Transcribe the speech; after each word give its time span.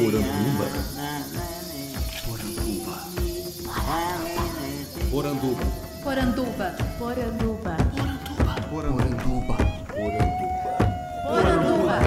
Poranduba. 0.00 0.64
Poranduba. 5.10 5.60
Poranduba. 6.02 6.74
Poranduba. 6.98 7.76
Poranduba. 8.70 8.70
Poranduba. 8.70 9.56
Poranduba. 11.28 11.98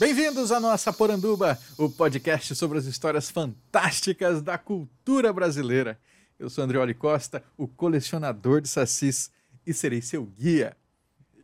Bem-vindos 0.00 0.50
à 0.50 0.58
nossa 0.58 0.90
Poranduba, 0.90 1.58
o 1.76 1.90
podcast 1.90 2.54
sobre 2.54 2.78
as 2.78 2.86
histórias 2.86 3.28
fantásticas 3.28 4.40
da 4.40 4.56
cultura 4.56 5.34
brasileira. 5.34 5.98
Eu 6.38 6.48
sou 6.48 6.64
Andrioli 6.64 6.94
Costa, 6.94 7.44
o 7.58 7.68
colecionador 7.68 8.62
de 8.62 8.68
sacis, 8.68 9.30
e 9.66 9.74
serei 9.74 10.00
seu 10.00 10.24
guia. 10.24 10.74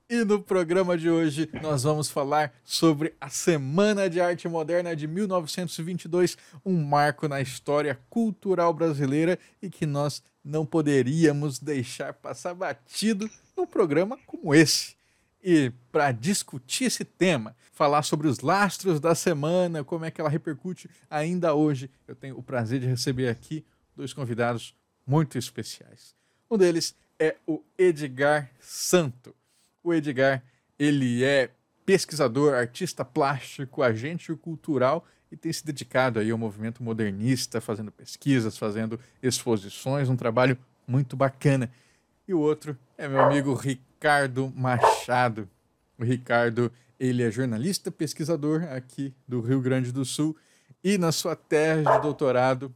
E 0.09 0.23
no 0.23 0.39
programa 0.39 0.99
de 0.99 1.09
hoje 1.09 1.49
nós 1.63 1.85
vamos 1.85 2.11
falar 2.11 2.53
sobre 2.63 3.15
a 3.19 3.31
Semana 3.31 4.09
de 4.09 4.21
Arte 4.21 4.47
Moderna 4.47 4.95
de 4.95 5.07
1922, 5.07 6.37
um 6.63 6.85
marco 6.85 7.27
na 7.27 7.41
história 7.41 7.99
cultural 8.11 8.75
brasileira 8.75 9.39
e 9.63 9.71
que 9.71 9.87
nós 9.87 10.23
não 10.45 10.67
poderíamos 10.67 11.59
deixar 11.59 12.13
passar 12.13 12.53
batido 12.53 13.31
num 13.57 13.67
programa 13.67 14.19
como 14.27 14.55
esse. 14.55 14.95
E 15.43 15.73
para 15.91 16.13
discutir 16.13 16.85
esse 16.85 17.05
tema, 17.05 17.57
falar 17.73 18.03
sobre 18.03 18.29
os 18.29 18.41
lastros 18.41 19.01
da 19.01 19.15
semana, 19.15 19.83
como 19.83 20.05
é 20.05 20.11
que 20.11 20.21
ela 20.21 20.29
repercute 20.29 20.89
ainda 21.09 21.55
hoje, 21.55 21.91
eu 22.07 22.15
tenho 22.15 22.39
o 22.39 22.43
prazer 22.43 22.79
de 22.79 22.87
receber 22.87 23.31
aqui 23.31 23.65
dois 23.97 24.13
convidados 24.13 24.75
muito 25.07 25.39
especiais. 25.39 26.15
Um 26.51 26.59
deles 26.59 26.95
é 27.19 27.37
o 27.47 27.63
Edgar 27.79 28.51
Santo. 28.61 29.35
O 29.85 29.93
Edgar, 29.93 30.43
ele 30.79 31.23
é 31.23 31.51
pesquisador, 31.85 32.55
artista 32.55 33.05
plástico, 33.05 33.83
agente 33.83 34.35
cultural 34.35 35.07
e 35.31 35.37
tem 35.37 35.53
se 35.53 35.65
dedicado 35.65 36.19
aí 36.19 36.31
ao 36.31 36.39
movimento 36.39 36.83
modernista, 36.83 37.61
fazendo 37.61 37.93
pesquisas, 37.93 38.57
fazendo 38.57 38.99
exposições, 39.23 40.09
um 40.09 40.17
trabalho 40.17 40.57
muito 40.89 41.17
bacana. 41.17 41.71
E 42.27 42.33
o 42.33 42.39
outro 42.39 42.79
é 42.97 43.07
meu 43.07 43.21
amigo 43.21 43.53
Ricardo 43.53 44.51
Machado. 44.57 45.47
O 45.99 46.05
Ricardo, 46.05 46.73
ele 46.99 47.23
é 47.23 47.31
jornalista, 47.31 47.91
pesquisador 47.91 48.65
aqui 48.73 49.13
do 49.29 49.43
Rio 49.43 49.61
Grande 49.61 49.93
do 49.93 50.05
Sul 50.05 50.35
e 50.83 50.97
na 50.97 51.13
sua 51.13 51.37
tese 51.37 51.85
de 51.85 52.01
doutorado 52.01 52.75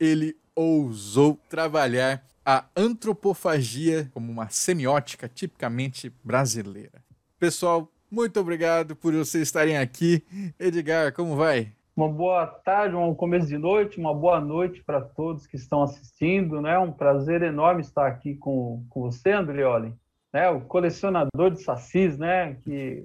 ele 0.00 0.36
ousou 0.54 1.38
trabalhar 1.50 2.24
a 2.44 2.66
antropofagia 2.76 4.10
como 4.12 4.30
uma 4.30 4.48
semiótica 4.50 5.28
tipicamente 5.28 6.12
brasileira. 6.22 7.02
Pessoal, 7.38 7.88
muito 8.10 8.38
obrigado 8.38 8.94
por 8.94 9.14
vocês 9.14 9.44
estarem 9.44 9.78
aqui. 9.78 10.22
Edgar, 10.60 11.12
como 11.12 11.36
vai? 11.36 11.72
Uma 11.96 12.08
boa 12.08 12.46
tarde, 12.46 12.94
um 12.96 13.14
começo 13.14 13.46
de 13.46 13.56
noite, 13.56 13.98
uma 13.98 14.12
boa 14.12 14.40
noite 14.40 14.82
para 14.84 15.00
todos 15.00 15.46
que 15.46 15.56
estão 15.56 15.82
assistindo. 15.82 16.60
Né? 16.60 16.78
Um 16.78 16.92
prazer 16.92 17.42
enorme 17.42 17.80
estar 17.80 18.06
aqui 18.06 18.34
com, 18.34 18.84
com 18.90 19.00
você, 19.02 19.32
Andrioli, 19.32 19.94
né? 20.32 20.50
o 20.50 20.60
colecionador 20.60 21.50
de 21.50 21.62
sacis, 21.62 22.18
né? 22.18 22.54
que 22.56 23.04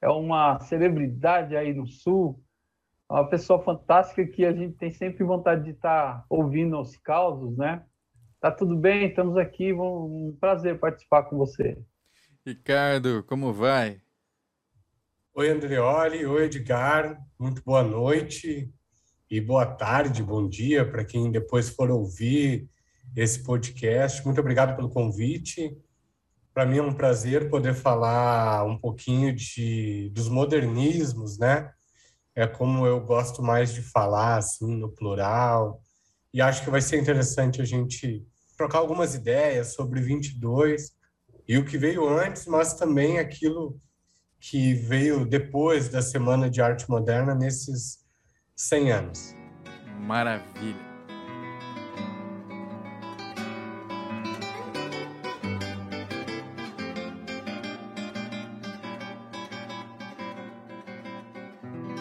é 0.00 0.08
uma 0.08 0.58
celebridade 0.60 1.56
aí 1.56 1.72
no 1.72 1.86
Sul, 1.86 2.42
uma 3.08 3.28
pessoa 3.28 3.62
fantástica 3.62 4.26
que 4.26 4.44
a 4.44 4.52
gente 4.52 4.74
tem 4.74 4.90
sempre 4.90 5.22
vontade 5.22 5.64
de 5.64 5.70
estar 5.70 6.24
ouvindo 6.28 6.78
os 6.80 6.96
causos, 6.96 7.56
né? 7.56 7.82
Tá 8.44 8.50
tudo 8.50 8.76
bem, 8.76 9.08
estamos 9.08 9.38
aqui, 9.38 9.72
um 9.72 10.36
prazer 10.38 10.78
participar 10.78 11.22
com 11.22 11.38
você. 11.38 11.78
Ricardo, 12.44 13.24
como 13.24 13.54
vai? 13.54 14.02
Oi, 15.34 15.48
Andreoli, 15.48 16.26
oi, 16.26 16.44
Edgar, 16.44 17.18
muito 17.38 17.62
boa 17.64 17.82
noite 17.82 18.70
e 19.30 19.40
boa 19.40 19.64
tarde, 19.64 20.22
bom 20.22 20.46
dia 20.46 20.84
para 20.84 21.06
quem 21.06 21.32
depois 21.32 21.70
for 21.70 21.90
ouvir 21.90 22.68
esse 23.16 23.42
podcast. 23.42 24.22
Muito 24.26 24.42
obrigado 24.42 24.76
pelo 24.76 24.90
convite. 24.90 25.74
Para 26.52 26.66
mim 26.66 26.76
é 26.76 26.82
um 26.82 26.92
prazer 26.92 27.48
poder 27.48 27.72
falar 27.72 28.62
um 28.66 28.76
pouquinho 28.76 29.34
de, 29.34 30.10
dos 30.10 30.28
modernismos, 30.28 31.38
né? 31.38 31.72
É 32.34 32.46
como 32.46 32.86
eu 32.86 33.00
gosto 33.00 33.42
mais 33.42 33.72
de 33.72 33.80
falar, 33.80 34.36
assim, 34.36 34.76
no 34.76 34.90
plural. 34.90 35.80
E 36.30 36.42
acho 36.42 36.62
que 36.62 36.68
vai 36.68 36.82
ser 36.82 37.00
interessante 37.00 37.62
a 37.62 37.64
gente 37.64 38.22
trocar 38.56 38.78
algumas 38.78 39.14
ideias 39.14 39.74
sobre 39.74 40.00
22 40.00 40.92
e 41.46 41.58
o 41.58 41.64
que 41.64 41.76
veio 41.76 42.08
antes, 42.08 42.46
mas 42.46 42.74
também 42.74 43.18
aquilo 43.18 43.78
que 44.40 44.74
veio 44.74 45.24
depois 45.24 45.88
da 45.88 46.02
Semana 46.02 46.50
de 46.50 46.60
Arte 46.60 46.88
Moderna 46.88 47.34
nesses 47.34 47.98
100 48.56 48.92
anos. 48.92 49.34
Maravilha. 50.00 50.94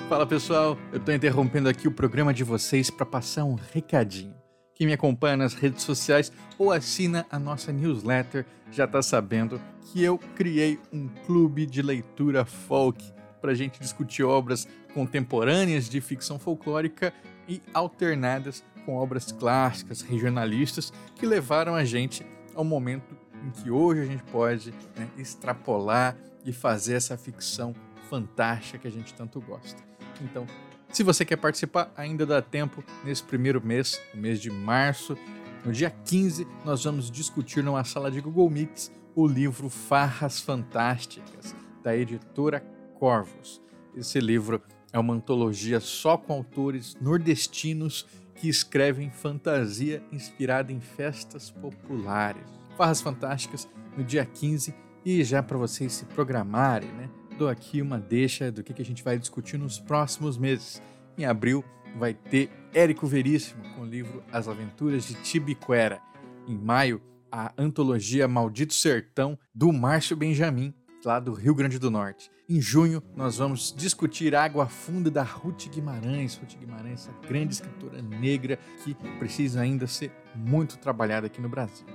Fala 0.10 0.28
pessoal, 0.28 0.78
eu 0.92 1.00
estou 1.00 1.14
interrompendo 1.14 1.68
aqui 1.68 1.88
o 1.88 1.92
programa 1.92 2.34
de 2.34 2.44
vocês 2.44 2.90
para 2.92 3.06
passar 3.06 3.46
um 3.46 3.56
recadinho. 3.56 4.43
Quem 4.76 4.88
me 4.88 4.94
acompanha 4.94 5.38
nas 5.38 5.54
redes 5.54 5.84
sociais 5.84 6.32
ou 6.58 6.72
assina 6.72 7.26
a 7.30 7.38
nossa 7.38 7.72
newsletter 7.72 8.46
já 8.72 8.86
está 8.86 9.02
sabendo 9.02 9.62
que 9.92 10.02
eu 10.02 10.18
criei 10.18 10.80
um 10.92 11.08
clube 11.26 11.66
de 11.66 11.82
leitura 11.82 12.44
folk 12.44 13.04
para 13.40 13.54
gente 13.54 13.80
discutir 13.80 14.24
obras 14.24 14.68
contemporâneas 14.94 15.88
de 15.88 16.02
ficção 16.02 16.40
folclórica 16.40 17.14
e 17.48 17.62
alternadas 17.74 18.64
com 18.86 18.96
obras 18.96 19.32
clássicas, 19.32 20.02
regionalistas, 20.02 20.92
que 21.16 21.26
levaram 21.26 21.76
a 21.76 21.84
gente 21.84 22.26
ao 22.56 22.64
momento 22.64 23.16
em 23.46 23.52
que 23.52 23.70
hoje 23.70 24.02
a 24.02 24.06
gente 24.06 24.24
pode 24.24 24.72
né, 24.96 25.08
extrapolar 25.18 26.16
e 26.46 26.52
fazer 26.52 26.96
essa 26.96 27.18
ficção 27.18 27.76
fantástica 28.10 28.80
que 28.80 28.88
a 28.88 28.92
gente 28.92 29.14
tanto 29.14 29.40
gosta. 29.42 29.82
Então, 30.22 30.46
se 30.94 31.02
você 31.02 31.26
quer 31.26 31.38
participar, 31.38 31.92
ainda 31.98 32.24
dá 32.24 32.40
tempo 32.40 32.84
nesse 33.04 33.24
primeiro 33.24 33.60
mês, 33.66 34.00
o 34.14 34.18
mês 34.18 34.40
de 34.40 34.52
março. 34.52 35.18
No 35.66 35.72
dia 35.72 35.90
15, 35.90 36.48
nós 36.64 36.84
vamos 36.84 37.10
discutir 37.10 37.64
numa 37.64 37.84
sala 37.84 38.12
de 38.12 38.22
Google 38.22 38.48
Meets 38.48 38.92
o 39.16 39.26
livro 39.26 39.70
Farras 39.70 40.40
Fantásticas, 40.40 41.56
da 41.82 41.98
editora 41.98 42.60
Corvos. 43.00 43.60
Esse 43.96 44.20
livro 44.20 44.62
é 44.92 45.00
uma 45.00 45.16
antologia 45.16 45.80
só 45.80 46.16
com 46.16 46.32
autores 46.32 46.96
nordestinos 47.02 48.06
que 48.36 48.48
escrevem 48.48 49.10
fantasia 49.10 50.04
inspirada 50.12 50.72
em 50.72 50.80
festas 50.80 51.50
populares. 51.50 52.44
Farras 52.78 53.02
Fantásticas 53.02 53.68
no 53.98 54.04
dia 54.04 54.26
15 54.26 54.76
e 55.04 55.24
já 55.24 55.42
para 55.42 55.58
vocês 55.58 55.92
se 55.94 56.06
programarem, 56.06 56.92
né? 56.92 57.10
Dou 57.38 57.50
aqui 57.50 57.82
uma 57.82 58.00
deixa 58.00 58.52
do 58.52 58.64
que 58.64 58.82
a 58.82 58.86
gente 58.86 59.04
vai 59.04 59.18
discutir 59.18 59.58
nos 59.58 59.80
próximos 59.80 60.38
meses. 60.38 60.82
Em 61.18 61.26
abril 61.26 61.64
vai 61.98 62.14
ter 62.14 62.50
Érico 62.74 63.06
Veríssimo 63.06 63.64
com 63.76 63.82
o 63.82 63.86
livro 63.86 64.24
As 64.32 64.48
Aventuras 64.48 65.06
de 65.06 65.16
Tibiquera. 65.16 66.02
Em 66.48 66.58
maio, 66.58 67.02
a 67.32 67.52
antologia 67.58 68.28
Maldito 68.28 68.74
Sertão 68.74 69.38
do 69.54 69.72
Márcio 69.72 70.16
Benjamin, 70.16 70.74
lá 71.04 71.20
do 71.20 71.34
Rio 71.34 71.56
Grande 71.56 71.80
do 71.80 71.92
Norte. 71.92 72.32
Em 72.48 72.60
junho, 72.60 73.02
nós 73.16 73.38
vamos 73.38 73.74
discutir 73.76 74.36
Água 74.36 74.68
Funda 74.68 75.10
da 75.10 75.24
Ruth 75.24 75.68
Guimarães. 75.70 76.36
Ruth 76.36 76.58
Guimarães, 76.60 77.08
essa 77.08 77.28
grande 77.28 77.54
escritora 77.54 78.02
negra 78.02 78.60
que 78.84 78.94
precisa 79.18 79.62
ainda 79.62 79.88
ser 79.88 80.12
muito 80.36 80.78
trabalhada 80.78 81.28
aqui 81.28 81.42
no 81.42 81.50
Brasil. 81.50 81.88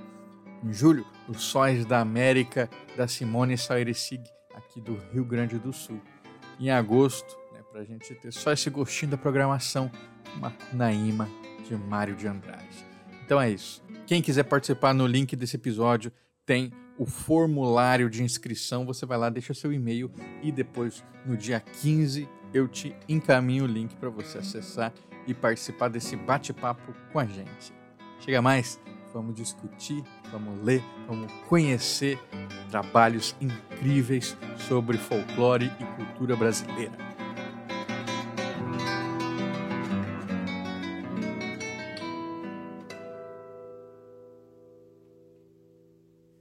Em 0.63 0.73
julho, 0.73 1.05
Os 1.27 1.41
Sóis 1.43 1.85
da 1.85 1.99
América, 1.99 2.69
da 2.97 3.07
Simone 3.07 3.57
Saueresig 3.57 4.23
aqui 4.79 4.91
do 4.91 4.97
Rio 5.11 5.25
Grande 5.25 5.59
do 5.59 5.73
Sul. 5.73 6.01
Em 6.59 6.71
agosto, 6.71 7.37
né, 7.53 7.61
para 7.71 7.81
a 7.81 7.83
gente 7.83 8.15
ter 8.15 8.31
só 8.31 8.51
esse 8.51 8.69
gostinho 8.69 9.11
da 9.11 9.17
programação, 9.17 9.91
Macunaíma 10.39 11.29
de 11.67 11.75
Mário 11.75 12.15
de 12.15 12.27
Andrade. 12.27 12.85
Então 13.23 13.39
é 13.39 13.49
isso. 13.51 13.83
Quem 14.07 14.21
quiser 14.21 14.43
participar 14.43 14.93
no 14.93 15.05
link 15.05 15.35
desse 15.35 15.55
episódio, 15.55 16.11
tem 16.45 16.71
o 16.97 17.05
formulário 17.05 18.09
de 18.09 18.23
inscrição. 18.23 18.85
Você 18.85 19.05
vai 19.05 19.17
lá, 19.17 19.29
deixa 19.29 19.53
seu 19.53 19.71
e-mail 19.71 20.11
e 20.41 20.51
depois, 20.51 21.03
no 21.25 21.37
dia 21.37 21.59
15, 21.59 22.27
eu 22.53 22.67
te 22.67 22.95
encaminho 23.07 23.65
o 23.65 23.67
link 23.67 23.95
para 23.95 24.09
você 24.09 24.39
acessar 24.39 24.93
e 25.27 25.33
participar 25.33 25.89
desse 25.89 26.15
bate-papo 26.15 26.93
com 27.11 27.19
a 27.19 27.25
gente. 27.25 27.73
Chega 28.19 28.41
mais, 28.41 28.79
vamos 29.13 29.35
discutir, 29.35 30.03
vamos 30.31 30.63
ler, 30.63 30.83
vamos 31.07 31.31
conhecer 31.47 32.19
trabalhos 32.69 33.35
incríveis 33.41 34.37
sobre 34.67 34.97
folclore 34.97 35.71
e 35.79 35.85
cultura 35.95 36.35
brasileira. 36.35 36.97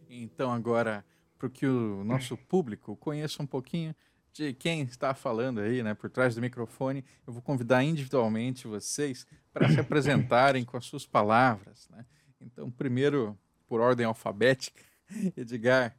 Então 0.09 0.53
agora 0.53 1.05
para 1.39 1.49
que 1.49 1.67
o 1.67 2.03
nosso 2.05 2.37
público 2.37 2.97
conheça 2.97 3.43
um 3.43 3.47
pouquinho 3.47 3.95
de 4.33 4.53
quem 4.53 4.83
está 4.83 5.15
falando 5.15 5.61
aí, 5.61 5.83
né, 5.83 5.95
por 5.95 6.11
trás 6.11 6.35
do 6.35 6.41
microfone, 6.41 7.05
eu 7.27 7.33
vou 7.33 7.43
convidar 7.43 7.83
individualmente 7.83 8.69
vocês 8.69 9.27
para 9.53 9.69
se 9.69 9.81
apresentarem 9.81 10.65
com 10.65 10.77
as 10.77 10.85
suas 10.85 11.07
palavras, 11.07 11.89
né? 11.91 12.05
Então, 12.41 12.71
primeiro, 12.71 13.37
por 13.67 13.81
ordem 13.81 14.07
alfabética, 14.07 14.83
Edgar, 15.37 15.97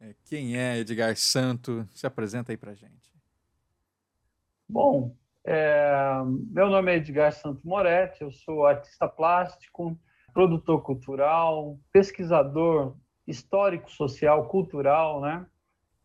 é, 0.00 0.14
quem 0.24 0.56
é 0.56 0.78
Edgar 0.78 1.16
Santo? 1.16 1.88
Se 1.92 2.06
apresenta 2.06 2.52
aí 2.52 2.56
para 2.56 2.74
gente. 2.74 3.12
Bom, 4.68 5.14
é, 5.44 6.22
meu 6.50 6.68
nome 6.68 6.92
é 6.92 6.96
Edgar 6.96 7.32
Santo 7.32 7.66
Moretti, 7.66 8.22
eu 8.22 8.32
sou 8.32 8.66
artista 8.66 9.08
plástico, 9.08 9.98
produtor 10.34 10.82
cultural, 10.82 11.78
pesquisador 11.92 12.96
histórico, 13.26 13.90
social, 13.90 14.48
cultural, 14.48 15.20
né? 15.20 15.46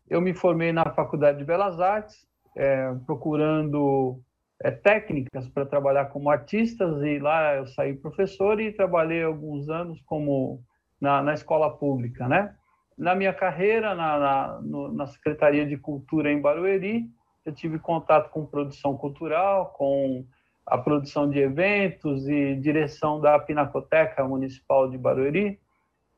Eu 0.08 0.20
me 0.20 0.34
formei 0.34 0.72
na 0.72 0.84
Faculdade 0.92 1.38
de 1.38 1.44
Belas 1.44 1.80
Artes, 1.80 2.26
é, 2.56 2.92
procurando 3.06 4.20
é, 4.62 4.70
técnicas 4.70 5.48
para 5.48 5.66
trabalhar 5.66 6.06
como 6.06 6.30
artistas, 6.30 7.02
e 7.02 7.18
lá 7.18 7.56
eu 7.56 7.66
saí 7.66 7.94
professor 7.94 8.60
e 8.60 8.72
trabalhei 8.72 9.22
alguns 9.22 9.68
anos 9.68 10.00
como 10.02 10.62
na, 11.00 11.22
na 11.22 11.34
escola 11.34 11.68
pública, 11.70 12.28
né? 12.28 12.54
Na 12.96 13.14
minha 13.14 13.32
carreira 13.32 13.94
na, 13.94 14.18
na, 14.18 14.60
no, 14.62 14.92
na 14.92 15.06
Secretaria 15.06 15.66
de 15.66 15.76
Cultura 15.76 16.30
em 16.30 16.40
Barueri, 16.40 17.10
eu 17.44 17.52
tive 17.52 17.78
contato 17.78 18.30
com 18.30 18.46
produção 18.46 18.96
cultural, 18.96 19.74
com 19.76 20.24
a 20.64 20.78
produção 20.78 21.28
de 21.28 21.40
eventos 21.40 22.28
e 22.28 22.54
direção 22.54 23.20
da 23.20 23.36
Pinacoteca 23.38 24.22
Municipal 24.26 24.88
de 24.88 24.96
Barueri, 24.96 25.58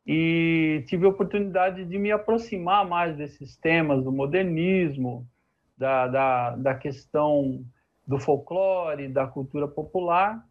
e 0.07 0.85
tive 0.87 1.07
a 1.07 1.09
oportunidade 1.09 1.83
de 1.87 1.99
me 1.99 2.13
aproximar 2.13 2.87
mais 2.87 3.17
desses 3.17 3.57
temas 3.57 4.05
do 4.05 4.13
modernismo, 4.13 5.27
da, 5.79 6.07
da, 6.07 6.51
da 6.57 6.75
questão 6.75 7.65
do 8.07 8.19
folclore, 8.19 9.09
da 9.09 9.27
cultura 9.27 9.67
popular. 9.67 10.45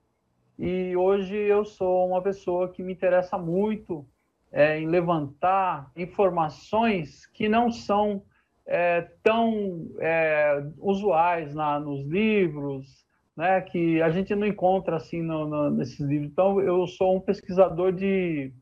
E 0.58 0.96
hoje 0.96 1.36
eu 1.36 1.66
sou 1.66 2.08
uma 2.08 2.22
pessoa 2.22 2.70
que 2.70 2.84
me 2.84 2.94
interessa 2.94 3.38
muito 3.38 4.06
é, 4.52 4.80
em 4.80 4.88
levantar 4.88 5.92
informações 5.96 7.26
que 7.28 7.50
não 7.50 7.72
são 7.72 8.24
é, 8.66 9.02
tão 9.24 9.88
é, 10.00 10.64
usuais 10.78 11.54
na, 11.54 11.80
nos 11.80 12.06
livros, 12.06 13.04
né, 13.36 13.62
que 13.62 14.02
a 14.02 14.10
gente 14.10 14.36
não 14.36 14.46
encontra 14.46 14.98
assim 14.98 15.22
no, 15.22 15.48
no, 15.48 15.70
nesses 15.72 16.00
livros. 16.00 16.30
Então, 16.30 16.62
eu 16.62 16.86
sou 16.88 17.18
um 17.18 17.20
pesquisador 17.20 17.92
de 17.92 18.54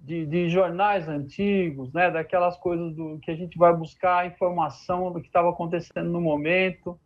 de, 0.00 0.24
de, 0.24 0.48
jornais 0.48 1.08
antigos, 1.08 1.92
né, 1.92 2.10
daquelas 2.10 2.56
coisas 2.56 2.94
do 2.94 3.18
que 3.18 3.30
a 3.30 3.34
gente 3.34 3.58
vai 3.58 3.74
buscar 3.76 4.26
informação 4.26 5.12
do 5.12 5.20
que 5.20 5.26
estava 5.26 5.50
acontecendo 5.50 6.10
no 6.10 6.20
momento. 6.20 6.98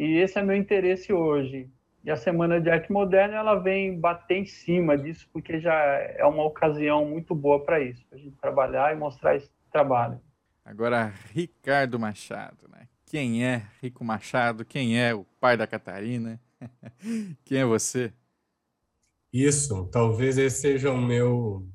E 0.00 0.16
esse 0.16 0.38
é 0.38 0.42
meu 0.42 0.56
interesse 0.56 1.12
hoje. 1.12 1.68
E 2.02 2.10
a 2.10 2.16
Semana 2.16 2.58
de 2.58 2.70
Arte 2.70 2.90
Moderna 2.90 3.36
ela 3.36 3.56
vem 3.56 4.00
bater 4.00 4.38
em 4.38 4.46
cima 4.46 4.96
disso, 4.96 5.28
porque 5.30 5.60
já 5.60 5.74
é 5.74 6.24
uma 6.24 6.42
ocasião 6.42 7.04
muito 7.04 7.34
boa 7.34 7.62
para 7.62 7.80
isso, 7.80 8.02
para 8.08 8.16
a 8.16 8.20
gente 8.22 8.34
trabalhar 8.38 8.94
e 8.94 8.98
mostrar 8.98 9.36
esse 9.36 9.50
trabalho. 9.70 10.18
Agora, 10.64 11.12
Ricardo 11.34 12.00
Machado, 12.00 12.66
né? 12.70 12.88
Quem 13.04 13.44
é 13.44 13.66
Rico 13.82 14.02
Machado? 14.02 14.64
Quem 14.64 14.98
é 14.98 15.14
o 15.14 15.26
pai 15.38 15.54
da 15.58 15.66
Catarina? 15.66 16.40
Quem 17.44 17.58
é 17.58 17.66
você? 17.66 18.10
Isso, 19.30 19.86
talvez 19.92 20.38
esse 20.38 20.62
seja 20.62 20.90
o 20.90 20.96
meu 20.96 21.68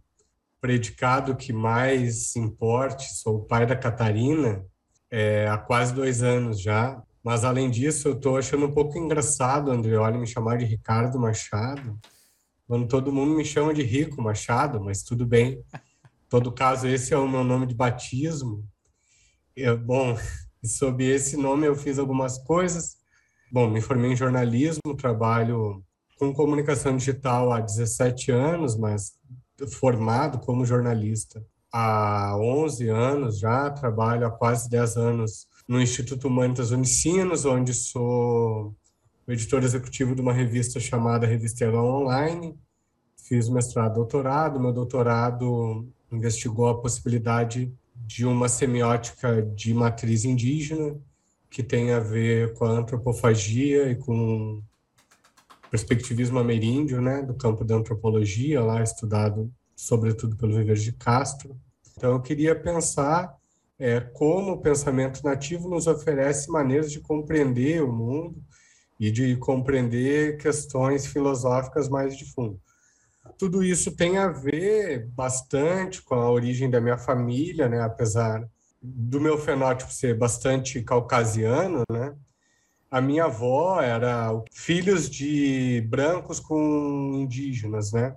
predicado 0.59 1.35
que 1.35 1.53
mais 1.53 2.35
importe, 2.35 3.03
sou 3.13 3.35
o 3.35 3.45
pai 3.45 3.67
da 3.67 3.75
Catarina 3.75 4.65
é, 5.11 5.47
há 5.47 5.59
quase 5.59 5.93
dois 5.93 6.23
anos 6.23 6.59
já. 6.59 6.99
Mas, 7.25 7.43
além 7.43 7.71
disso, 7.71 8.07
eu 8.07 8.13
estou 8.13 8.37
achando 8.37 8.67
um 8.67 8.71
pouco 8.71 8.99
engraçado, 8.99 9.71
Andreoli, 9.71 10.15
me 10.15 10.27
chamar 10.27 10.59
de 10.59 10.65
Ricardo 10.65 11.19
Machado, 11.19 11.99
quando 12.67 12.87
todo 12.87 13.11
mundo 13.11 13.35
me 13.35 13.43
chama 13.43 13.73
de 13.73 13.81
Rico 13.81 14.21
Machado, 14.21 14.79
mas 14.79 15.01
tudo 15.01 15.25
bem. 15.25 15.53
Em 15.53 15.63
todo 16.29 16.51
caso, 16.51 16.87
esse 16.87 17.15
é 17.15 17.17
o 17.17 17.27
meu 17.27 17.43
nome 17.43 17.65
de 17.65 17.73
batismo. 17.73 18.63
Eu, 19.55 19.75
bom, 19.75 20.15
sob 20.63 21.03
esse 21.03 21.35
nome 21.35 21.65
eu 21.65 21.75
fiz 21.75 21.97
algumas 21.97 22.37
coisas. 22.37 22.97
Bom, 23.51 23.71
me 23.71 23.81
formei 23.81 24.11
em 24.11 24.15
jornalismo, 24.15 24.95
trabalho 24.95 25.83
com 26.19 26.31
comunicação 26.31 26.95
digital 26.95 27.51
há 27.51 27.59
17 27.59 28.31
anos, 28.31 28.77
mas 28.77 29.13
formado 29.79 30.37
como 30.37 30.63
jornalista 30.63 31.43
há 31.73 32.37
11 32.37 32.87
anos 32.87 33.39
já, 33.39 33.71
trabalho 33.71 34.27
há 34.27 34.29
quase 34.29 34.69
10 34.69 34.95
anos 34.95 35.47
no 35.67 35.81
Instituto 35.81 36.27
Humanitas 36.27 36.71
Unicinos, 36.71 37.45
onde 37.45 37.73
sou 37.73 38.75
editor 39.27 39.63
executivo 39.63 40.13
de 40.13 40.21
uma 40.21 40.33
revista 40.33 40.79
chamada 40.79 41.25
Revista 41.25 41.65
Online. 41.69 42.55
Fiz 43.17 43.49
mestrado 43.49 43.95
doutorado. 43.95 44.59
Meu 44.59 44.71
doutorado 44.71 45.87
investigou 46.11 46.67
a 46.67 46.79
possibilidade 46.79 47.73
de 47.95 48.25
uma 48.25 48.47
semiótica 48.47 49.41
de 49.41 49.73
matriz 49.73 50.25
indígena, 50.25 50.95
que 51.49 51.63
tem 51.63 51.91
a 51.91 51.99
ver 51.99 52.53
com 52.53 52.65
a 52.65 52.71
antropofagia 52.71 53.89
e 53.89 53.95
com 53.95 54.61
perspectivismo 55.71 56.37
ameríndio, 56.37 57.01
né, 57.01 57.21
do 57.23 57.33
campo 57.33 57.65
da 57.65 57.75
antropologia, 57.75 58.61
lá 58.61 58.83
estudado 58.83 59.51
sobretudo 59.75 60.37
pelo 60.37 60.55
Viver 60.55 60.77
de 60.77 60.93
Castro. 60.93 61.57
Então, 61.97 62.11
eu 62.13 62.21
queria 62.21 62.55
pensar 62.55 63.35
é, 63.77 63.99
como 63.99 64.53
o 64.53 64.61
pensamento 64.61 65.23
nativo 65.23 65.69
nos 65.69 65.87
oferece 65.87 66.49
maneiras 66.49 66.91
de 66.91 66.99
compreender 66.99 67.83
o 67.83 67.91
mundo 67.91 68.41
e 68.99 69.11
de 69.11 69.35
compreender 69.37 70.37
questões 70.37 71.05
filosóficas 71.05 71.89
mais 71.89 72.17
de 72.17 72.25
fundo. 72.33 72.59
Tudo 73.37 73.63
isso 73.63 73.95
tem 73.95 74.17
a 74.17 74.29
ver 74.29 75.07
bastante 75.09 76.01
com 76.01 76.15
a 76.15 76.29
origem 76.29 76.69
da 76.69 76.79
minha 76.79 76.97
família, 76.97 77.67
né, 77.67 77.81
apesar 77.81 78.47
do 78.81 79.19
meu 79.19 79.37
fenótipo 79.37 79.91
ser 79.91 80.17
bastante 80.17 80.81
caucasiano, 80.81 81.81
né? 81.91 82.15
a 82.95 83.01
minha 83.01 83.25
avó 83.25 83.81
era 83.81 84.29
filhos 84.53 85.09
de 85.09 85.81
brancos 85.89 86.39
com 86.39 87.11
indígenas, 87.15 87.91
né? 87.91 88.15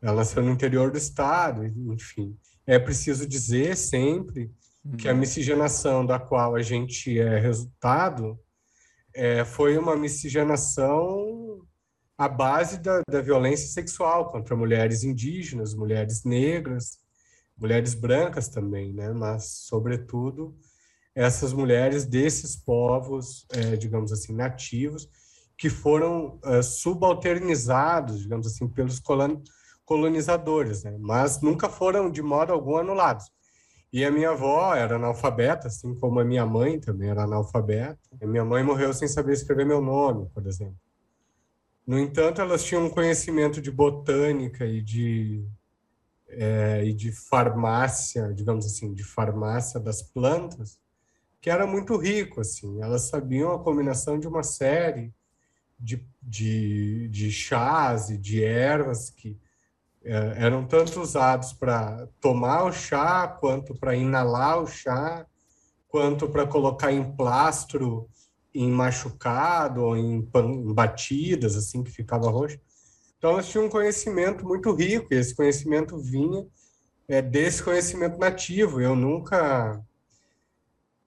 Ela 0.00 0.16
nasceu 0.16 0.42
no 0.42 0.50
interior 0.50 0.90
do 0.90 0.98
estado, 0.98 1.64
enfim. 1.64 2.36
É 2.66 2.80
preciso 2.80 3.28
dizer 3.28 3.76
sempre 3.76 4.50
uhum. 4.84 4.96
que 4.96 5.08
a 5.08 5.14
miscigenação 5.14 6.04
da 6.04 6.18
qual 6.18 6.54
a 6.54 6.62
gente 6.62 7.18
é 7.18 7.38
resultado 7.38 8.38
é, 9.14 9.44
foi 9.44 9.76
uma 9.76 9.96
miscigenação 9.96 11.66
à 12.16 12.28
base 12.28 12.78
da, 12.78 13.02
da 13.08 13.20
violência 13.20 13.68
sexual 13.68 14.30
contra 14.30 14.56
mulheres 14.56 15.02
indígenas, 15.02 15.74
mulheres 15.74 16.24
negras, 16.24 16.98
mulheres 17.56 17.94
brancas 17.94 18.48
também, 18.48 18.92
né? 18.92 19.12
Mas, 19.12 19.64
sobretudo, 19.66 20.56
essas 21.14 21.52
mulheres 21.52 22.04
desses 22.04 22.56
povos, 22.56 23.46
é, 23.50 23.76
digamos 23.76 24.12
assim, 24.12 24.34
nativos, 24.34 25.08
que 25.56 25.68
foram 25.68 26.40
é, 26.44 26.62
subalternizados, 26.62 28.20
digamos 28.20 28.46
assim, 28.46 28.66
pelos 28.66 29.00
colonizadores, 29.84 30.82
né? 30.82 30.96
mas 30.98 31.40
nunca 31.40 31.68
foram 31.68 32.10
de 32.10 32.22
modo 32.22 32.52
algum 32.52 32.76
anulados. 32.76 33.30
E 33.92 34.04
a 34.04 34.10
minha 34.10 34.30
avó 34.30 34.74
era 34.74 34.96
analfabeta, 34.96 35.68
assim 35.68 35.94
como 35.94 36.18
a 36.18 36.24
minha 36.24 36.46
mãe 36.46 36.80
também 36.80 37.10
era 37.10 37.24
analfabeta. 37.24 37.98
A 38.20 38.26
minha 38.26 38.44
mãe 38.44 38.62
morreu 38.62 38.94
sem 38.94 39.06
saber 39.06 39.34
escrever 39.34 39.66
meu 39.66 39.82
nome, 39.82 40.30
por 40.32 40.46
exemplo. 40.46 40.78
No 41.86 41.98
entanto, 41.98 42.40
elas 42.40 42.64
tinham 42.64 42.86
um 42.86 42.90
conhecimento 42.90 43.60
de 43.60 43.70
botânica 43.70 44.64
e 44.64 44.80
de 44.80 45.44
é, 46.28 46.82
e 46.84 46.94
de 46.94 47.12
farmácia, 47.12 48.32
digamos 48.32 48.64
assim, 48.64 48.94
de 48.94 49.04
farmácia 49.04 49.78
das 49.78 50.02
plantas, 50.02 50.80
que 51.40 51.50
era 51.50 51.66
muito 51.66 51.96
rico, 51.96 52.40
assim. 52.40 52.80
Elas 52.80 53.02
sabiam 53.02 53.52
a 53.52 53.62
combinação 53.62 54.18
de 54.18 54.26
uma 54.26 54.42
série 54.42 55.12
de, 55.78 56.06
de, 56.22 57.08
de 57.08 57.30
chás 57.30 58.08
e 58.08 58.16
de 58.16 58.42
ervas 58.42 59.10
que 59.10 59.36
eram 60.04 60.66
tanto 60.66 61.00
usados 61.00 61.52
para 61.52 62.08
tomar 62.20 62.64
o 62.64 62.72
chá, 62.72 63.28
quanto 63.28 63.74
para 63.74 63.94
inalar 63.94 64.62
o 64.62 64.66
chá, 64.66 65.26
quanto 65.88 66.28
para 66.28 66.46
colocar 66.46 66.90
em 66.90 67.14
plastro, 67.16 68.08
em 68.54 68.70
machucado, 68.70 69.82
ou 69.82 69.96
em, 69.96 70.28
em 70.34 70.74
batidas, 70.74 71.56
assim, 71.56 71.82
que 71.82 71.90
ficava 71.90 72.30
roxo. 72.30 72.58
Então, 73.18 73.32
elas 73.32 73.48
tinham 73.48 73.66
um 73.66 73.70
conhecimento 73.70 74.44
muito 74.44 74.72
rico, 74.74 75.06
e 75.10 75.16
esse 75.16 75.34
conhecimento 75.34 75.96
vinha 75.98 76.44
é, 77.06 77.22
desse 77.22 77.62
conhecimento 77.62 78.18
nativo. 78.18 78.80
Eu 78.80 78.96
nunca 78.96 79.80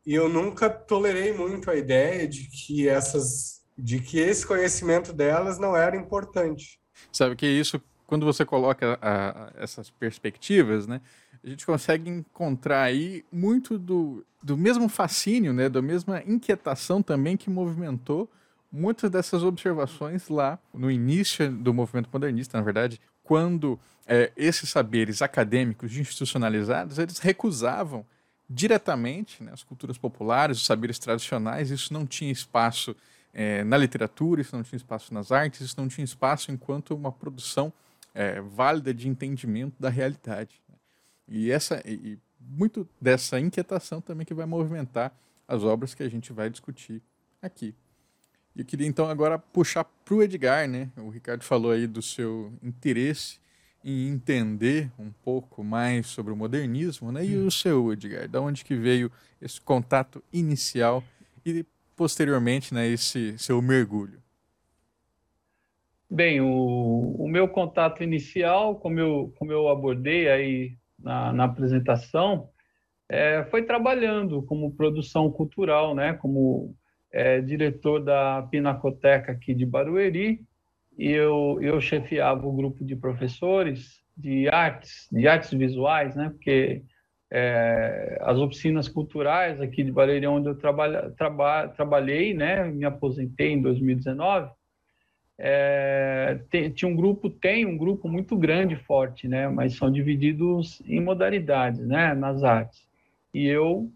eu 0.06 0.30
nunca 0.30 0.70
tolerei 0.70 1.34
muito 1.34 1.70
a 1.70 1.76
ideia 1.76 2.28
de 2.28 2.48
que 2.48 2.88
essas 2.88 3.64
de 3.78 4.00
que 4.00 4.20
esse 4.20 4.46
conhecimento 4.46 5.12
delas 5.12 5.58
não 5.58 5.76
era 5.76 5.98
importante. 5.98 6.80
Sabe 7.12 7.36
que 7.36 7.46
isso 7.46 7.82
quando 8.08 8.26
você 8.26 8.46
coloca 8.46 8.98
a, 9.02 9.52
essas 9.56 9.90
perspectivas, 9.90 10.88
né, 10.88 11.02
a 11.44 11.50
gente 11.50 11.66
consegue 11.66 12.10
encontrar 12.10 12.84
aí 12.84 13.24
muito 13.32 13.78
do, 13.78 14.26
do 14.42 14.58
mesmo 14.58 14.90
fascínio, 14.90 15.54
né, 15.54 15.70
da 15.70 15.82
mesma 15.82 16.24
inquietação 16.26 17.02
também 17.02 17.38
que 17.38 17.50
movimentou 17.50 18.30
muitas 18.72 19.10
dessas 19.10 19.44
observações 19.44 20.28
lá 20.28 20.60
no 20.74 20.92
início 20.92 21.50
do 21.52 21.74
movimento 21.74 22.10
modernista, 22.12 22.58
na 22.58 22.64
verdade, 22.64 23.00
quando 23.24 23.80
é, 24.06 24.32
esses 24.36 24.70
saberes 24.70 25.22
acadêmicos 25.22 25.96
institucionalizados, 25.98 27.00
eles 27.00 27.20
recusavam 27.20 28.06
diretamente 28.50 29.44
né, 29.44 29.52
as 29.54 29.64
culturas 29.64 29.98
populares, 29.98 30.58
os 30.58 30.66
saberes 30.66 31.00
tradicionais, 31.00 31.72
isso 31.72 31.94
não 31.94 32.06
tinha 32.06 32.32
espaço 32.32 32.96
é, 33.34 33.64
na 33.64 33.78
literatura, 33.78 34.42
isso 34.42 34.56
não 34.56 34.64
tinha 34.64 34.78
espaço 34.78 35.14
nas 35.14 35.32
artes, 35.32 35.62
isso 35.62 35.76
não 35.78 35.88
tinha 35.88 36.06
espaço 36.06 36.52
enquanto 36.52 36.96
uma 36.96 37.12
produção 37.12 37.74
é, 38.16 38.40
válida 38.40 38.94
de 38.94 39.08
entendimento 39.08 39.76
da 39.80 39.90
realidade. 39.90 40.64
Né. 40.68 40.76
E 41.28 41.52
essa 41.52 41.84
e 41.86 42.18
muito 42.40 42.88
dessa 43.00 43.40
inquietação 43.40 44.00
também 44.00 44.26
que 44.26 44.34
vai 44.34 44.46
movimentar 44.46 45.14
as 45.48 45.64
obras 45.64 45.94
que 45.94 46.02
a 46.02 46.10
gente 46.10 46.32
vai 46.32 46.50
discutir 46.50 47.02
aqui. 47.42 47.76
E 48.56 48.62
eu 48.62 48.66
queria 48.66 48.88
então 48.88 49.10
agora 49.10 49.38
puxar 49.38 49.84
para 49.84 50.16
o 50.16 50.24
Edgar, 50.24 50.68
né? 50.68 50.90
O 50.96 51.10
Ricardo 51.10 51.44
falou 51.44 51.72
aí 51.72 51.86
do 51.86 52.02
seu 52.02 52.54
interesse 52.64 53.40
em 53.84 54.08
entender 54.08 54.90
um 54.98 55.12
pouco 55.12 55.64
mais 55.64 56.08
sobre 56.08 56.32
o 56.32 56.36
modernismo, 56.36 57.12
né? 57.12 57.24
E 57.26 57.36
o 57.38 57.52
seu, 57.52 57.92
Edgar, 57.92 58.28
da 58.28 58.42
onde 58.42 58.64
que 58.64 58.76
veio 58.76 59.12
esse 59.42 59.60
contato 59.60 60.24
inicial 60.32 61.04
e 61.46 61.66
posteriormente, 61.96 62.74
né, 62.74 62.88
esse 62.88 63.38
seu 63.38 63.62
mergulho? 63.62 64.22
Bem, 66.16 66.40
o, 66.40 67.14
o 67.20 67.28
meu 67.28 67.46
contato 67.46 68.02
inicial, 68.02 68.80
como 68.80 68.98
eu, 68.98 69.34
como 69.38 69.52
eu 69.52 69.68
abordei 69.68 70.30
aí 70.30 70.78
na, 70.98 71.34
na 71.34 71.44
apresentação, 71.44 72.48
é, 73.10 73.44
foi 73.52 73.64
trabalhando 73.64 74.42
como 74.44 74.74
produção 74.74 75.30
cultural, 75.30 75.94
né? 75.94 76.14
Como 76.14 76.74
é, 77.12 77.42
diretor 77.42 78.02
da 78.02 78.44
Pinacoteca 78.44 79.34
aqui 79.34 79.54
de 79.54 79.66
Barueri, 79.66 80.40
e 80.98 81.12
eu, 81.12 81.60
eu 81.62 81.82
chefiava 81.82 82.48
o 82.48 82.56
grupo 82.56 82.86
de 82.86 82.96
professores 82.96 84.02
de 84.16 84.48
artes, 84.48 85.10
de 85.12 85.28
artes 85.28 85.52
visuais, 85.52 86.16
né? 86.16 86.30
Porque 86.30 86.82
é, 87.30 88.20
as 88.22 88.38
oficinas 88.38 88.88
culturais 88.88 89.60
aqui 89.60 89.84
de 89.84 89.92
Barueri, 89.92 90.26
onde 90.28 90.48
eu 90.48 90.56
trabalha, 90.56 91.12
traba, 91.18 91.68
trabalhei, 91.68 92.34
né? 92.34 92.64
Me 92.72 92.86
aposentei 92.86 93.52
em 93.52 93.62
2019. 93.62 94.50
É, 95.38 96.40
tinha 96.74 96.90
um 96.90 96.96
grupo, 96.96 97.30
tem 97.30 97.66
um 97.66 97.78
grupo 97.78 98.08
muito 98.08 98.38
grande, 98.38 98.76
forte, 98.76 99.28
né? 99.28 99.48
Mas 99.50 99.76
são 99.76 99.92
divididos 99.92 100.82
em 100.86 101.02
modalidades, 101.02 101.86
né? 101.86 102.14
Nas 102.14 102.44
artes. 102.44 102.88
E 103.34 103.46
eu 103.46 103.92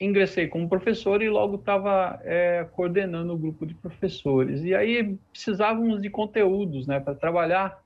ingressei 0.00 0.46
como 0.46 0.68
professor 0.68 1.22
e 1.22 1.28
logo 1.28 1.56
estava 1.56 2.20
é, 2.22 2.66
coordenando 2.72 3.32
o 3.32 3.38
grupo 3.38 3.64
de 3.64 3.74
professores. 3.74 4.62
E 4.62 4.74
aí 4.74 5.16
precisávamos 5.30 6.02
de 6.02 6.10
conteúdos 6.10 6.86
né, 6.86 7.00
para 7.00 7.14
trabalhar, 7.14 7.78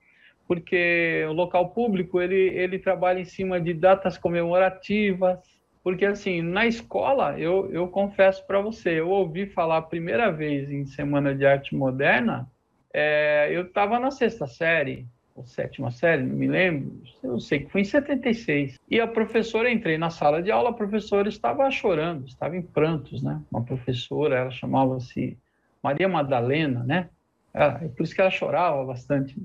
porque 0.47 1.25
o 1.29 1.33
local 1.33 1.69
público 1.69 2.19
ele, 2.19 2.49
ele 2.49 2.77
trabalha 2.79 3.19
em 3.19 3.25
cima 3.25 3.59
de 3.61 3.73
datas 3.73 4.17
comemorativas. 4.17 5.39
Porque, 5.83 6.05
assim, 6.05 6.43
na 6.43 6.67
escola, 6.67 7.39
eu, 7.39 7.71
eu 7.71 7.87
confesso 7.87 8.45
para 8.45 8.61
você, 8.61 8.99
eu 8.99 9.09
ouvi 9.09 9.47
falar 9.47 9.77
a 9.77 9.81
primeira 9.81 10.31
vez 10.31 10.69
em 10.69 10.85
Semana 10.85 11.33
de 11.33 11.43
Arte 11.43 11.75
Moderna, 11.75 12.47
é, 12.93 13.49
eu 13.51 13.63
estava 13.63 13.99
na 13.99 14.11
sexta 14.11 14.47
série, 14.47 15.07
ou 15.35 15.45
sétima 15.45 15.91
série, 15.91 16.23
não 16.23 16.35
me 16.35 16.47
lembro, 16.47 17.01
eu 17.23 17.39
sei 17.39 17.61
que 17.61 17.71
foi 17.71 17.81
em 17.81 17.85
76. 17.85 18.79
E 18.89 18.99
a 18.99 19.07
professora, 19.07 19.71
entrei 19.71 19.97
na 19.97 20.09
sala 20.09 20.41
de 20.41 20.51
aula, 20.51 20.69
a 20.69 20.73
professora 20.73 21.29
estava 21.29 21.69
chorando, 21.71 22.27
estava 22.27 22.55
em 22.57 22.61
prantos, 22.61 23.21
né? 23.23 23.41
Uma 23.49 23.63
professora, 23.63 24.37
ela 24.37 24.51
chamava-se 24.51 25.37
Maria 25.81 26.09
Madalena, 26.09 26.83
né? 26.83 27.09
É, 27.53 27.69
por 27.87 28.03
isso 28.03 28.13
que 28.13 28.21
ela 28.21 28.29
chorava 28.29 28.83
bastante. 28.83 29.35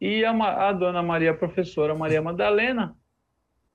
E 0.00 0.24
a, 0.24 0.30
a 0.68 0.72
dona 0.72 1.02
Maria, 1.02 1.32
a 1.32 1.34
professora 1.34 1.94
Maria 1.94 2.22
Madalena, 2.22 2.96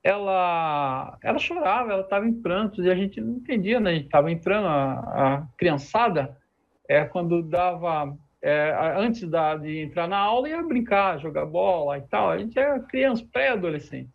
ela, 0.04 1.18
ela 1.22 1.40
chorava, 1.40 1.94
ela 1.94 2.02
estava 2.02 2.28
em 2.28 2.34
prantos, 2.34 2.86
e 2.86 2.90
a 2.90 2.96
gente 2.96 3.22
não 3.22 3.36
entendia, 3.36 3.80
né? 3.80 3.92
A 3.92 3.94
gente 3.94 4.06
estava 4.06 4.32
entrando, 4.32 4.68
a, 4.68 4.94
a 4.94 5.48
criançada, 5.58 6.38
é, 6.88 7.06
quando 7.06 7.42
dava 7.42 8.18
é, 8.46 8.76
antes 8.98 9.26
da, 9.30 9.56
de 9.56 9.80
entrar 9.80 10.06
na 10.06 10.18
aula, 10.18 10.50
ia 10.50 10.62
brincar, 10.62 11.18
jogar 11.18 11.46
bola 11.46 11.98
e 11.98 12.02
tal. 12.02 12.30
A 12.30 12.38
gente 12.38 12.60
era 12.60 12.78
criança, 12.82 13.26
pré-adolescente. 13.32 14.10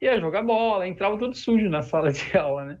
Ia 0.00 0.20
jogar 0.20 0.44
bola, 0.44 0.86
entrava 0.86 1.18
todo 1.18 1.34
sujo 1.34 1.68
na 1.68 1.82
sala 1.82 2.12
de 2.12 2.38
aula, 2.38 2.64
né? 2.64 2.78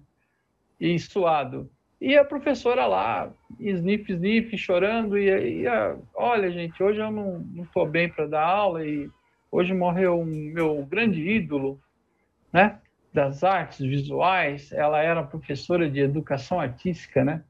E 0.78 0.96
suado. 1.00 1.68
E 2.00 2.16
a 2.16 2.24
professora 2.24 2.86
lá, 2.86 3.32
sniff, 3.58 4.12
sniff, 4.12 4.56
chorando, 4.56 5.18
e 5.18 5.62
ia, 5.62 5.96
olha, 6.14 6.50
gente, 6.50 6.80
hoje 6.80 7.00
eu 7.00 7.10
não 7.10 7.44
estou 7.62 7.86
bem 7.86 8.08
para 8.08 8.26
dar 8.26 8.44
aula, 8.44 8.84
e 8.86 9.10
hoje 9.50 9.74
morreu 9.74 10.20
um 10.20 10.24
meu 10.24 10.84
grande 10.86 11.20
ídolo, 11.20 11.80
né? 12.52 12.78
Das 13.12 13.42
artes 13.42 13.80
visuais, 13.80 14.72
ela 14.72 15.00
era 15.00 15.22
professora 15.22 15.90
de 15.90 16.00
educação 16.00 16.60
artística, 16.60 17.24
né? 17.24 17.42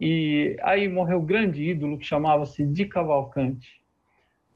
E 0.00 0.56
aí 0.62 0.88
morreu 0.88 1.18
um 1.18 1.24
grande 1.24 1.62
ídolo 1.62 1.98
que 1.98 2.04
chamava-se 2.04 2.64
Di 2.66 2.84
Cavalcante. 2.86 3.80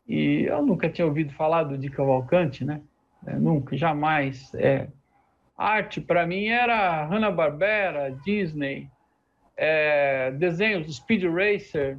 E 0.07 0.45
eu 0.45 0.65
nunca 0.65 0.89
tinha 0.89 1.07
ouvido 1.07 1.33
falar 1.33 1.65
do 1.65 1.79
Di 1.79 1.89
Cavalcante, 1.89 2.65
né? 2.65 2.83
É, 3.27 3.37
nunca, 3.37 3.77
jamais. 3.77 4.53
É. 4.55 4.89
Arte, 5.57 6.01
para 6.01 6.27
mim, 6.27 6.47
era 6.47 7.05
Hanna-Barbera, 7.07 8.11
Disney, 8.25 8.89
é, 9.57 10.31
desenhos, 10.33 10.95
Speed 10.95 11.25
Racer, 11.25 11.99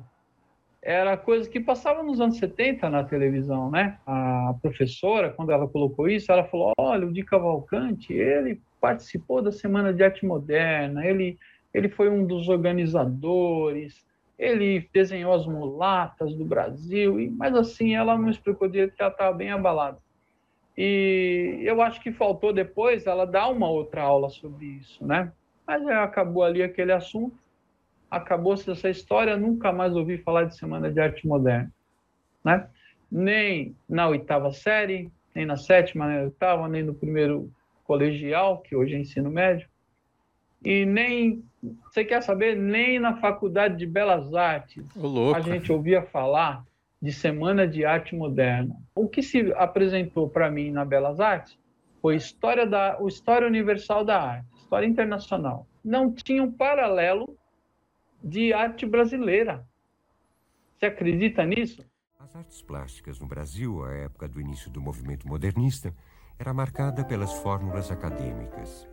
era 0.81 1.15
coisa 1.15 1.47
que 1.47 1.59
passava 1.59 2.01
nos 2.01 2.19
anos 2.19 2.37
70 2.37 2.89
na 2.89 3.03
televisão, 3.03 3.69
né? 3.69 3.99
A 4.05 4.55
professora, 4.61 5.29
quando 5.29 5.51
ela 5.51 5.67
colocou 5.67 6.09
isso, 6.09 6.31
ela 6.31 6.43
falou, 6.45 6.73
olha, 6.75 7.05
o 7.05 7.13
Di 7.13 7.23
Cavalcante, 7.23 8.11
ele 8.11 8.59
participou 8.79 9.43
da 9.43 9.51
Semana 9.51 9.93
de 9.93 10.03
Arte 10.03 10.25
Moderna, 10.25 11.05
ele 11.05 11.37
ele 11.73 11.89
foi 11.89 12.09
um 12.09 12.25
dos 12.25 12.49
organizadores, 12.49 14.05
ele 14.37 14.89
desenhou 14.91 15.33
as 15.33 15.45
mulatas 15.45 16.33
do 16.33 16.43
Brasil, 16.43 17.15
mas 17.37 17.55
assim, 17.55 17.95
ela 17.95 18.17
não 18.17 18.29
explicou 18.29 18.67
direito 18.67 18.95
que 18.95 19.01
ela 19.01 19.11
estava 19.11 19.35
bem 19.35 19.51
abalada. 19.51 19.99
E 20.77 21.59
eu 21.63 21.81
acho 21.81 22.01
que 22.01 22.11
faltou 22.11 22.51
depois 22.51 23.05
ela 23.05 23.25
dar 23.25 23.49
uma 23.49 23.69
outra 23.69 24.01
aula 24.01 24.29
sobre 24.29 24.65
isso, 24.65 25.05
né? 25.05 25.31
Mas 25.67 25.85
acabou 25.87 26.43
ali 26.43 26.63
aquele 26.63 26.91
assunto, 26.91 27.37
acabou-se 28.09 28.69
essa 28.69 28.89
história, 28.89 29.37
nunca 29.37 29.71
mais 29.71 29.95
ouvi 29.95 30.17
falar 30.17 30.45
de 30.45 30.57
Semana 30.57 30.91
de 30.91 30.99
Arte 30.99 31.27
Moderna, 31.27 31.71
né? 32.43 32.67
Nem 33.11 33.75
na 33.87 34.07
oitava 34.07 34.51
série, 34.51 35.11
nem 35.35 35.45
na 35.45 35.57
sétima, 35.57 36.07
nem 36.07 36.17
na 36.17 36.23
oitava, 36.23 36.67
nem 36.67 36.81
no 36.81 36.93
primeiro 36.93 37.51
colegial, 37.83 38.59
que 38.59 38.75
hoje 38.75 38.95
é 38.95 38.99
ensino 38.99 39.29
médio, 39.29 39.67
e 40.63 40.85
nem 40.85 41.43
você 41.83 42.03
quer 42.03 42.21
saber? 42.21 42.55
Nem 42.55 42.99
na 42.99 43.17
faculdade 43.17 43.77
de 43.77 43.85
belas 43.85 44.33
artes 44.33 44.83
a 45.35 45.41
gente 45.41 45.71
ouvia 45.71 46.01
falar 46.01 46.63
de 47.01 47.11
semana 47.11 47.67
de 47.67 47.83
arte 47.83 48.15
moderna. 48.15 48.75
O 48.95 49.07
que 49.07 49.23
se 49.23 49.51
apresentou 49.53 50.29
para 50.29 50.51
mim 50.51 50.71
na 50.71 50.85
belas 50.85 51.19
artes 51.19 51.57
foi 52.01 52.15
história 52.15 52.65
da 52.65 52.97
o 52.99 53.07
história 53.07 53.47
universal 53.47 54.05
da 54.05 54.21
arte 54.21 54.51
história 54.71 54.87
internacional. 54.87 55.67
Não 55.83 56.13
tinha 56.13 56.41
um 56.41 56.49
paralelo 56.49 57.37
de 58.23 58.53
arte 58.53 58.85
brasileira. 58.85 59.67
Você 60.77 60.85
acredita 60.85 61.45
nisso? 61.45 61.85
As 62.17 62.33
artes 62.35 62.61
plásticas 62.61 63.19
no 63.19 63.27
Brasil 63.27 63.83
à 63.83 63.91
época 63.91 64.29
do 64.29 64.39
início 64.39 64.71
do 64.71 64.79
movimento 64.79 65.27
modernista 65.27 65.93
era 66.39 66.53
marcada 66.53 67.03
pelas 67.03 67.33
fórmulas 67.33 67.91
acadêmicas 67.91 68.87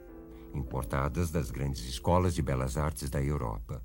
importadas 0.55 1.31
das 1.31 1.50
grandes 1.50 1.85
escolas 1.88 2.35
de 2.35 2.43
belas 2.43 2.76
artes 2.76 3.11
da 3.11 3.23
Europa. 3.23 3.83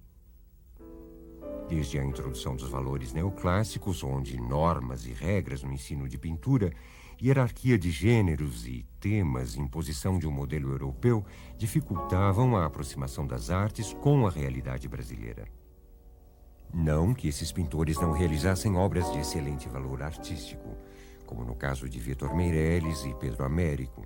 Desde 1.68 1.98
a 1.98 2.04
introdução 2.04 2.56
dos 2.56 2.70
valores 2.70 3.14
neoclássicos, 3.14 4.04
onde 4.04 4.40
normas 4.40 5.06
e 5.06 5.14
regras 5.14 5.64
no 5.64 5.72
ensino 5.72 6.08
de 6.08 6.18
pintura, 6.18 6.72
hierarquia 7.22 7.78
de 7.78 7.90
gêneros 7.90 8.68
e 8.68 8.86
temas, 9.00 9.56
imposição 9.56 10.20
de 10.20 10.28
um 10.28 10.32
modelo 10.32 10.72
europeu, 10.72 11.26
dificultavam 11.58 12.56
a 12.58 12.66
aproximação 12.66 13.26
das 13.26 13.50
artes 13.50 13.94
com 13.94 14.28
a 14.28 14.30
realidade 14.30 14.88
brasileira. 14.88 15.48
Não 16.74 17.14
que 17.14 17.28
esses 17.28 17.52
pintores 17.52 17.98
não 18.00 18.12
realizassem 18.12 18.76
obras 18.76 19.12
de 19.12 19.20
excelente 19.20 19.70
valor 19.70 20.02
artístico, 20.02 20.76
como 21.26 21.46
no 21.46 21.56
caso 21.56 21.88
de 21.88 22.00
Vitor 22.00 22.36
Meirelles 22.36 23.06
e 23.06 23.14
Pedro 23.16 23.46
Américo, 23.46 24.06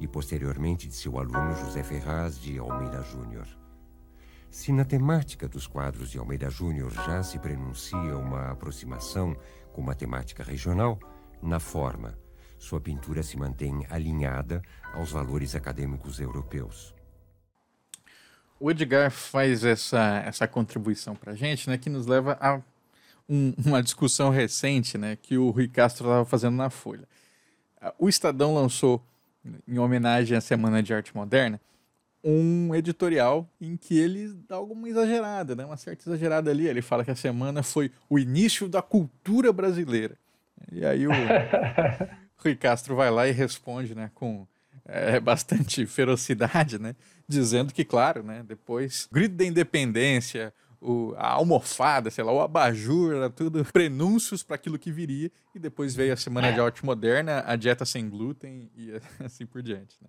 e 0.00 0.06
posteriormente 0.06 0.88
de 0.88 0.94
seu 0.94 1.18
aluno 1.18 1.54
José 1.56 1.82
Ferraz 1.82 2.38
de 2.38 2.58
Almeida 2.58 3.02
Júnior. 3.02 3.46
Se 4.50 4.72
na 4.72 4.84
temática 4.84 5.48
dos 5.48 5.66
quadros 5.66 6.10
de 6.10 6.18
Almeida 6.18 6.48
Júnior 6.48 6.92
já 6.92 7.22
se 7.22 7.38
prenuncia 7.38 8.16
uma 8.16 8.50
aproximação 8.50 9.36
com 9.72 9.80
uma 9.80 9.94
temática 9.94 10.42
regional, 10.42 10.98
na 11.42 11.60
forma. 11.60 12.18
Sua 12.58 12.80
pintura 12.80 13.22
se 13.22 13.36
mantém 13.36 13.86
alinhada 13.90 14.62
aos 14.94 15.10
valores 15.12 15.54
acadêmicos 15.54 16.18
europeus. 16.18 16.94
O 18.58 18.70
Edgar 18.70 19.10
faz 19.10 19.64
essa, 19.64 20.22
essa 20.24 20.48
contribuição 20.48 21.14
para 21.14 21.32
a 21.32 21.34
gente, 21.36 21.68
né, 21.68 21.76
que 21.76 21.90
nos 21.90 22.06
leva 22.06 22.38
a 22.40 22.60
um, 23.28 23.52
uma 23.64 23.82
discussão 23.82 24.30
recente 24.30 24.96
né, 24.96 25.16
que 25.16 25.36
o 25.36 25.50
Rui 25.50 25.68
Castro 25.68 26.06
estava 26.06 26.24
fazendo 26.24 26.56
na 26.56 26.70
Folha. 26.70 27.06
O 27.98 28.08
Estadão 28.08 28.54
lançou, 28.54 29.04
em 29.66 29.78
homenagem 29.78 30.36
à 30.36 30.40
Semana 30.40 30.82
de 30.82 30.92
Arte 30.94 31.14
Moderna, 31.14 31.60
um 32.22 32.74
editorial 32.74 33.48
em 33.60 33.76
que 33.76 33.98
ele 33.98 34.34
dá 34.48 34.56
alguma 34.56 34.88
exagerada, 34.88 35.54
né? 35.54 35.64
uma 35.64 35.76
certa 35.76 36.08
exagerada 36.08 36.50
ali. 36.50 36.66
Ele 36.66 36.82
fala 36.82 37.04
que 37.04 37.10
a 37.10 37.16
semana 37.16 37.62
foi 37.62 37.90
o 38.10 38.18
início 38.18 38.68
da 38.68 38.82
cultura 38.82 39.52
brasileira. 39.52 40.16
E 40.72 40.84
aí 40.84 41.06
o 41.06 41.12
Rui 42.38 42.56
Castro 42.56 42.96
vai 42.96 43.10
lá 43.10 43.28
e 43.28 43.32
responde 43.32 43.94
né, 43.94 44.10
com 44.14 44.46
é, 44.84 45.20
bastante 45.20 45.84
ferocidade, 45.86 46.78
né? 46.78 46.96
dizendo 47.28 47.72
que, 47.72 47.84
claro, 47.84 48.22
né, 48.22 48.44
depois, 48.46 49.08
grito 49.10 49.34
da 49.34 49.44
independência, 49.44 50.52
o, 50.86 51.14
a 51.16 51.32
almofada, 51.32 52.10
sei 52.10 52.22
lá, 52.22 52.32
o 52.32 52.40
abajur, 52.40 53.12
era 53.12 53.28
tudo 53.28 53.64
prenúncios 53.72 54.44
para 54.44 54.54
aquilo 54.54 54.78
que 54.78 54.92
viria, 54.92 55.30
e 55.54 55.58
depois 55.58 55.96
veio 55.96 56.12
a 56.12 56.16
Semana 56.16 56.52
de 56.52 56.60
Arte 56.60 56.84
Moderna, 56.84 57.42
a 57.44 57.56
dieta 57.56 57.84
sem 57.84 58.08
glúten 58.08 58.70
e 58.76 58.92
assim 59.24 59.44
por 59.44 59.62
diante. 59.62 59.96
Né? 60.00 60.08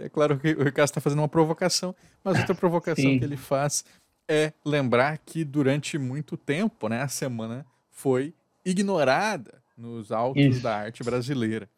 É 0.00 0.08
claro 0.08 0.38
que 0.38 0.52
o 0.54 0.64
Ricardo 0.64 0.88
está 0.88 1.00
fazendo 1.00 1.20
uma 1.20 1.28
provocação, 1.28 1.94
mas 2.24 2.38
outra 2.38 2.54
provocação 2.54 3.04
Sim. 3.04 3.18
que 3.18 3.24
ele 3.24 3.36
faz 3.36 3.84
é 4.26 4.52
lembrar 4.64 5.18
que 5.18 5.44
durante 5.44 5.98
muito 5.98 6.36
tempo 6.36 6.88
né, 6.88 7.02
a 7.02 7.08
semana 7.08 7.66
foi 7.90 8.34
ignorada 8.64 9.62
nos 9.76 10.10
autos 10.10 10.42
Isso. 10.42 10.62
da 10.62 10.76
arte 10.76 11.04
brasileira. 11.04 11.68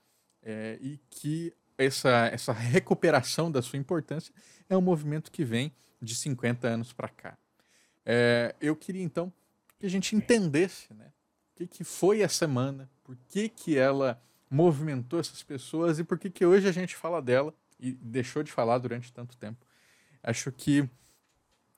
É, 0.44 0.78
e 0.80 0.98
que 1.10 1.52
essa, 1.76 2.26
essa 2.32 2.52
recuperação 2.52 3.50
da 3.50 3.60
sua 3.60 3.78
importância 3.78 4.34
é 4.68 4.76
um 4.76 4.80
movimento 4.80 5.30
que 5.30 5.44
vem 5.44 5.72
de 6.00 6.14
50 6.14 6.66
anos 6.66 6.92
para 6.92 7.08
cá. 7.08 7.36
É, 8.04 8.54
eu 8.60 8.74
queria 8.74 9.02
então 9.02 9.32
que 9.78 9.86
a 9.86 9.90
gente 9.90 10.14
entendesse 10.14 10.92
né, 10.94 11.12
o 11.52 11.56
que, 11.56 11.66
que 11.66 11.84
foi 11.84 12.22
a 12.22 12.28
semana, 12.28 12.90
por 13.02 13.16
que, 13.28 13.48
que 13.48 13.76
ela 13.76 14.20
movimentou 14.50 15.18
essas 15.18 15.42
pessoas 15.42 15.98
e 15.98 16.04
por 16.04 16.18
que, 16.18 16.28
que 16.30 16.44
hoje 16.44 16.68
a 16.68 16.72
gente 16.72 16.94
fala 16.94 17.22
dela 17.22 17.54
e 17.80 17.92
deixou 17.92 18.42
de 18.42 18.52
falar 18.52 18.78
durante 18.78 19.12
tanto 19.12 19.36
tempo. 19.36 19.66
Acho 20.22 20.52
que. 20.52 20.88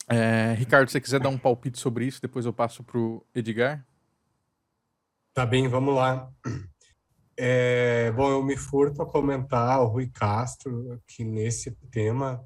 É, 0.07 0.52
Ricardo, 0.52 0.88
se 0.88 0.93
você 0.93 1.00
quiser 1.00 1.21
dar 1.21 1.31
um 1.31 1.38
palpite 1.38 1.78
sobre 1.78 2.04
isso, 2.04 2.21
depois 2.21 2.45
eu 2.45 2.52
passo 2.52 2.85
para 2.85 2.99
o 2.99 3.25
Edgar. 3.35 3.87
Tá 5.33 5.47
bem, 5.47 5.66
vamos 5.66 5.95
lá. 5.95 6.31
É, 7.37 8.12
bom, 8.12 8.31
eu 8.31 8.43
me 8.45 8.57
furto 8.57 9.02
a 9.02 9.07
comentar 9.07 9.81
o 9.81 9.87
Rui 9.87 10.09
Castro, 10.09 11.02
que 11.07 11.25
nesse 11.25 11.73
tema 11.90 12.45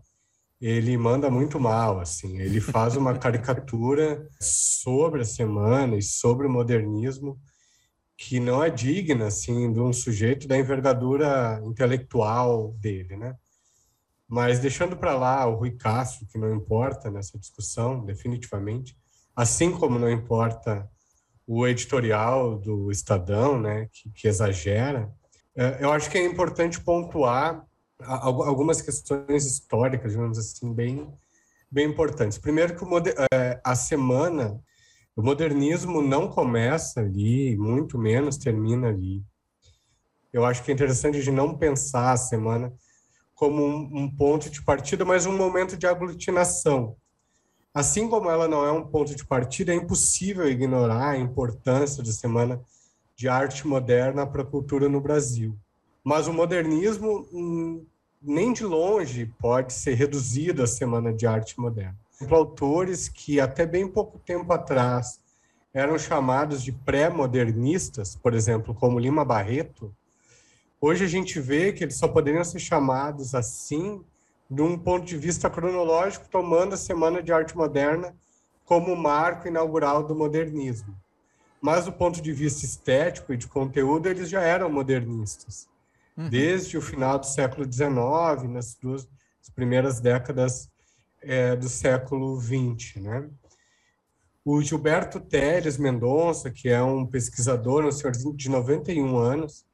ele 0.60 0.96
manda 0.96 1.30
muito 1.30 1.60
mal, 1.60 2.00
assim. 2.00 2.38
Ele 2.40 2.60
faz 2.60 2.96
uma 2.96 3.16
caricatura 3.18 4.28
sobre 4.40 5.22
a 5.22 5.24
semana 5.24 5.96
e 5.96 6.02
sobre 6.02 6.46
o 6.46 6.50
modernismo 6.50 7.38
que 8.16 8.40
não 8.40 8.64
é 8.64 8.68
digna, 8.68 9.28
assim, 9.28 9.72
de 9.72 9.78
um 9.78 9.92
sujeito 9.92 10.48
da 10.48 10.58
envergadura 10.58 11.62
intelectual 11.64 12.72
dele, 12.80 13.16
né? 13.16 13.36
Mas 14.26 14.58
deixando 14.58 14.96
para 14.96 15.16
lá 15.16 15.46
o 15.46 15.54
Rui 15.54 15.70
Castro, 15.70 16.26
que 16.26 16.36
não 16.36 16.52
importa 16.52 17.10
nessa 17.10 17.38
discussão, 17.38 18.04
definitivamente, 18.04 18.96
assim 19.36 19.70
como 19.70 19.98
não 19.98 20.10
importa 20.10 20.90
o 21.46 21.66
editorial 21.66 22.58
do 22.58 22.90
Estadão, 22.90 23.58
né, 23.58 23.88
que, 23.90 24.10
que 24.10 24.28
exagera, 24.28 25.10
é, 25.56 25.82
eu 25.82 25.90
acho 25.90 26.10
que 26.10 26.18
é 26.18 26.26
importante 26.26 26.80
pontuar 26.80 27.64
algumas 28.02 28.80
questões 28.80 29.44
históricas, 29.44 30.12
digamos 30.12 30.38
assim, 30.38 30.72
bem, 30.72 31.12
bem 31.70 31.88
importantes. 31.88 32.38
Primeiro 32.38 32.76
que 32.76 32.84
o, 32.84 32.88
é, 33.32 33.60
a 33.64 33.74
semana, 33.74 34.60
o 35.16 35.22
modernismo 35.22 36.00
não 36.00 36.28
começa 36.28 37.00
ali, 37.00 37.56
muito 37.56 37.98
menos 37.98 38.36
termina 38.36 38.88
ali. 38.88 39.22
Eu 40.32 40.44
acho 40.44 40.62
que 40.62 40.70
é 40.70 40.74
interessante 40.74 41.22
de 41.22 41.30
não 41.30 41.56
pensar 41.56 42.12
a 42.12 42.16
semana 42.16 42.72
como 43.34 43.64
um, 43.64 44.02
um 44.02 44.16
ponto 44.16 44.50
de 44.50 44.62
partida, 44.62 45.04
mas 45.04 45.26
um 45.26 45.36
momento 45.36 45.76
de 45.76 45.86
aglutinação. 45.86 46.96
Assim 47.72 48.08
como 48.08 48.30
ela 48.30 48.48
não 48.48 48.64
é 48.64 48.72
um 48.72 48.86
ponto 48.86 49.14
de 49.14 49.24
partida, 49.24 49.72
é 49.72 49.76
impossível 49.76 50.48
ignorar 50.48 51.10
a 51.10 51.18
importância 51.18 52.02
da 52.02 52.10
Semana 52.10 52.60
de 53.14 53.28
Arte 53.28 53.66
Moderna 53.66 54.26
para 54.26 54.42
a 54.42 54.46
cultura 54.46 54.88
no 54.88 55.00
Brasil. 55.00 55.56
Mas 56.08 56.26
o 56.26 56.32
modernismo 56.32 57.28
hum, 57.30 57.84
nem 58.22 58.50
de 58.54 58.64
longe 58.64 59.30
pode 59.38 59.74
ser 59.74 59.92
reduzido 59.92 60.62
à 60.62 60.66
Semana 60.66 61.12
de 61.12 61.26
Arte 61.26 61.60
Moderna. 61.60 61.98
Autores 62.30 63.10
que 63.10 63.38
até 63.38 63.66
bem 63.66 63.86
pouco 63.86 64.18
tempo 64.18 64.50
atrás 64.50 65.20
eram 65.70 65.98
chamados 65.98 66.62
de 66.62 66.72
pré-modernistas, 66.72 68.16
por 68.16 68.32
exemplo, 68.32 68.74
como 68.74 68.98
Lima 68.98 69.22
Barreto, 69.22 69.94
Hoje 70.80 71.04
a 71.04 71.08
gente 71.08 71.40
vê 71.40 71.72
que 71.72 71.82
eles 71.82 71.96
só 71.96 72.06
poderiam 72.06 72.44
ser 72.44 72.60
chamados 72.60 73.34
assim 73.34 74.00
de 74.48 74.62
um 74.62 74.78
ponto 74.78 75.04
de 75.04 75.16
vista 75.16 75.50
cronológico, 75.50 76.28
tomando 76.30 76.72
a 76.72 76.78
Semana 76.78 77.20
de 77.20 77.32
Arte 77.32 77.54
Moderna 77.54 78.16
como 78.64 78.96
marco 78.96 79.48
inaugural 79.48 80.04
do 80.04 80.14
modernismo. 80.14 80.94
Mas 81.60 81.84
do 81.84 81.92
ponto 81.92 82.22
de 82.22 82.32
vista 82.32 82.64
estético 82.64 83.34
e 83.34 83.36
de 83.36 83.48
conteúdo, 83.48 84.08
eles 84.08 84.30
já 84.30 84.40
eram 84.40 84.70
modernistas. 84.70 85.68
Uhum. 86.18 86.28
Desde 86.28 86.76
o 86.76 86.82
final 86.82 87.16
do 87.16 87.26
século 87.26 87.64
XIX, 87.64 88.50
nas 88.50 88.74
duas 88.74 89.08
as 89.40 89.48
primeiras 89.48 90.00
décadas 90.00 90.68
é, 91.22 91.54
do 91.54 91.68
século 91.68 92.38
XX, 92.40 92.96
né? 92.96 93.30
O 94.44 94.60
Gilberto 94.60 95.20
Teles 95.20 95.78
Mendonça, 95.78 96.50
que 96.50 96.68
é 96.68 96.82
um 96.82 97.06
pesquisador, 97.06 97.84
um 97.84 97.92
senhorzinho 97.92 98.34
de 98.34 98.48
91 98.48 99.16
anos, 99.16 99.64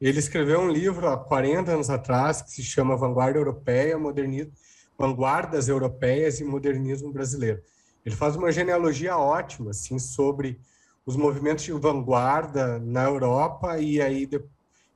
ele 0.00 0.18
escreveu 0.18 0.60
um 0.60 0.70
livro 0.70 1.08
há 1.08 1.16
40 1.16 1.72
anos 1.72 1.90
atrás 1.90 2.42
que 2.42 2.50
se 2.50 2.62
chama 2.62 2.96
Vanguarda 2.96 3.38
Europeia, 3.38 3.98
Modernismo, 3.98 4.52
Vanguardas 4.98 5.68
Europeias 5.68 6.40
e 6.40 6.44
Modernismo 6.44 7.12
Brasileiro. 7.12 7.62
Ele 8.04 8.16
faz 8.16 8.34
uma 8.34 8.50
genealogia 8.50 9.16
ótima 9.16 9.70
assim 9.70 9.98
sobre 9.98 10.58
os 11.06 11.14
movimentos 11.14 11.64
de 11.64 11.72
vanguarda 11.72 12.78
na 12.80 13.04
Europa 13.04 13.78
e 13.78 14.00
aí 14.00 14.26
de, 14.26 14.42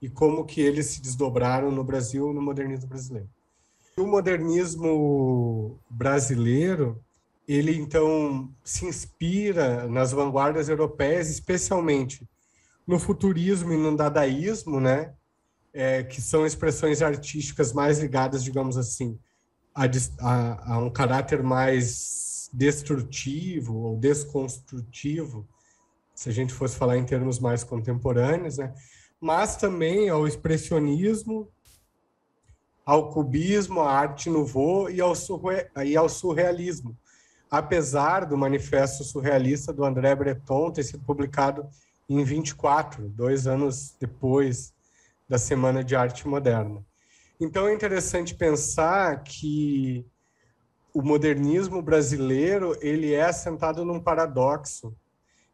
e 0.03 0.11
como 0.11 0.45
que 0.45 0.61
eles 0.61 0.87
se 0.87 1.01
desdobraram 1.01 1.71
no 1.71 1.85
Brasil 1.85 2.33
no 2.33 2.43
modernismo 2.43 2.89
brasileiro. 2.89 3.29
O 3.97 4.05
modernismo 4.05 5.79
brasileiro, 5.89 7.01
ele 7.47 7.77
então 7.77 8.53
se 8.65 8.85
inspira 8.85 9.87
nas 9.87 10.11
vanguardas 10.11 10.69
europeias, 10.69 11.31
especialmente 11.31 12.29
no 12.85 12.99
futurismo 12.99 13.73
e 13.73 13.77
no 13.77 13.97
dadaísmo, 13.97 14.81
né? 14.81 15.15
É, 15.73 16.03
que 16.03 16.21
são 16.21 16.45
expressões 16.45 17.01
artísticas 17.01 17.73
mais 17.73 17.99
ligadas, 17.99 18.45
digamos 18.45 18.77
assim, 18.77 19.19
a, 19.75 19.85
a, 20.21 20.75
a, 20.75 20.79
um 20.79 20.91
caráter 20.91 21.43
mais 21.43 22.51
destrutivo 22.53 23.75
ou 23.77 23.97
desconstrutivo, 23.97 25.49
se 26.15 26.29
a 26.29 26.33
gente 26.33 26.53
fosse 26.53 26.77
falar 26.77 26.99
em 26.99 27.07
termos 27.07 27.39
mais 27.39 27.65
contemporâneos, 27.65 28.59
né? 28.59 28.75
Mas 29.23 29.55
também 29.57 30.09
ao 30.09 30.27
expressionismo, 30.27 31.49
ao 32.85 33.13
cubismo, 33.13 33.81
à 33.81 33.93
arte 33.93 34.29
nouveau 34.29 34.91
e 34.91 35.01
ao, 35.01 35.13
e 35.85 35.97
ao 35.97 36.09
surrealismo, 36.09 36.99
apesar 37.49 38.27
do 38.27 38.37
manifesto 38.37 39.05
surrealista 39.05 39.73
do 39.73 39.85
André 39.85 40.13
Breton 40.17 40.73
ter 40.73 40.83
sido 40.83 41.05
publicado 41.05 41.69
em 42.09 42.25
24, 42.25 43.09
dois 43.11 43.47
anos 43.47 43.95
depois 44.01 44.75
da 45.29 45.39
Semana 45.39 45.85
de 45.85 45.95
Arte 45.95 46.27
Moderna. 46.27 46.85
Então 47.39 47.69
é 47.69 47.73
interessante 47.73 48.35
pensar 48.35 49.23
que 49.23 50.05
o 50.93 51.01
modernismo 51.01 51.81
brasileiro 51.81 52.77
ele 52.81 53.13
é 53.13 53.23
assentado 53.23 53.85
num 53.85 54.01
paradoxo, 54.01 54.93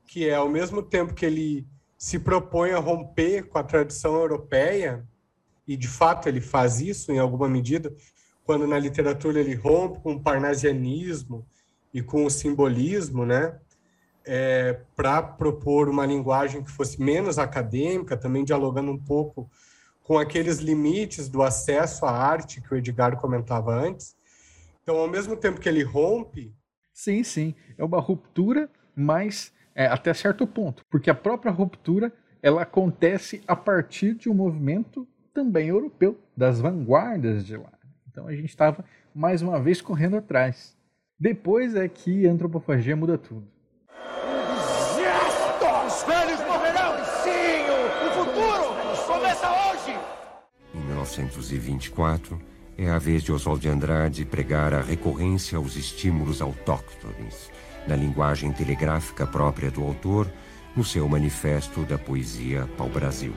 que 0.06 0.26
é 0.26 0.36
ao 0.36 0.48
mesmo 0.48 0.82
tempo 0.82 1.12
que 1.12 1.26
ele 1.26 1.66
se 1.98 2.18
propõe 2.18 2.70
a 2.70 2.78
romper 2.78 3.48
com 3.48 3.58
a 3.58 3.64
tradição 3.64 4.14
europeia, 4.14 5.06
e 5.66 5.76
de 5.76 5.88
fato 5.88 6.28
ele 6.28 6.40
faz 6.40 6.80
isso 6.80 7.12
em 7.12 7.18
alguma 7.18 7.48
medida, 7.48 7.94
quando 8.44 8.66
na 8.66 8.78
literatura 8.78 9.40
ele 9.40 9.54
rompe 9.54 10.00
com 10.00 10.12
o 10.12 10.22
parnasianismo 10.22 11.44
e 11.92 12.00
com 12.00 12.24
o 12.24 12.30
simbolismo, 12.30 13.26
né? 13.26 13.58
é, 14.28 14.78
para 14.94 15.22
propor 15.22 15.88
uma 15.88 16.04
linguagem 16.04 16.62
que 16.62 16.70
fosse 16.70 17.00
menos 17.00 17.38
acadêmica, 17.38 18.14
também 18.14 18.44
dialogando 18.44 18.90
um 18.92 18.98
pouco 18.98 19.50
com 20.02 20.18
aqueles 20.18 20.58
limites 20.58 21.28
do 21.30 21.42
acesso 21.42 22.04
à 22.04 22.10
arte 22.10 22.60
que 22.60 22.72
o 22.72 22.76
Edgar 22.76 23.16
comentava 23.16 23.74
antes. 23.74 24.14
Então, 24.82 24.98
ao 24.98 25.08
mesmo 25.08 25.34
tempo 25.34 25.58
que 25.58 25.68
ele 25.68 25.82
rompe. 25.82 26.54
Sim, 26.92 27.22
sim. 27.22 27.54
É 27.78 27.84
uma 27.84 28.00
ruptura, 28.00 28.70
mas 28.94 29.52
é, 29.78 29.86
até 29.86 30.12
certo 30.12 30.44
ponto. 30.44 30.84
Porque 30.90 31.08
a 31.08 31.14
própria 31.14 31.52
ruptura 31.52 32.12
ela 32.42 32.62
acontece 32.62 33.40
a 33.46 33.54
partir 33.54 34.14
de 34.14 34.28
um 34.28 34.34
movimento 34.34 35.06
também 35.32 35.68
europeu, 35.68 36.18
das 36.36 36.60
vanguardas 36.60 37.46
de 37.46 37.56
lá. 37.56 37.72
Então 38.10 38.26
a 38.26 38.32
gente 38.32 38.48
estava 38.48 38.84
mais 39.14 39.40
uma 39.40 39.60
vez 39.60 39.80
correndo 39.80 40.16
atrás. 40.16 40.76
Depois 41.18 41.76
é 41.76 41.86
que 41.86 42.26
a 42.26 42.32
antropofagia 42.32 42.96
muda 42.96 43.16
tudo. 43.16 43.46
Os 45.86 46.02
velhos 46.02 46.40
morrerão! 46.40 46.96
Sim, 47.22 47.64
o 48.06 48.10
futuro 48.12 49.06
começa 49.06 49.48
hoje! 49.48 49.98
Em 50.74 50.80
1924, 50.80 52.38
é 52.76 52.90
a 52.90 52.98
vez 52.98 53.22
de 53.22 53.32
Oswald 53.32 53.60
de 53.60 53.68
Andrade 53.68 54.24
pregar 54.24 54.74
a 54.74 54.82
recorrência 54.82 55.56
aos 55.56 55.76
estímulos 55.76 56.42
autóctones, 56.42 57.50
na 57.88 57.96
linguagem 57.96 58.52
telegráfica 58.52 59.26
própria 59.26 59.70
do 59.70 59.82
autor, 59.82 60.30
no 60.76 60.84
seu 60.84 61.08
manifesto 61.08 61.84
da 61.84 61.98
poesia 61.98 62.68
pau-brasil 62.76 63.34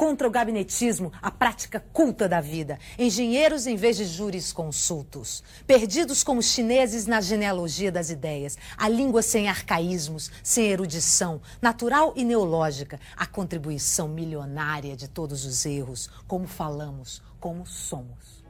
contra 0.00 0.26
o 0.26 0.30
gabinetismo, 0.30 1.12
a 1.20 1.30
prática 1.30 1.78
culta 1.92 2.26
da 2.26 2.40
vida. 2.40 2.78
Engenheiros 2.98 3.66
em 3.66 3.76
vez 3.76 3.98
de 3.98 4.06
júris 4.06 4.50
consultos. 4.50 5.44
Perdidos 5.66 6.24
como 6.24 6.42
chineses 6.42 7.04
na 7.04 7.20
genealogia 7.20 7.92
das 7.92 8.08
ideias. 8.08 8.56
A 8.78 8.88
língua 8.88 9.20
sem 9.20 9.46
arcaísmos, 9.46 10.30
sem 10.42 10.68
erudição, 10.68 11.42
natural 11.60 12.14
e 12.16 12.24
neológica. 12.24 12.98
A 13.14 13.26
contribuição 13.26 14.08
milionária 14.08 14.96
de 14.96 15.06
todos 15.06 15.44
os 15.44 15.66
erros. 15.66 16.08
Como 16.26 16.46
falamos, 16.46 17.22
como 17.38 17.66
somos. 17.66 18.42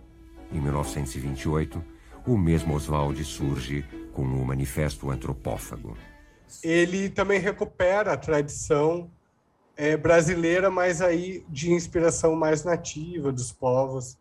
Em 0.53 0.61
1928, 0.61 1.85
o 2.33 2.39
mesmo 2.39 2.75
Oswald 2.75 3.23
surge 3.25 3.85
com 4.13 4.23
o 4.23 4.45
Manifesto 4.45 5.11
Antropófago. 5.11 5.97
Ele 6.63 7.11
também 7.11 7.41
recupera 7.41 8.13
a 8.13 8.17
tradição 8.17 9.11
é, 9.77 9.97
brasileira, 9.97 10.71
mas 10.71 11.03
aí 11.03 11.45
de 11.49 11.73
inspiração 11.73 12.37
mais 12.37 12.63
nativa 12.63 13.33
dos 13.33 13.51
povos, 13.51 14.17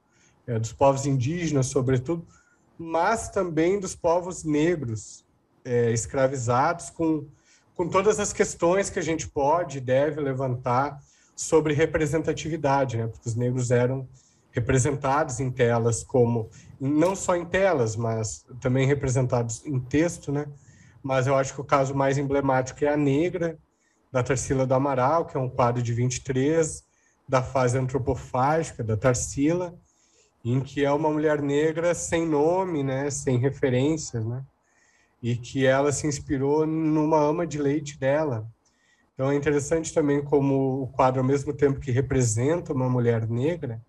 é, 0.47 0.57
dos 0.57 0.73
povos 0.73 1.05
indígenas, 1.05 1.67
sobretudo, 1.67 2.25
mas 2.77 3.29
também 3.29 3.79
dos 3.79 3.93
povos 3.93 4.43
negros 4.43 5.23
é, 5.63 5.91
escravizados, 5.91 6.89
com, 6.89 7.27
com 7.75 7.87
todas 7.87 8.19
as 8.19 8.33
questões 8.33 8.89
que 8.89 8.97
a 8.97 9.03
gente 9.03 9.27
pode 9.27 9.77
e 9.77 9.81
deve 9.81 10.19
levantar 10.19 10.99
sobre 11.35 11.73
representatividade, 11.73 12.97
né? 12.97 13.07
porque 13.07 13.29
os 13.29 13.35
negros 13.35 13.69
eram 13.69 14.07
representados 14.51 15.39
em 15.39 15.51
telas 15.51 16.03
como 16.03 16.49
não 16.79 17.15
só 17.15 17.35
em 17.35 17.45
telas, 17.45 17.95
mas 17.95 18.45
também 18.61 18.87
representados 18.87 19.65
em 19.65 19.79
texto, 19.79 20.31
né? 20.31 20.45
Mas 21.03 21.27
eu 21.27 21.35
acho 21.35 21.53
que 21.53 21.61
o 21.61 21.65
caso 21.65 21.93
mais 21.93 22.17
emblemático 22.17 22.83
é 22.83 22.89
a 22.89 22.97
negra, 22.97 23.57
da 24.11 24.23
Tarsila 24.23 24.65
do 24.65 24.73
Amaral, 24.73 25.25
que 25.25 25.37
é 25.37 25.39
um 25.39 25.49
quadro 25.49 25.81
de 25.81 25.93
23, 25.93 26.83
da 27.27 27.43
fase 27.43 27.77
antropofágica 27.77 28.83
da 28.83 28.97
Tarsila, 28.97 29.77
em 30.43 30.59
que 30.61 30.83
é 30.83 30.91
uma 30.91 31.09
mulher 31.09 31.41
negra 31.41 31.93
sem 31.93 32.25
nome, 32.25 32.83
né, 32.83 33.09
sem 33.11 33.37
referências, 33.37 34.25
né, 34.25 34.43
e 35.21 35.35
que 35.35 35.65
ela 35.65 35.91
se 35.91 36.07
inspirou 36.07 36.65
numa 36.65 37.19
ama 37.19 37.45
de 37.45 37.59
leite 37.59 37.99
dela. 37.99 38.47
Então 39.13 39.29
é 39.29 39.35
interessante 39.35 39.93
também 39.93 40.23
como 40.23 40.83
o 40.83 40.87
quadro, 40.87 41.19
ao 41.19 41.27
mesmo 41.27 41.53
tempo 41.53 41.79
que 41.79 41.91
representa 41.91 42.73
uma 42.73 42.89
mulher 42.89 43.27
negra, 43.27 43.81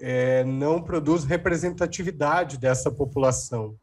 é, 0.00 0.44
não 0.44 0.82
produz 0.82 1.24
representatividade 1.24 2.58
dessa 2.58 2.90
população, 2.90 3.76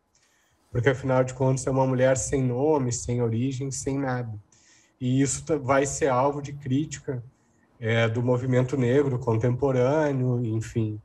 porque 0.71 0.89
afinal 0.89 1.23
de 1.23 1.33
contas 1.33 1.65
é 1.67 1.71
uma 1.71 1.87
mulher 1.87 2.17
sem 2.17 2.43
nome, 2.43 2.91
sem 2.91 3.21
origem, 3.21 3.71
sem 3.71 3.97
nada 3.97 4.37
e 4.99 5.21
isso 5.21 5.43
vai 5.59 5.85
ser 5.85 6.07
alvo 6.07 6.41
de 6.41 6.53
crítica 6.53 7.23
é, 7.79 8.09
do 8.09 8.23
movimento 8.23 8.75
negro 8.75 9.19
contemporâneo, 9.19 10.43
enfim, 10.43 10.99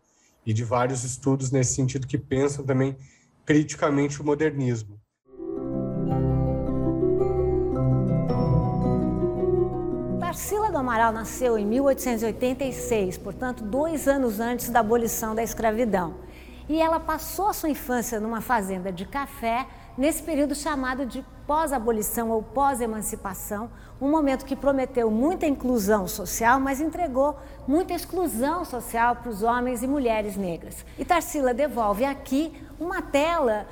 e 0.44 0.52
de 0.52 0.64
vários 0.64 1.04
estudos 1.04 1.50
nesse 1.50 1.74
sentido 1.74 2.06
que 2.06 2.18
pensam 2.18 2.64
também 2.64 2.96
criticamente 3.44 4.20
o 4.20 4.24
modernismo. 4.24 4.98
Amaral 10.82 11.12
nasceu 11.12 11.56
em 11.56 11.64
1886, 11.64 13.16
portanto, 13.18 13.62
dois 13.62 14.08
anos 14.08 14.40
antes 14.40 14.68
da 14.68 14.80
abolição 14.80 15.32
da 15.32 15.40
escravidão. 15.40 16.16
E 16.68 16.82
ela 16.82 16.98
passou 16.98 17.46
a 17.46 17.52
sua 17.52 17.70
infância 17.70 18.18
numa 18.18 18.40
fazenda 18.40 18.90
de 18.90 19.06
café 19.06 19.64
nesse 19.96 20.24
período 20.24 20.56
chamado 20.56 21.06
de 21.06 21.24
pós-abolição 21.46 22.30
ou 22.30 22.42
pós-emancipação, 22.42 23.70
um 24.00 24.10
momento 24.10 24.44
que 24.44 24.56
prometeu 24.56 25.08
muita 25.08 25.46
inclusão 25.46 26.08
social, 26.08 26.58
mas 26.58 26.80
entregou 26.80 27.38
muita 27.64 27.94
exclusão 27.94 28.64
social 28.64 29.14
para 29.14 29.30
os 29.30 29.44
homens 29.44 29.84
e 29.84 29.86
mulheres 29.86 30.36
negras. 30.36 30.84
E 30.98 31.04
Tarsila 31.04 31.54
devolve 31.54 32.04
aqui 32.04 32.52
uma 32.80 33.00
tela 33.00 33.66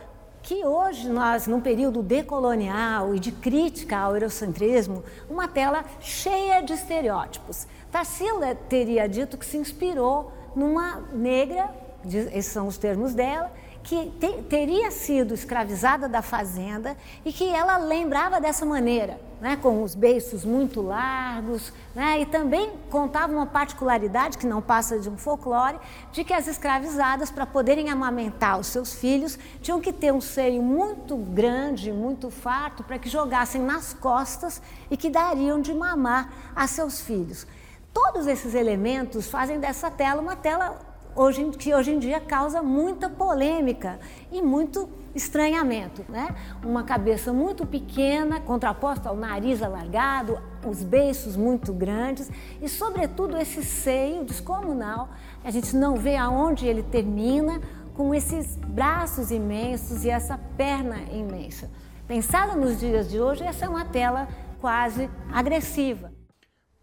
que 0.50 0.66
hoje 0.66 1.08
nós, 1.08 1.46
num 1.46 1.60
período 1.60 2.02
decolonial 2.02 3.14
e 3.14 3.20
de 3.20 3.30
crítica 3.30 3.96
ao 3.96 4.16
eurocentrismo, 4.16 5.04
uma 5.30 5.46
tela 5.46 5.84
cheia 6.00 6.60
de 6.60 6.72
estereótipos. 6.72 7.68
Tarsila 7.88 8.52
teria 8.68 9.08
dito 9.08 9.38
que 9.38 9.46
se 9.46 9.56
inspirou 9.56 10.32
numa 10.56 11.02
negra, 11.12 11.72
esses 12.04 12.50
são 12.50 12.66
os 12.66 12.76
termos 12.76 13.14
dela, 13.14 13.52
que 13.82 14.10
te, 14.18 14.42
teria 14.42 14.90
sido 14.90 15.34
escravizada 15.34 16.08
da 16.08 16.22
fazenda 16.22 16.96
e 17.24 17.32
que 17.32 17.48
ela 17.48 17.76
lembrava 17.78 18.40
dessa 18.40 18.64
maneira, 18.66 19.20
né, 19.40 19.56
com 19.56 19.82
os 19.82 19.94
beiços 19.94 20.44
muito 20.44 20.82
largos, 20.82 21.72
né, 21.94 22.20
e 22.20 22.26
também 22.26 22.72
contava 22.90 23.32
uma 23.32 23.46
particularidade 23.46 24.36
que 24.36 24.46
não 24.46 24.60
passa 24.60 24.98
de 24.98 25.08
um 25.08 25.16
folclore, 25.16 25.78
de 26.12 26.22
que 26.24 26.34
as 26.34 26.46
escravizadas, 26.46 27.30
para 27.30 27.46
poderem 27.46 27.88
amamentar 27.88 28.58
os 28.58 28.66
seus 28.66 28.92
filhos, 28.92 29.38
tinham 29.62 29.80
que 29.80 29.92
ter 29.92 30.12
um 30.12 30.20
seio 30.20 30.62
muito 30.62 31.16
grande, 31.16 31.90
muito 31.90 32.30
farto, 32.30 32.84
para 32.84 32.98
que 32.98 33.08
jogassem 33.08 33.62
nas 33.62 33.94
costas 33.94 34.60
e 34.90 34.96
que 34.96 35.08
dariam 35.08 35.60
de 35.60 35.72
mamar 35.72 36.32
a 36.54 36.66
seus 36.66 37.00
filhos. 37.00 37.46
Todos 37.92 38.26
esses 38.26 38.54
elementos 38.54 39.28
fazem 39.28 39.58
dessa 39.58 39.90
tela 39.90 40.20
uma 40.20 40.36
tela 40.36 40.89
hoje, 41.20 41.44
que 41.50 41.74
hoje 41.74 41.92
em 41.92 41.98
dia 41.98 42.18
causa 42.18 42.62
muita 42.62 43.08
polêmica 43.08 43.98
e 44.32 44.40
muito 44.40 44.88
estranhamento. 45.14 46.04
Né? 46.08 46.34
Uma 46.64 46.82
cabeça 46.84 47.32
muito 47.32 47.66
pequena, 47.66 48.40
contraposta 48.40 49.08
ao 49.08 49.16
nariz 49.16 49.62
alargado, 49.62 50.38
os 50.66 50.82
beiços 50.82 51.36
muito 51.36 51.72
grandes 51.72 52.30
e, 52.62 52.68
sobretudo, 52.68 53.36
esse 53.36 53.62
seio 53.62 54.24
descomunal. 54.24 55.10
A 55.44 55.50
gente 55.50 55.76
não 55.76 55.96
vê 55.96 56.16
aonde 56.16 56.66
ele 56.66 56.82
termina, 56.82 57.60
com 57.94 58.14
esses 58.14 58.56
braços 58.56 59.30
imensos 59.30 60.06
e 60.06 60.10
essa 60.10 60.38
perna 60.56 61.02
imensa. 61.12 61.70
Pensada 62.08 62.56
nos 62.56 62.80
dias 62.80 63.10
de 63.10 63.20
hoje, 63.20 63.44
essa 63.44 63.66
é 63.66 63.68
uma 63.68 63.84
tela 63.84 64.26
quase 64.58 65.10
agressiva. 65.30 66.19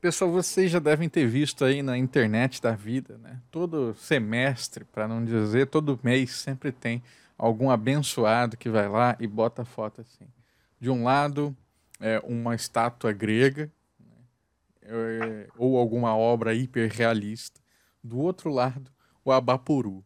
Pessoal, 0.08 0.32
vocês 0.32 0.72
já 0.72 0.80
devem 0.80 1.10
ter 1.10 1.28
visto 1.28 1.65
aí 1.65 1.84
na 1.84 1.98
internet 1.98 2.62
da 2.62 2.72
vida, 2.72 3.17
né? 3.17 3.41
Todo 3.52 3.93
semestre, 3.96 4.86
para 4.86 5.06
não 5.06 5.22
dizer 5.26 5.67
todo 5.67 6.00
mês, 6.02 6.32
sempre 6.32 6.72
tem 6.72 7.04
algum 7.38 7.70
abençoado 7.70 8.56
que 8.56 8.70
vai 8.70 8.88
lá 8.88 9.17
e 9.20 9.28
bota 9.28 9.63
a 9.63 9.65
foto 9.65 10.00
assim. 10.00 10.26
De 10.80 10.89
um 10.89 11.04
lado, 11.04 11.54
é 12.00 12.20
uma 12.20 12.56
estátua 12.56 13.12
grega, 13.12 13.70
né? 14.00 14.15
é, 14.84 15.48
ou 15.58 15.78
alguma 15.78 16.15
obra 16.15 16.54
hiperrealista. 16.54 17.60
Do 18.02 18.17
outro 18.17 18.50
lado, 18.50 18.89
o 19.26 19.32
Abaporu. 19.34 20.06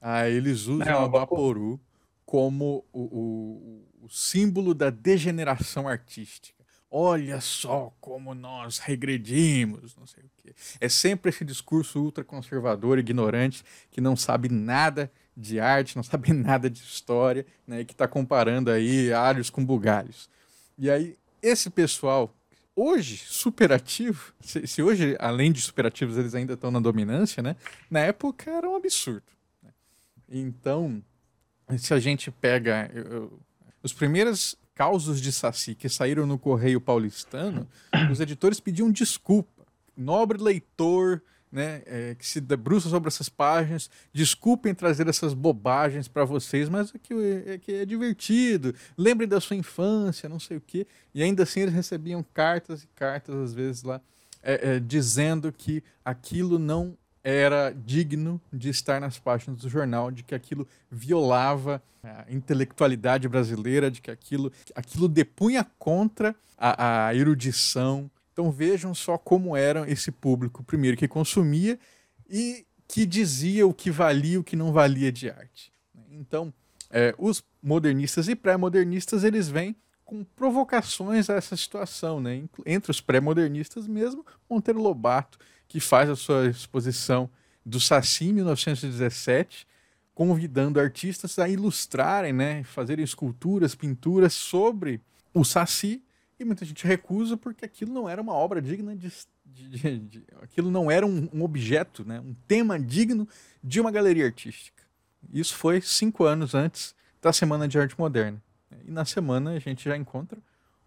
Ah, 0.00 0.28
eles 0.28 0.66
usam 0.66 0.86
é, 0.86 0.94
o 0.96 1.00
Abaporu 1.06 1.80
como 2.24 2.86
o, 2.92 3.02
o, 3.02 4.04
o 4.04 4.08
símbolo 4.08 4.74
da 4.74 4.90
degeneração 4.90 5.88
artística 5.88 6.57
olha 6.90 7.40
só 7.40 7.92
como 8.00 8.34
nós 8.34 8.78
regredimos, 8.78 9.94
não 9.96 10.06
sei 10.06 10.24
o 10.24 10.30
quê. 10.42 10.54
É 10.80 10.88
sempre 10.88 11.30
esse 11.30 11.44
discurso 11.44 12.00
ultraconservador, 12.02 12.98
ignorante, 12.98 13.62
que 13.90 14.00
não 14.00 14.16
sabe 14.16 14.48
nada 14.48 15.10
de 15.36 15.60
arte, 15.60 15.96
não 15.96 16.02
sabe 16.02 16.32
nada 16.34 16.68
de 16.68 16.80
história, 16.80 17.46
né, 17.66 17.80
e 17.80 17.84
que 17.84 17.92
está 17.92 18.08
comparando 18.08 18.70
aí 18.70 19.12
alhos 19.12 19.50
com 19.50 19.64
bugalhos. 19.64 20.28
E 20.76 20.90
aí, 20.90 21.16
esse 21.42 21.68
pessoal, 21.70 22.34
hoje, 22.74 23.18
superativo, 23.18 24.32
se, 24.40 24.66
se 24.66 24.82
hoje, 24.82 25.16
além 25.18 25.52
de 25.52 25.60
superativos, 25.60 26.16
eles 26.16 26.34
ainda 26.34 26.54
estão 26.54 26.70
na 26.70 26.80
dominância, 26.80 27.42
né, 27.42 27.56
na 27.90 28.00
época 28.00 28.50
era 28.50 28.68
um 28.68 28.76
absurdo. 28.76 29.22
Né? 29.62 29.70
Então, 30.28 31.02
se 31.76 31.92
a 31.92 32.00
gente 32.00 32.30
pega... 32.30 32.90
Eu, 32.94 33.04
eu, 33.04 33.40
os 33.80 33.92
primeiros 33.92 34.56
causos 34.78 35.20
de 35.20 35.32
Saci 35.32 35.74
que 35.74 35.88
saíram 35.88 36.24
no 36.24 36.38
Correio 36.38 36.80
Paulistano, 36.80 37.66
os 38.12 38.20
editores 38.20 38.60
pediam 38.60 38.92
desculpa. 38.92 39.66
Nobre 39.96 40.40
leitor 40.40 41.20
né, 41.50 41.82
é, 41.84 42.14
que 42.14 42.24
se 42.24 42.40
debruça 42.40 42.88
sobre 42.88 43.08
essas 43.08 43.28
páginas. 43.28 43.90
Desculpem 44.12 44.72
trazer 44.72 45.08
essas 45.08 45.34
bobagens 45.34 46.06
para 46.06 46.24
vocês, 46.24 46.68
mas 46.68 46.94
é 46.94 46.98
que 46.98 47.12
é, 47.12 47.58
que 47.58 47.72
é 47.72 47.84
divertido. 47.84 48.72
Lembrem 48.96 49.28
da 49.28 49.40
sua 49.40 49.56
infância, 49.56 50.28
não 50.28 50.38
sei 50.38 50.58
o 50.58 50.60
quê. 50.60 50.86
E 51.12 51.24
ainda 51.24 51.42
assim 51.42 51.62
eles 51.62 51.74
recebiam 51.74 52.24
cartas 52.32 52.84
e 52.84 52.86
cartas, 52.94 53.34
às 53.34 53.52
vezes, 53.52 53.82
lá, 53.82 54.00
é, 54.40 54.76
é, 54.76 54.80
dizendo 54.80 55.52
que 55.52 55.82
aquilo 56.04 56.56
não 56.56 56.96
era 57.28 57.70
digno 57.70 58.40
de 58.50 58.70
estar 58.70 59.00
nas 59.00 59.18
páginas 59.18 59.60
do 59.60 59.68
jornal, 59.68 60.10
de 60.10 60.22
que 60.22 60.34
aquilo 60.34 60.66
violava 60.90 61.82
a 62.02 62.24
intelectualidade 62.30 63.28
brasileira, 63.28 63.90
de 63.90 64.00
que 64.00 64.10
aquilo, 64.10 64.50
aquilo 64.74 65.08
depunha 65.08 65.66
contra 65.78 66.34
a, 66.56 67.08
a 67.08 67.14
erudição. 67.14 68.10
Então 68.32 68.50
vejam 68.50 68.94
só 68.94 69.18
como 69.18 69.54
era 69.54 69.90
esse 69.90 70.10
público, 70.10 70.64
primeiro, 70.64 70.96
que 70.96 71.06
consumia 71.06 71.78
e 72.30 72.64
que 72.86 73.04
dizia 73.04 73.66
o 73.66 73.74
que 73.74 73.90
valia 73.90 74.34
e 74.34 74.38
o 74.38 74.44
que 74.44 74.56
não 74.56 74.72
valia 74.72 75.12
de 75.12 75.28
arte. 75.28 75.70
Então, 76.10 76.52
é, 76.90 77.14
os 77.18 77.44
modernistas 77.62 78.28
e 78.28 78.34
pré-modernistas, 78.34 79.22
eles 79.22 79.48
vêm 79.48 79.76
com 80.02 80.24
provocações 80.24 81.28
a 81.28 81.34
essa 81.34 81.54
situação, 81.54 82.18
né? 82.18 82.42
Entre 82.64 82.90
os 82.90 82.98
pré-modernistas 82.98 83.86
mesmo, 83.86 84.24
Monteiro 84.48 84.80
Lobato, 84.80 85.38
que 85.68 85.78
faz 85.78 86.08
a 86.08 86.16
sua 86.16 86.46
exposição 86.46 87.30
do 87.64 87.78
Saci 87.78 88.24
em 88.26 88.32
1917, 88.32 89.66
convidando 90.14 90.80
artistas 90.80 91.38
a 91.38 91.48
ilustrarem, 91.48 92.32
né, 92.32 92.64
fazerem 92.64 93.04
esculturas, 93.04 93.74
pinturas 93.74 94.32
sobre 94.32 95.00
o 95.32 95.44
Saci, 95.44 96.02
e 96.40 96.44
muita 96.44 96.64
gente 96.64 96.86
recusa 96.86 97.36
porque 97.36 97.64
aquilo 97.64 97.92
não 97.92 98.08
era 98.08 98.22
uma 98.22 98.32
obra 98.32 98.62
digna 98.62 98.96
de. 98.96 99.12
de, 99.44 99.68
de, 99.68 99.98
de 99.98 100.24
aquilo 100.40 100.70
não 100.70 100.90
era 100.90 101.04
um, 101.04 101.28
um, 101.32 101.42
objeto, 101.42 102.04
né, 102.04 102.18
um 102.20 102.34
tema 102.46 102.78
digno 102.78 103.28
de 103.62 103.80
uma 103.80 103.90
galeria 103.90 104.24
artística. 104.24 104.82
Isso 105.32 105.54
foi 105.54 105.80
cinco 105.80 106.24
anos 106.24 106.54
antes 106.54 106.94
da 107.20 107.32
Semana 107.32 107.66
de 107.68 107.78
Arte 107.78 107.98
Moderna. 107.98 108.42
E 108.86 108.90
na 108.90 109.04
semana 109.04 109.50
a 109.50 109.58
gente 109.58 109.84
já 109.84 109.96
encontra 109.96 110.38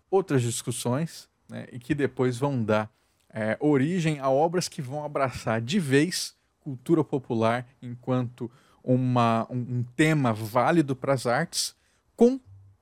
outras 0.09 0.41
discussões 0.41 1.29
né, 1.49 1.67
e 1.71 1.79
que 1.79 1.93
depois 1.93 2.37
vão 2.37 2.63
dar 2.63 2.89
é, 3.33 3.57
origem 3.59 4.19
a 4.19 4.29
obras 4.29 4.67
que 4.67 4.81
vão 4.81 5.03
abraçar 5.03 5.61
de 5.61 5.79
vez 5.79 6.35
cultura 6.61 7.03
popular 7.03 7.67
enquanto 7.81 8.49
uma, 8.83 9.47
um, 9.49 9.57
um 9.57 9.85
tema 9.95 10.33
válido 10.33 10.95
para 10.95 11.13
as 11.13 11.25
artes, 11.25 11.75
com 12.15 12.39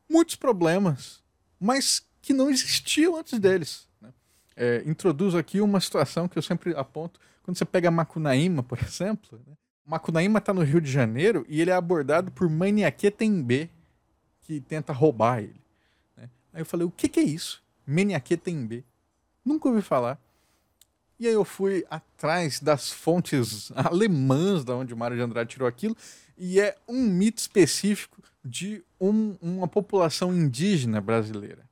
muitos 0.10 0.36
problemas, 0.36 1.24
mas 1.60 2.06
que 2.22 2.34
não 2.34 2.50
existiam 2.50 3.18
antes 3.18 3.40
deles. 3.40 3.88
Né? 4.02 4.10
É, 4.56 4.84
introduzo 4.86 5.38
aqui 5.38 5.62
uma 5.62 5.80
situação 5.80 6.28
que 6.28 6.38
eu 6.38 6.42
sempre 6.42 6.76
aponto 6.76 7.20
quando 7.44 7.58
você 7.58 7.66
pega 7.66 7.90
Macunaíma, 7.90 8.62
por 8.62 8.80
exemplo. 8.80 9.42
Né? 9.48 9.54
Macunaíma 9.86 10.40
está 10.40 10.54
no 10.54 10.62
Rio 10.62 10.82
de 10.82 10.92
Janeiro 10.92 11.46
e 11.50 11.62
ele 11.62 11.72
é 11.72 11.74
abordado 11.74 12.32
por 12.32 12.50
Maniaque 12.50 13.10
Tembe, 13.10 13.70
que 14.42 14.60
tenta 14.62 14.94
roubar 14.94 15.40
ele. 15.40 15.62
Né? 16.16 16.30
Aí 16.54 16.62
eu 16.62 16.66
falei, 16.66 16.86
o 16.86 16.92
que, 16.92 17.08
que 17.08 17.20
é 17.20 17.24
isso? 17.24 17.64
Maniaque 17.86 18.38
Tembe. 18.38 18.86
Nunca 19.44 19.68
ouvi 19.70 19.82
falar. 19.82 20.20
E 21.20 21.28
aí 21.28 21.34
eu 21.34 21.44
fui 21.44 21.86
atrás 21.90 22.60
das 22.60 22.90
fontes 22.90 23.72
alemãs 23.76 24.64
da 24.64 24.76
onde 24.76 24.94
o 24.94 24.98
Mário 24.98 25.18
de 25.18 25.24
Andrade 25.24 25.50
tirou 25.50 25.68
aquilo, 25.68 25.96
e 26.38 26.60
é 26.60 26.78
um 26.88 27.04
mito 27.04 27.40
específico 27.40 28.24
de 28.44 28.82
um, 29.00 29.36
uma 29.42 29.68
população 29.68 30.34
indígena 30.34 31.02
brasileira. 31.02 31.68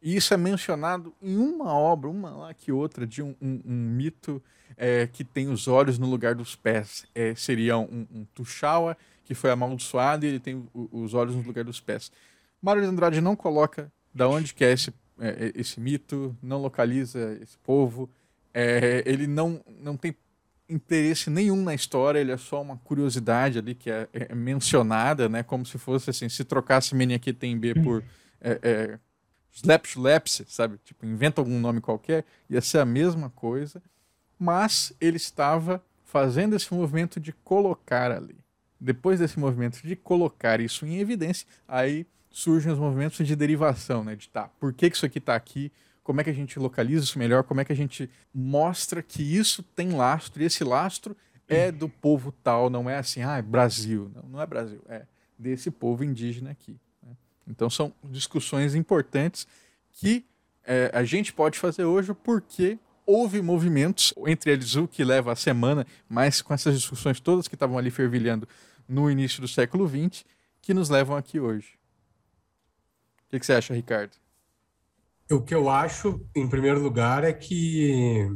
E 0.00 0.16
isso 0.16 0.32
é 0.32 0.36
mencionado 0.36 1.12
em 1.20 1.36
uma 1.36 1.74
obra, 1.74 2.08
uma 2.08 2.30
lá 2.30 2.54
que 2.54 2.72
outra, 2.72 3.06
de 3.06 3.20
um, 3.22 3.34
um, 3.42 3.60
um 3.64 3.74
mito 3.74 4.42
é, 4.76 5.06
que 5.06 5.24
tem 5.24 5.48
os 5.48 5.66
olhos 5.66 5.98
no 5.98 6.08
lugar 6.08 6.34
dos 6.34 6.54
pés. 6.54 7.04
É, 7.14 7.34
seria 7.34 7.76
um, 7.76 8.06
um 8.10 8.24
Tuxaua 8.34 8.96
que 9.24 9.34
foi 9.34 9.50
amaldiçoado 9.50 10.24
e 10.24 10.28
ele 10.28 10.40
tem 10.40 10.66
os 10.72 11.12
olhos 11.12 11.34
no 11.34 11.42
lugar 11.42 11.64
dos 11.64 11.80
pés. 11.80 12.10
Mário 12.62 12.80
de 12.80 12.88
Andrade 12.88 13.20
não 13.20 13.36
coloca 13.36 13.92
da 14.14 14.28
onde 14.28 14.54
que 14.54 14.64
é 14.64 14.72
esse, 14.72 14.92
é, 15.20 15.52
esse 15.54 15.78
mito, 15.78 16.34
não 16.42 16.62
localiza 16.62 17.36
esse 17.42 17.58
povo, 17.58 18.08
é, 18.52 19.02
ele 19.06 19.26
não, 19.26 19.62
não 19.80 19.96
tem 19.96 20.14
interesse 20.68 21.30
nenhum 21.30 21.62
na 21.62 21.74
história, 21.74 22.18
ele 22.18 22.30
é 22.30 22.36
só 22.36 22.60
uma 22.60 22.76
curiosidade 22.76 23.58
ali 23.58 23.74
que 23.74 23.90
é, 23.90 24.08
é 24.12 24.34
mencionada, 24.34 25.28
né? 25.28 25.42
Como 25.42 25.64
se 25.64 25.78
fosse 25.78 26.10
assim, 26.10 26.28
se 26.28 26.44
trocasse 26.44 26.94
B 26.94 27.74
por 27.82 28.04
é, 28.40 28.58
é, 28.62 28.98
Slapshulepse, 29.52 30.44
sabe? 30.46 30.78
Tipo, 30.84 31.06
inventa 31.06 31.40
algum 31.40 31.58
nome 31.58 31.80
qualquer, 31.80 32.24
ia 32.50 32.60
ser 32.60 32.78
a 32.78 32.84
mesma 32.84 33.30
coisa, 33.30 33.82
mas 34.38 34.92
ele 35.00 35.16
estava 35.16 35.82
fazendo 36.04 36.54
esse 36.54 36.72
movimento 36.72 37.18
de 37.18 37.32
colocar 37.32 38.10
ali. 38.10 38.36
Depois 38.80 39.18
desse 39.18 39.38
movimento 39.38 39.82
de 39.82 39.96
colocar 39.96 40.60
isso 40.60 40.86
em 40.86 40.98
evidência, 40.98 41.46
aí 41.66 42.06
surgem 42.30 42.72
os 42.72 42.78
movimentos 42.78 43.26
de 43.26 43.34
derivação, 43.34 44.04
né? 44.04 44.14
De 44.14 44.28
tá, 44.28 44.48
por 44.60 44.72
que, 44.72 44.90
que 44.90 44.96
isso 44.96 45.06
aqui 45.06 45.18
está 45.18 45.34
aqui? 45.34 45.72
Como 46.08 46.22
é 46.22 46.24
que 46.24 46.30
a 46.30 46.34
gente 46.34 46.58
localiza 46.58 47.04
isso 47.04 47.18
melhor, 47.18 47.44
como 47.44 47.60
é 47.60 47.66
que 47.66 47.72
a 47.72 47.76
gente 47.76 48.08
mostra 48.32 49.02
que 49.02 49.22
isso 49.22 49.62
tem 49.62 49.90
lastro, 49.90 50.42
e 50.42 50.46
esse 50.46 50.64
lastro 50.64 51.14
é 51.46 51.70
do 51.70 51.86
povo 51.86 52.32
tal, 52.32 52.70
não 52.70 52.88
é 52.88 52.96
assim, 52.96 53.20
ah, 53.20 53.36
é 53.36 53.42
Brasil. 53.42 54.10
Não, 54.14 54.22
não 54.22 54.40
é 54.40 54.46
Brasil, 54.46 54.80
é 54.88 55.02
desse 55.38 55.70
povo 55.70 56.02
indígena 56.02 56.50
aqui. 56.50 56.80
Né? 57.02 57.12
Então 57.46 57.68
são 57.68 57.92
discussões 58.04 58.74
importantes 58.74 59.46
que 59.92 60.24
é, 60.64 60.90
a 60.94 61.04
gente 61.04 61.30
pode 61.30 61.58
fazer 61.58 61.84
hoje 61.84 62.14
porque 62.14 62.78
houve 63.04 63.42
movimentos, 63.42 64.14
entre 64.26 64.52
eles 64.52 64.76
o 64.76 64.88
que 64.88 65.04
leva 65.04 65.32
a 65.32 65.36
semana, 65.36 65.86
mas 66.08 66.40
com 66.40 66.54
essas 66.54 66.74
discussões 66.74 67.20
todas 67.20 67.46
que 67.46 67.54
estavam 67.54 67.76
ali 67.76 67.90
fervilhando 67.90 68.48
no 68.88 69.10
início 69.10 69.42
do 69.42 69.48
século 69.48 69.86
XX, 69.86 70.24
que 70.62 70.72
nos 70.72 70.88
levam 70.88 71.18
aqui 71.18 71.38
hoje. 71.38 71.78
O 73.26 73.30
que, 73.30 73.38
que 73.40 73.44
você 73.44 73.52
acha, 73.52 73.74
Ricardo? 73.74 74.16
O 75.30 75.42
que 75.42 75.54
eu 75.54 75.68
acho, 75.68 76.26
em 76.34 76.48
primeiro 76.48 76.80
lugar, 76.82 77.22
é 77.22 77.34
que 77.34 78.26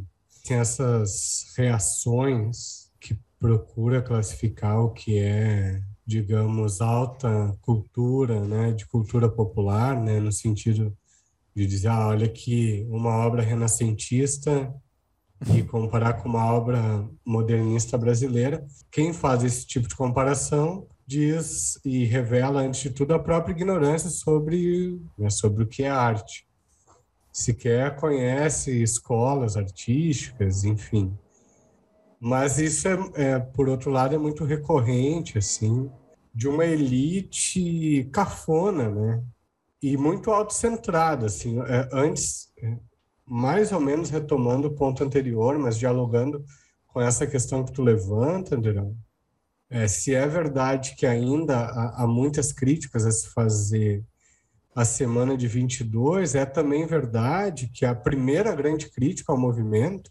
tem 0.46 0.58
essas 0.58 1.46
reações 1.56 2.90
que 3.00 3.18
procura 3.40 4.02
classificar 4.02 4.78
o 4.78 4.90
que 4.90 5.18
é, 5.18 5.80
digamos, 6.06 6.82
alta 6.82 7.56
cultura, 7.62 8.44
né, 8.46 8.72
de 8.72 8.84
cultura 8.84 9.26
popular, 9.26 9.98
né, 9.98 10.20
no 10.20 10.30
sentido 10.30 10.94
de 11.56 11.66
dizer, 11.66 11.88
ah, 11.88 12.08
olha 12.08 12.28
que 12.28 12.86
uma 12.90 13.24
obra 13.24 13.40
renascentista 13.40 14.70
e 15.56 15.62
comparar 15.62 16.14
com 16.22 16.28
uma 16.28 16.44
obra 16.52 17.08
modernista 17.24 17.96
brasileira. 17.96 18.66
Quem 18.90 19.14
faz 19.14 19.42
esse 19.42 19.66
tipo 19.66 19.88
de 19.88 19.96
comparação 19.96 20.86
diz 21.06 21.78
e 21.86 22.04
revela, 22.04 22.60
antes 22.60 22.82
de 22.82 22.90
tudo, 22.90 23.14
a 23.14 23.18
própria 23.18 23.54
ignorância 23.54 24.10
sobre, 24.10 25.00
né, 25.16 25.30
sobre 25.30 25.64
o 25.64 25.66
que 25.66 25.84
é 25.84 25.88
arte 25.88 26.51
sequer 27.32 27.96
conhece 27.96 28.82
escolas 28.82 29.56
artísticas, 29.56 30.64
enfim. 30.64 31.16
Mas 32.20 32.58
isso 32.58 32.86
é, 32.86 32.98
é, 33.14 33.38
por 33.40 33.68
outro 33.68 33.90
lado, 33.90 34.14
é 34.14 34.18
muito 34.18 34.44
recorrente, 34.44 35.38
assim, 35.38 35.90
de 36.34 36.46
uma 36.46 36.64
elite 36.64 38.08
cafona, 38.12 38.90
né? 38.90 39.24
E 39.82 39.96
muito 39.96 40.30
autocentrada, 40.30 41.26
assim. 41.26 41.58
É, 41.62 41.88
antes, 41.92 42.52
é, 42.62 42.78
mais 43.26 43.72
ou 43.72 43.80
menos 43.80 44.10
retomando 44.10 44.68
o 44.68 44.74
ponto 44.74 45.02
anterior, 45.02 45.58
mas 45.58 45.76
dialogando 45.78 46.44
com 46.86 47.00
essa 47.00 47.26
questão 47.26 47.64
que 47.64 47.72
tu 47.72 47.82
levanta, 47.82 48.54
Andrão, 48.54 48.96
é, 49.70 49.88
se 49.88 50.14
é 50.14 50.26
verdade 50.28 50.94
que 50.94 51.06
ainda 51.06 51.58
há, 51.58 52.04
há 52.04 52.06
muitas 52.06 52.52
críticas 52.52 53.06
a 53.06 53.10
se 53.10 53.28
fazer 53.30 54.04
a 54.74 54.84
semana 54.84 55.36
de 55.36 55.46
22, 55.46 56.34
é 56.34 56.46
também 56.46 56.86
verdade 56.86 57.68
que 57.68 57.84
a 57.84 57.94
primeira 57.94 58.54
grande 58.54 58.90
crítica 58.90 59.32
ao 59.32 59.38
movimento 59.38 60.10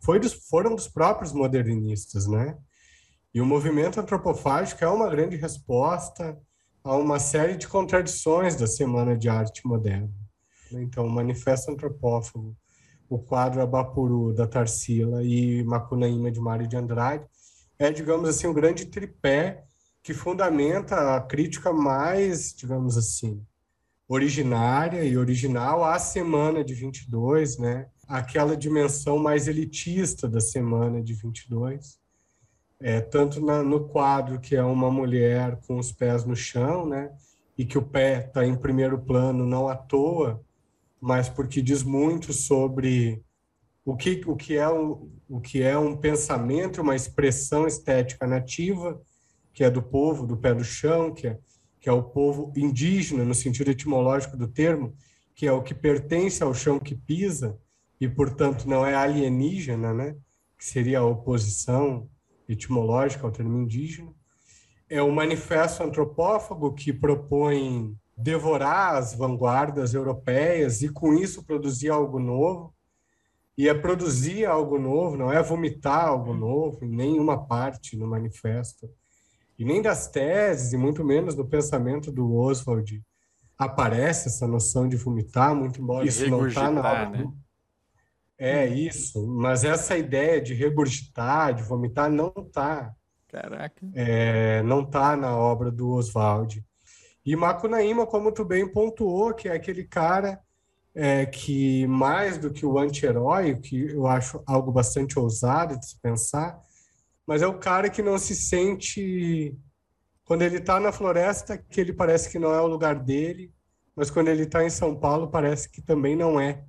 foi 0.00 0.20
dos, 0.20 0.32
foram 0.32 0.74
dos 0.74 0.86
próprios 0.86 1.32
modernistas, 1.32 2.26
né? 2.26 2.56
E 3.32 3.40
o 3.40 3.46
movimento 3.46 3.98
antropofágico 4.00 4.84
é 4.84 4.88
uma 4.88 5.08
grande 5.08 5.36
resposta 5.36 6.38
a 6.84 6.96
uma 6.96 7.18
série 7.18 7.56
de 7.56 7.66
contradições 7.66 8.56
da 8.56 8.66
Semana 8.66 9.16
de 9.16 9.28
Arte 9.28 9.66
Moderna. 9.66 10.10
Então, 10.72 11.06
o 11.06 11.10
Manifesto 11.10 11.70
Antropófago, 11.70 12.56
o 13.08 13.18
quadro 13.18 13.62
Abapuru, 13.62 14.34
da 14.34 14.46
Tarsila, 14.46 15.22
e 15.22 15.62
Macunaíma, 15.64 16.30
de 16.30 16.40
Mário 16.40 16.68
de 16.68 16.76
Andrade, 16.76 17.24
é, 17.78 17.90
digamos 17.90 18.28
assim, 18.28 18.46
um 18.46 18.54
grande 18.54 18.86
tripé 18.86 19.64
que 20.02 20.12
fundamenta 20.12 21.16
a 21.16 21.20
crítica 21.20 21.72
mais, 21.72 22.52
digamos 22.54 22.96
assim, 22.96 23.44
originária 24.08 25.04
e 25.04 25.18
original 25.18 25.84
à 25.84 25.98
semana 25.98 26.64
de 26.64 26.72
22, 26.72 27.58
né? 27.58 27.88
Aquela 28.08 28.56
dimensão 28.56 29.18
mais 29.18 29.46
elitista 29.46 30.26
da 30.26 30.40
semana 30.40 31.02
de 31.02 31.12
22. 31.12 31.98
É, 32.80 33.00
tanto 33.00 33.44
na, 33.44 33.62
no 33.62 33.88
quadro 33.88 34.40
que 34.40 34.56
é 34.56 34.62
uma 34.62 34.90
mulher 34.90 35.60
com 35.66 35.78
os 35.78 35.92
pés 35.92 36.24
no 36.24 36.34
chão, 36.34 36.86
né? 36.86 37.12
E 37.56 37.66
que 37.66 37.76
o 37.76 37.82
pé 37.82 38.24
está 38.26 38.46
em 38.46 38.56
primeiro 38.56 38.98
plano 38.98 39.44
não 39.44 39.68
à 39.68 39.76
toa, 39.76 40.42
mas 40.98 41.28
porque 41.28 41.60
diz 41.60 41.82
muito 41.82 42.32
sobre 42.32 43.22
o 43.84 43.96
que, 43.96 44.22
o 44.26 44.36
que, 44.36 44.56
é, 44.56 44.68
um, 44.68 45.10
o 45.28 45.40
que 45.40 45.62
é 45.62 45.76
um 45.76 45.96
pensamento, 45.96 46.80
uma 46.80 46.96
expressão 46.96 47.66
estética 47.66 48.26
nativa, 48.26 49.00
que 49.52 49.64
é 49.64 49.70
do 49.70 49.82
povo, 49.82 50.26
do 50.26 50.36
pé 50.36 50.54
do 50.54 50.64
chão, 50.64 51.12
que 51.12 51.26
é, 51.26 51.38
que 51.88 51.90
é 51.90 51.94
o 51.94 52.02
povo 52.02 52.52
indígena, 52.54 53.24
no 53.24 53.34
sentido 53.34 53.70
etimológico 53.70 54.36
do 54.36 54.46
termo, 54.46 54.94
que 55.34 55.46
é 55.46 55.52
o 55.52 55.62
que 55.62 55.74
pertence 55.74 56.42
ao 56.42 56.52
chão 56.52 56.78
que 56.78 56.94
pisa, 56.94 57.58
e, 57.98 58.06
portanto, 58.06 58.68
não 58.68 58.84
é 58.84 58.94
alienígena, 58.94 59.94
né? 59.94 60.14
que 60.58 60.66
seria 60.66 60.98
a 60.98 61.06
oposição 61.06 62.06
etimológica 62.46 63.26
ao 63.26 63.32
termo 63.32 63.56
indígena. 63.56 64.12
É 64.86 65.00
o 65.00 65.10
manifesto 65.10 65.82
antropófago 65.82 66.74
que 66.74 66.92
propõe 66.92 67.96
devorar 68.14 68.96
as 68.96 69.14
vanguardas 69.14 69.94
europeias 69.94 70.82
e, 70.82 70.90
com 70.90 71.14
isso, 71.14 71.42
produzir 71.42 71.88
algo 71.88 72.18
novo 72.18 72.74
e 73.56 73.66
é 73.66 73.72
produzir 73.72 74.44
algo 74.44 74.78
novo, 74.78 75.16
não 75.16 75.32
é 75.32 75.42
vomitar 75.42 76.04
algo 76.04 76.34
novo 76.34 76.84
em 76.84 76.94
nenhuma 76.94 77.46
parte 77.46 77.96
no 77.96 78.06
manifesto, 78.06 78.90
e 79.58 79.64
nem 79.64 79.82
das 79.82 80.06
teses, 80.08 80.72
e 80.72 80.76
muito 80.76 81.04
menos 81.04 81.34
no 81.34 81.46
pensamento 81.46 82.12
do 82.12 82.34
Oswald 82.36 83.02
aparece 83.58 84.28
essa 84.28 84.46
noção 84.46 84.88
de 84.88 84.96
vomitar, 84.96 85.54
muito 85.54 85.82
embora 85.82 86.06
isso 86.06 86.28
não 86.30 86.46
está 86.46 86.70
na 86.70 86.80
obra. 86.80 87.24
Né? 87.24 87.32
É 88.38 88.66
isso, 88.66 89.26
mas 89.26 89.64
essa 89.64 89.98
ideia 89.98 90.40
de 90.40 90.54
regurgitar, 90.54 91.52
de 91.52 91.64
vomitar, 91.64 92.08
não 92.08 92.32
está. 92.36 92.94
Caraca. 93.26 93.84
É, 93.94 94.62
não 94.62 94.82
está 94.82 95.16
na 95.16 95.36
obra 95.36 95.72
do 95.72 95.90
Oswald. 95.90 96.64
E 97.26 97.34
Macunaíma, 97.34 98.06
como 98.06 98.30
tu 98.30 98.44
bem 98.44 98.70
pontuou, 98.70 99.34
que 99.34 99.48
é 99.48 99.52
aquele 99.52 99.82
cara 99.82 100.40
é, 100.94 101.26
que 101.26 101.84
mais 101.88 102.38
do 102.38 102.52
que 102.52 102.64
o 102.64 102.78
anti-herói, 102.78 103.56
que 103.56 103.90
eu 103.90 104.06
acho 104.06 104.40
algo 104.46 104.70
bastante 104.70 105.18
ousado 105.18 105.76
de 105.76 105.86
se 105.86 106.00
pensar, 106.00 106.60
mas 107.28 107.42
é 107.42 107.46
o 107.46 107.58
cara 107.58 107.90
que 107.90 108.00
não 108.00 108.16
se 108.16 108.34
sente 108.34 109.54
quando 110.24 110.40
ele 110.40 110.56
está 110.56 110.80
na 110.80 110.90
floresta 110.90 111.58
que 111.58 111.78
ele 111.78 111.92
parece 111.92 112.30
que 112.30 112.38
não 112.38 112.54
é 112.54 112.60
o 112.62 112.66
lugar 112.66 112.94
dele, 112.94 113.52
mas 113.94 114.10
quando 114.10 114.28
ele 114.28 114.44
está 114.44 114.64
em 114.64 114.70
São 114.70 114.98
Paulo 114.98 115.28
parece 115.28 115.70
que 115.70 115.82
também 115.82 116.16
não 116.16 116.40
é. 116.40 116.64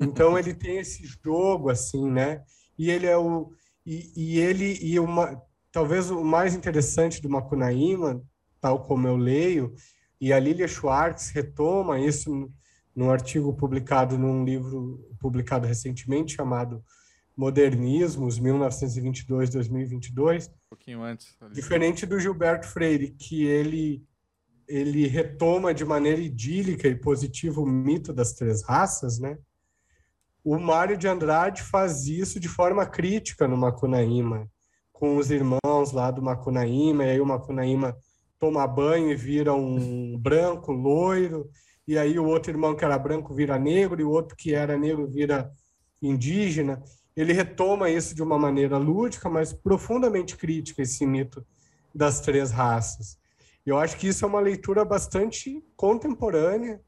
Então 0.00 0.38
ele 0.38 0.54
tem 0.54 0.78
esse 0.78 1.04
jogo 1.22 1.68
assim, 1.68 2.10
né? 2.10 2.42
E 2.78 2.90
ele 2.90 3.06
é 3.06 3.18
o 3.18 3.52
e, 3.84 4.12
e 4.16 4.38
ele 4.38 4.78
e 4.80 4.98
uma 4.98 5.42
talvez 5.70 6.10
o 6.10 6.24
mais 6.24 6.54
interessante 6.54 7.20
do 7.20 7.28
Macunaíma, 7.28 8.22
tal 8.58 8.82
como 8.82 9.06
eu 9.06 9.16
leio, 9.16 9.74
e 10.18 10.32
a 10.32 10.40
Lilia 10.40 10.66
Schwartz 10.66 11.28
retoma 11.28 12.00
isso 12.00 12.50
num 12.94 13.10
artigo 13.10 13.52
publicado 13.52 14.16
num 14.16 14.42
livro 14.42 15.06
publicado 15.20 15.66
recentemente 15.66 16.34
chamado 16.34 16.82
Modernismos, 17.36 18.40
1922-2022. 18.40 20.48
Um 20.48 20.52
pouquinho 20.70 21.02
antes. 21.02 21.36
Ali. 21.40 21.54
Diferente 21.54 22.06
do 22.06 22.18
Gilberto 22.18 22.66
Freire, 22.66 23.10
que 23.10 23.44
ele 23.44 24.02
ele 24.68 25.06
retoma 25.06 25.72
de 25.72 25.84
maneira 25.84 26.20
idílica 26.20 26.88
e 26.88 26.96
positiva 26.96 27.60
o 27.60 27.66
mito 27.66 28.12
das 28.12 28.32
três 28.32 28.64
raças, 28.64 29.20
né? 29.20 29.38
O 30.42 30.58
Mário 30.58 30.96
de 30.96 31.06
Andrade 31.06 31.62
faz 31.62 32.06
isso 32.06 32.40
de 32.40 32.48
forma 32.48 32.86
crítica 32.86 33.46
no 33.46 33.56
Macunaíma, 33.56 34.50
com 34.92 35.16
os 35.16 35.30
irmãos 35.30 35.92
lá 35.92 36.10
do 36.10 36.22
Macunaíma, 36.22 37.04
e 37.04 37.10
aí 37.10 37.20
o 37.20 37.26
Macunaíma 37.26 37.96
toma 38.38 38.66
banho 38.66 39.10
e 39.10 39.16
vira 39.16 39.54
um 39.54 40.18
branco 40.18 40.72
loiro, 40.72 41.50
e 41.86 41.98
aí 41.98 42.18
o 42.18 42.24
outro 42.24 42.50
irmão 42.50 42.74
que 42.74 42.84
era 42.84 42.98
branco 42.98 43.34
vira 43.34 43.58
negro, 43.58 44.00
e 44.00 44.04
o 44.04 44.10
outro 44.10 44.36
que 44.36 44.54
era 44.54 44.76
negro 44.76 45.08
vira 45.08 45.50
indígena. 46.00 46.82
Ele 47.16 47.32
retoma 47.32 47.88
isso 47.88 48.14
de 48.14 48.22
uma 48.22 48.38
maneira 48.38 48.76
lúdica, 48.76 49.28
mas 49.28 49.52
profundamente 49.52 50.36
crítica, 50.36 50.82
esse 50.82 51.06
mito 51.06 51.44
das 51.94 52.20
três 52.20 52.50
raças. 52.50 53.18
Eu 53.64 53.78
acho 53.78 53.96
que 53.96 54.06
isso 54.08 54.24
é 54.24 54.28
uma 54.28 54.40
leitura 54.40 54.84
bastante 54.84 55.64
contemporânea 55.74 56.80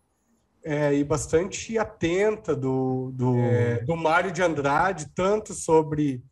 é, 0.63 0.95
e 0.95 1.03
bastante 1.03 1.79
atenta 1.79 2.55
do, 2.55 3.11
do, 3.15 3.39
é. 3.39 3.85
do 3.85 3.97
Mário 3.97 4.31
de 4.31 4.43
Andrade, 4.43 5.11
tanto 5.15 5.55
sobre 5.55 6.23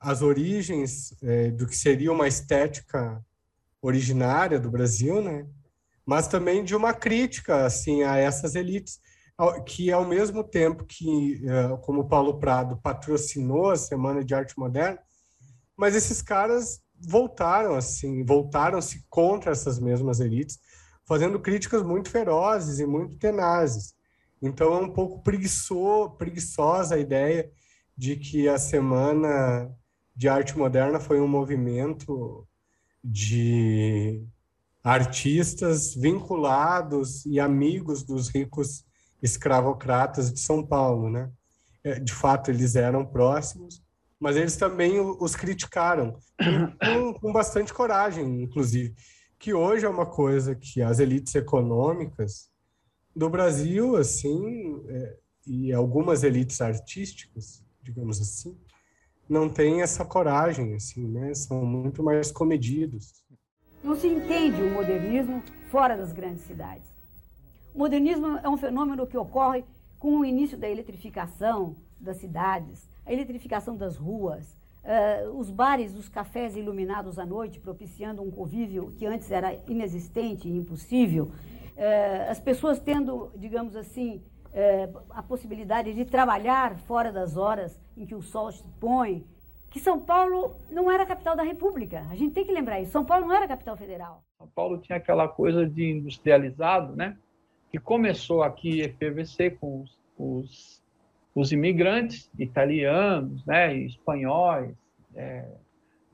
as 0.00 0.20
origens 0.20 1.14
é, 1.22 1.50
do 1.50 1.66
que 1.66 1.76
seria 1.76 2.12
uma 2.12 2.28
estética 2.28 3.24
originária 3.80 4.58
do 4.58 4.70
Brasil, 4.70 5.22
né? 5.22 5.46
mas 6.04 6.28
também 6.28 6.64
de 6.64 6.74
uma 6.74 6.92
crítica 6.92 7.64
assim 7.64 8.02
a 8.02 8.16
essas 8.16 8.54
elites 8.54 9.00
que 9.66 9.90
ao 9.90 10.04
mesmo 10.06 10.44
tempo 10.44 10.84
que 10.84 11.42
eh, 11.44 11.76
como 11.82 12.08
Paulo 12.08 12.38
Prado 12.38 12.76
patrocinou 12.76 13.70
a 13.70 13.76
Semana 13.76 14.24
de 14.24 14.34
Arte 14.34 14.58
Moderna, 14.58 14.98
mas 15.76 15.96
esses 15.96 16.22
caras 16.22 16.80
voltaram 17.00 17.74
assim, 17.74 18.24
voltaram-se 18.24 19.04
contra 19.10 19.50
essas 19.50 19.78
mesmas 19.78 20.20
elites, 20.20 20.58
fazendo 21.04 21.40
críticas 21.40 21.82
muito 21.82 22.10
ferozes 22.10 22.78
e 22.78 22.86
muito 22.86 23.18
tenazes. 23.18 23.94
Então 24.40 24.74
é 24.74 24.78
um 24.78 24.92
pouco 24.92 25.22
preguiçoso, 25.22 26.16
preguiçosa 26.16 26.94
a 26.94 26.98
ideia 26.98 27.50
de 27.96 28.16
que 28.16 28.48
a 28.48 28.58
Semana 28.58 29.70
de 30.14 30.28
Arte 30.28 30.56
Moderna 30.56 31.00
foi 31.00 31.20
um 31.20 31.28
movimento 31.28 32.46
de 33.02 34.22
artistas 34.82 35.94
vinculados 35.94 37.26
e 37.26 37.40
amigos 37.40 38.04
dos 38.04 38.28
ricos 38.28 38.84
escravocratas 39.24 40.30
de 40.30 40.38
São 40.38 40.64
Paulo, 40.64 41.08
né? 41.08 41.30
É, 41.82 41.98
de 41.98 42.12
fato, 42.12 42.50
eles 42.50 42.76
eram 42.76 43.06
próximos, 43.06 43.82
mas 44.20 44.36
eles 44.36 44.54
também 44.56 45.00
os 45.00 45.34
criticaram 45.34 46.18
com, 46.78 47.14
com 47.14 47.32
bastante 47.32 47.72
coragem, 47.72 48.42
inclusive, 48.42 48.94
que 49.38 49.54
hoje 49.54 49.86
é 49.86 49.88
uma 49.88 50.04
coisa 50.04 50.54
que 50.54 50.82
as 50.82 50.98
elites 50.98 51.34
econômicas 51.34 52.50
do 53.16 53.30
Brasil, 53.30 53.96
assim, 53.96 54.82
é, 54.88 55.16
e 55.46 55.72
algumas 55.72 56.22
elites 56.22 56.60
artísticas, 56.60 57.64
digamos 57.82 58.20
assim, 58.20 58.58
não 59.26 59.48
têm 59.48 59.80
essa 59.80 60.04
coragem, 60.04 60.74
assim, 60.74 61.06
né? 61.08 61.32
São 61.32 61.64
muito 61.64 62.02
mais 62.02 62.30
comedidos. 62.30 63.24
Não 63.82 63.96
se 63.96 64.06
entende 64.06 64.62
o 64.62 64.70
modernismo 64.70 65.42
fora 65.70 65.96
das 65.96 66.12
grandes 66.12 66.44
cidades. 66.44 66.93
O 67.74 67.78
modernismo 67.78 68.38
é 68.40 68.48
um 68.48 68.56
fenômeno 68.56 69.04
que 69.04 69.18
ocorre 69.18 69.64
com 69.98 70.20
o 70.20 70.24
início 70.24 70.56
da 70.56 70.70
eletrificação 70.70 71.74
das 71.98 72.18
cidades, 72.18 72.88
a 73.04 73.12
eletrificação 73.12 73.76
das 73.76 73.96
ruas, 73.96 74.56
uh, 74.84 75.36
os 75.36 75.50
bares, 75.50 75.92
os 75.96 76.08
cafés 76.08 76.56
iluminados 76.56 77.18
à 77.18 77.26
noite, 77.26 77.58
propiciando 77.58 78.22
um 78.22 78.30
convívio 78.30 78.92
que 78.96 79.04
antes 79.04 79.28
era 79.28 79.52
inexistente 79.66 80.46
e 80.48 80.56
impossível, 80.56 81.24
uh, 81.24 82.30
as 82.30 82.38
pessoas 82.38 82.78
tendo, 82.78 83.32
digamos 83.34 83.74
assim, 83.74 84.22
uh, 84.50 85.02
a 85.10 85.22
possibilidade 85.22 85.92
de 85.92 86.04
trabalhar 86.04 86.76
fora 86.76 87.10
das 87.10 87.36
horas 87.36 87.76
em 87.96 88.06
que 88.06 88.14
o 88.14 88.22
sol 88.22 88.52
se 88.52 88.62
põe, 88.78 89.26
que 89.68 89.80
São 89.80 89.98
Paulo 89.98 90.54
não 90.70 90.88
era 90.88 91.02
a 91.02 91.06
capital 91.06 91.34
da 91.34 91.42
República. 91.42 92.06
A 92.08 92.14
gente 92.14 92.34
tem 92.34 92.44
que 92.44 92.52
lembrar 92.52 92.80
isso. 92.80 92.92
São 92.92 93.04
Paulo 93.04 93.26
não 93.26 93.34
era 93.34 93.46
a 93.46 93.48
capital 93.48 93.76
federal. 93.76 94.22
São 94.38 94.46
Paulo 94.46 94.78
tinha 94.78 94.96
aquela 94.96 95.26
coisa 95.26 95.68
de 95.68 95.90
industrializado, 95.90 96.94
né? 96.94 97.16
Que 97.74 97.80
começou 97.80 98.44
aqui 98.44 98.82
efervescer 98.82 99.58
com 99.58 99.82
os, 99.82 99.98
os, 100.16 100.82
os 101.34 101.50
imigrantes 101.50 102.30
italianos, 102.38 103.44
né? 103.44 103.76
Espanhóis. 103.76 104.76
É, 105.12 105.44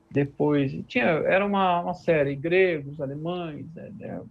depois 0.09 0.71
tinha 0.87 1.05
era 1.05 1.45
uma, 1.45 1.81
uma 1.81 1.93
série 1.93 2.35
gregos, 2.35 2.99
alemães, 2.99 3.71
né? 3.75 3.91
né 3.99 4.21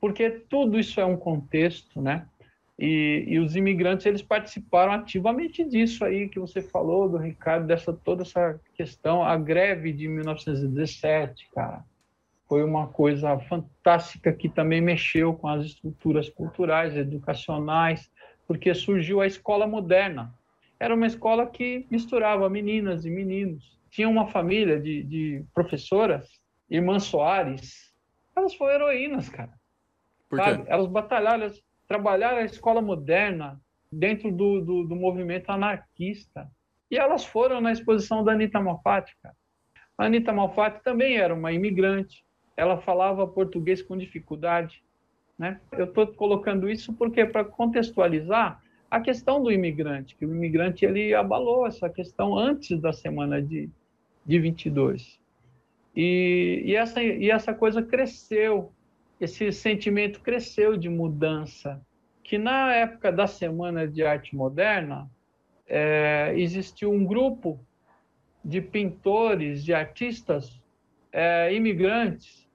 porque 0.00 0.30
tudo 0.30 0.78
isso 0.78 0.98
é 0.98 1.04
um 1.04 1.18
contexto, 1.18 2.00
né? 2.00 2.26
E, 2.78 3.26
e, 3.28 3.38
os 3.38 3.56
imigrantes 3.56 4.06
eles 4.06 4.22
participaram 4.22 4.92
ativamente 4.92 5.62
disso 5.62 6.02
aí 6.02 6.30
que 6.30 6.40
você 6.40 6.62
falou 6.62 7.10
do 7.10 7.18
Ricardo 7.18 7.66
dessa 7.66 7.92
toda 7.92 8.22
essa 8.22 8.58
questão 8.74 9.22
a 9.22 9.36
greve 9.36 9.92
de 9.92 10.08
1917 10.08 11.46
cara 11.54 11.84
foi 12.50 12.64
uma 12.64 12.88
coisa 12.88 13.38
fantástica 13.38 14.32
que 14.32 14.48
também 14.48 14.80
mexeu 14.80 15.32
com 15.32 15.46
as 15.46 15.64
estruturas 15.64 16.28
culturais 16.28 16.96
educacionais 16.96 18.10
porque 18.46 18.74
surgiu 18.74 19.20
a 19.20 19.26
escola 19.26 19.66
moderna 19.66 20.34
era 20.80 20.94
uma 20.94 21.06
escola 21.06 21.46
que 21.46 21.86
misturava 21.90 22.50
meninas 22.50 23.04
e 23.04 23.10
meninos 23.10 23.78
tinha 23.88 24.08
uma 24.08 24.26
família 24.26 24.80
de, 24.80 25.04
de 25.04 25.44
professoras 25.54 26.28
irmãs 26.68 27.04
Soares 27.04 27.94
elas 28.36 28.54
foram 28.54 28.74
heroínas 28.74 29.28
cara 29.28 29.52
Por 30.28 30.40
quê? 30.40 30.64
elas 30.66 30.88
batalharam 30.88 31.50
trabalhar 31.86 32.34
a 32.34 32.44
escola 32.44 32.82
moderna 32.82 33.60
dentro 33.90 34.30
do, 34.30 34.60
do, 34.60 34.84
do 34.84 34.94
movimento 34.96 35.50
anarquista. 35.50 36.48
E 36.90 36.96
elas 36.96 37.24
foram 37.24 37.60
na 37.60 37.72
exposição 37.72 38.22
da 38.22 38.32
Anitta 38.32 38.60
Malfatti, 38.60 39.16
cara. 39.22 39.34
A 39.98 40.06
Anitta 40.06 40.32
Malfatti 40.32 40.82
também 40.82 41.16
era 41.16 41.34
uma 41.34 41.52
imigrante, 41.52 42.24
ela 42.56 42.78
falava 42.78 43.26
português 43.26 43.82
com 43.82 43.96
dificuldade. 43.96 44.82
Né? 45.38 45.60
Eu 45.72 45.86
estou 45.86 46.06
colocando 46.08 46.68
isso 46.68 46.92
porque, 46.92 47.24
para 47.24 47.44
contextualizar, 47.44 48.62
a 48.90 49.00
questão 49.00 49.42
do 49.42 49.52
imigrante, 49.52 50.16
que 50.16 50.26
o 50.26 50.34
imigrante 50.34 50.84
ele 50.84 51.14
abalou 51.14 51.66
essa 51.66 51.88
questão 51.88 52.36
antes 52.36 52.80
da 52.80 52.92
semana 52.92 53.40
de, 53.40 53.70
de 54.26 54.38
22. 54.38 55.20
E, 55.94 56.62
e, 56.64 56.74
essa, 56.74 57.02
e 57.02 57.30
essa 57.30 57.54
coisa 57.54 57.82
cresceu, 57.82 58.72
esse 59.20 59.52
sentimento 59.52 60.20
cresceu 60.20 60.76
de 60.76 60.88
mudança, 60.88 61.80
que 62.22 62.36
na 62.36 62.74
época 62.74 63.10
da 63.10 63.26
Semana 63.26 63.88
de 63.88 64.04
Arte 64.04 64.36
Moderna, 64.36 65.10
é, 65.66 66.34
existiu 66.36 66.92
um 66.92 67.04
grupo 67.04 67.60
de 68.44 68.60
pintores, 68.60 69.64
de 69.64 69.72
artistas 69.72 70.59
é, 71.12 71.52
imigrantes, 71.54 72.48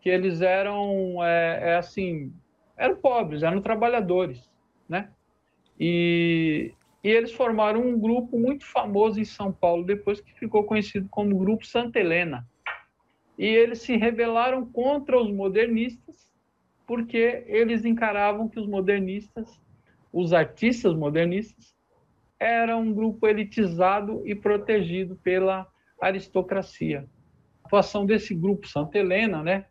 que 0.00 0.08
eles 0.08 0.40
eram, 0.40 1.22
é, 1.24 1.70
é, 1.70 1.76
assim, 1.76 2.32
eram 2.76 2.96
pobres, 2.96 3.42
eram 3.42 3.60
trabalhadores, 3.60 4.48
né? 4.88 5.10
E, 5.78 6.72
e 7.02 7.08
eles 7.08 7.32
formaram 7.32 7.80
um 7.80 7.98
grupo 7.98 8.38
muito 8.38 8.64
famoso 8.64 9.20
em 9.20 9.24
São 9.24 9.52
Paulo, 9.52 9.84
depois 9.84 10.20
que 10.20 10.32
ficou 10.38 10.64
conhecido 10.64 11.08
como 11.10 11.38
Grupo 11.38 11.66
Santa 11.66 11.98
Helena. 11.98 12.46
E 13.38 13.46
eles 13.46 13.82
se 13.82 13.96
rebelaram 13.96 14.64
contra 14.66 15.20
os 15.20 15.30
modernistas, 15.30 16.32
porque 16.86 17.44
eles 17.46 17.84
encaravam 17.84 18.48
que 18.48 18.58
os 18.58 18.66
modernistas, 18.66 19.60
os 20.12 20.32
artistas 20.32 20.94
modernistas, 20.94 21.74
era 22.38 22.76
um 22.76 22.92
grupo 22.92 23.26
elitizado 23.26 24.22
e 24.26 24.34
protegido 24.34 25.16
pela 25.16 25.66
aristocracia. 26.00 27.08
Atuação 27.66 28.06
desse 28.06 28.32
grupo 28.32 28.68
Santa 28.68 28.96
Helena, 28.96 29.42
né, 29.42 29.66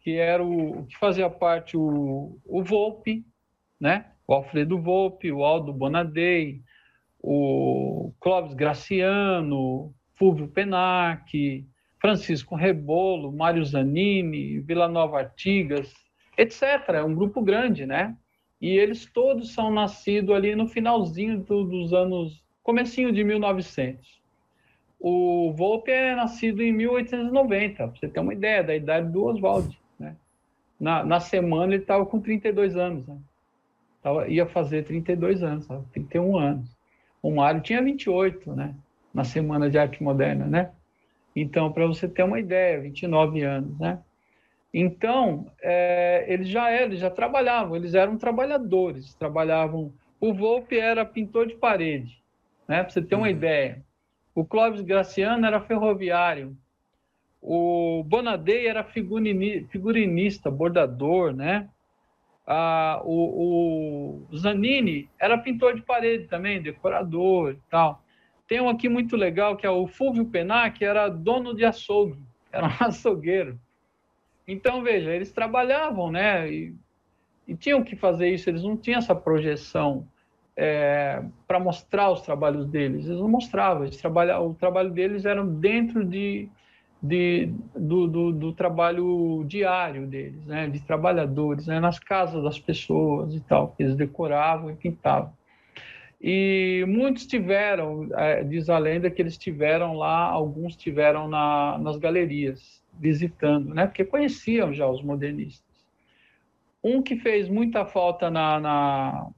que 0.00 0.16
era 0.16 0.44
o 0.44 0.84
que 0.86 0.98
fazia 0.98 1.30
parte 1.30 1.76
o, 1.76 2.38
o 2.44 2.62
Volpe, 2.62 3.24
né, 3.80 4.06
o 4.26 4.34
Alfredo 4.34 4.80
Volpe, 4.80 5.30
o 5.30 5.44
Aldo 5.44 5.72
Bonadei, 5.72 6.60
o 7.22 8.12
Clóvis 8.20 8.54
Graciano, 8.54 9.94
Fulvio 10.14 10.48
Penac, 10.48 11.64
Francisco 12.00 12.56
Rebolo, 12.56 13.32
Mário 13.32 13.64
Zanini, 13.64 14.60
Vila 14.60 14.88
Nova 14.88 15.18
Artigas, 15.18 15.92
etc. 16.36 16.62
É 16.94 17.02
um 17.04 17.14
grupo 17.14 17.40
grande, 17.40 17.86
né? 17.86 18.16
E 18.60 18.70
eles 18.70 19.06
todos 19.06 19.52
são 19.52 19.70
nascidos 19.70 20.34
ali 20.34 20.56
no 20.56 20.66
finalzinho 20.66 21.40
do, 21.40 21.64
dos 21.64 21.92
anos, 21.92 22.42
comecinho 22.62 23.12
de 23.12 23.22
1900. 23.22 24.25
O 24.98 25.52
Volpe 25.52 25.90
é 25.90 26.14
nascido 26.14 26.62
em 26.62 26.72
1890, 26.72 27.76
para 27.76 27.86
você 27.86 28.08
ter 28.08 28.20
uma 28.20 28.32
ideia 28.32 28.64
da 28.64 28.74
idade 28.74 29.10
do 29.10 29.24
Oswald. 29.24 29.78
Né? 29.98 30.16
Na, 30.80 31.04
na 31.04 31.20
semana 31.20 31.74
ele 31.74 31.82
estava 31.82 32.06
com 32.06 32.20
32 32.20 32.76
anos, 32.76 33.06
né? 33.06 33.16
Tava, 34.02 34.28
ia 34.28 34.46
fazer 34.46 34.84
32 34.84 35.42
anos, 35.42 35.66
tava, 35.66 35.84
31 35.92 36.38
anos. 36.38 36.76
O 37.22 37.30
Mário 37.30 37.60
tinha 37.60 37.82
28, 37.82 38.54
né? 38.54 38.74
Na 39.12 39.24
Semana 39.24 39.68
de 39.68 39.78
Arte 39.78 40.02
Moderna, 40.02 40.46
né? 40.46 40.70
Então, 41.34 41.72
para 41.72 41.86
você 41.86 42.06
ter 42.06 42.22
uma 42.22 42.38
ideia, 42.38 42.80
29 42.80 43.42
anos, 43.42 43.78
né? 43.78 43.98
Então, 44.72 45.50
é, 45.62 46.24
eles 46.28 46.48
já 46.48 46.70
eram, 46.70 46.86
eles 46.86 47.00
já 47.00 47.10
trabalhavam, 47.10 47.76
eles 47.76 47.94
eram 47.94 48.16
trabalhadores, 48.16 49.14
trabalhavam. 49.14 49.92
O 50.20 50.32
Volpe 50.32 50.78
era 50.78 51.04
pintor 51.04 51.46
de 51.46 51.54
parede, 51.54 52.22
né? 52.68 52.82
Para 52.82 52.90
você 52.90 53.02
ter 53.02 53.14
uma 53.14 53.24
uhum. 53.24 53.32
ideia. 53.32 53.82
O 54.36 54.44
Clóvis 54.44 54.82
Graciano 54.82 55.46
era 55.46 55.62
ferroviário. 55.62 56.54
O 57.40 58.04
Bonadei 58.04 58.66
era 58.66 58.84
figurinista, 58.84 60.50
bordador, 60.50 61.34
né? 61.34 61.70
Ah, 62.46 63.00
o, 63.02 64.26
o 64.30 64.36
Zanini 64.36 65.08
era 65.18 65.38
pintor 65.38 65.74
de 65.74 65.80
parede 65.80 66.28
também, 66.28 66.60
decorador 66.60 67.52
e 67.52 67.58
tal. 67.70 68.02
Tem 68.46 68.60
um 68.60 68.68
aqui 68.68 68.90
muito 68.90 69.16
legal, 69.16 69.56
que 69.56 69.66
é 69.66 69.70
o 69.70 69.86
Fulvio 69.86 70.26
Penac, 70.26 70.78
que 70.78 70.84
era 70.84 71.08
dono 71.08 71.54
de 71.54 71.64
açougue, 71.64 72.22
era 72.52 72.66
um 72.66 72.84
açougueiro. 72.86 73.58
Então, 74.46 74.82
veja, 74.82 75.14
eles 75.14 75.32
trabalhavam, 75.32 76.12
né? 76.12 76.52
E, 76.52 76.74
e 77.48 77.56
tinham 77.56 77.82
que 77.82 77.96
fazer 77.96 78.28
isso, 78.28 78.50
eles 78.50 78.62
não 78.62 78.76
tinham 78.76 78.98
essa 78.98 79.14
projeção 79.14 80.06
é, 80.56 81.22
para 81.46 81.60
mostrar 81.60 82.10
os 82.10 82.22
trabalhos 82.22 82.66
deles. 82.66 83.06
Eles 83.06 83.20
não 83.20 83.28
mostravam, 83.28 83.84
eles 83.84 84.00
o 84.04 84.54
trabalho 84.54 84.90
deles 84.90 85.24
era 85.24 85.44
dentro 85.44 86.04
de, 86.04 86.48
de 87.02 87.52
do, 87.74 88.06
do, 88.06 88.32
do, 88.32 88.52
trabalho 88.52 89.44
diário 89.46 90.06
deles, 90.06 90.44
né? 90.46 90.66
de 90.68 90.80
trabalhadores, 90.80 91.66
né? 91.66 91.78
nas 91.78 91.98
casas 91.98 92.42
das 92.42 92.58
pessoas 92.58 93.34
e 93.34 93.40
tal, 93.40 93.74
que 93.76 93.82
eles 93.82 93.94
decoravam 93.94 94.70
e 94.70 94.76
pintavam. 94.76 95.32
E 96.18 96.82
muitos 96.88 97.26
tiveram, 97.26 98.08
é, 98.14 98.42
diz 98.42 98.70
a 98.70 98.78
lenda 98.78 99.10
que 99.10 99.20
eles 99.20 99.36
tiveram 99.36 99.94
lá, 99.94 100.22
alguns 100.22 100.74
tiveram 100.74 101.28
na, 101.28 101.76
nas 101.78 101.98
galerias 101.98 102.82
visitando, 102.98 103.74
né? 103.74 103.86
Porque 103.86 104.02
conheciam 104.02 104.72
já 104.72 104.88
os 104.88 105.02
modernistas. 105.02 105.66
Um 106.82 107.02
que 107.02 107.16
fez 107.16 107.48
muita 107.50 107.84
falta 107.84 108.30
na, 108.30 108.58
na 108.58 109.28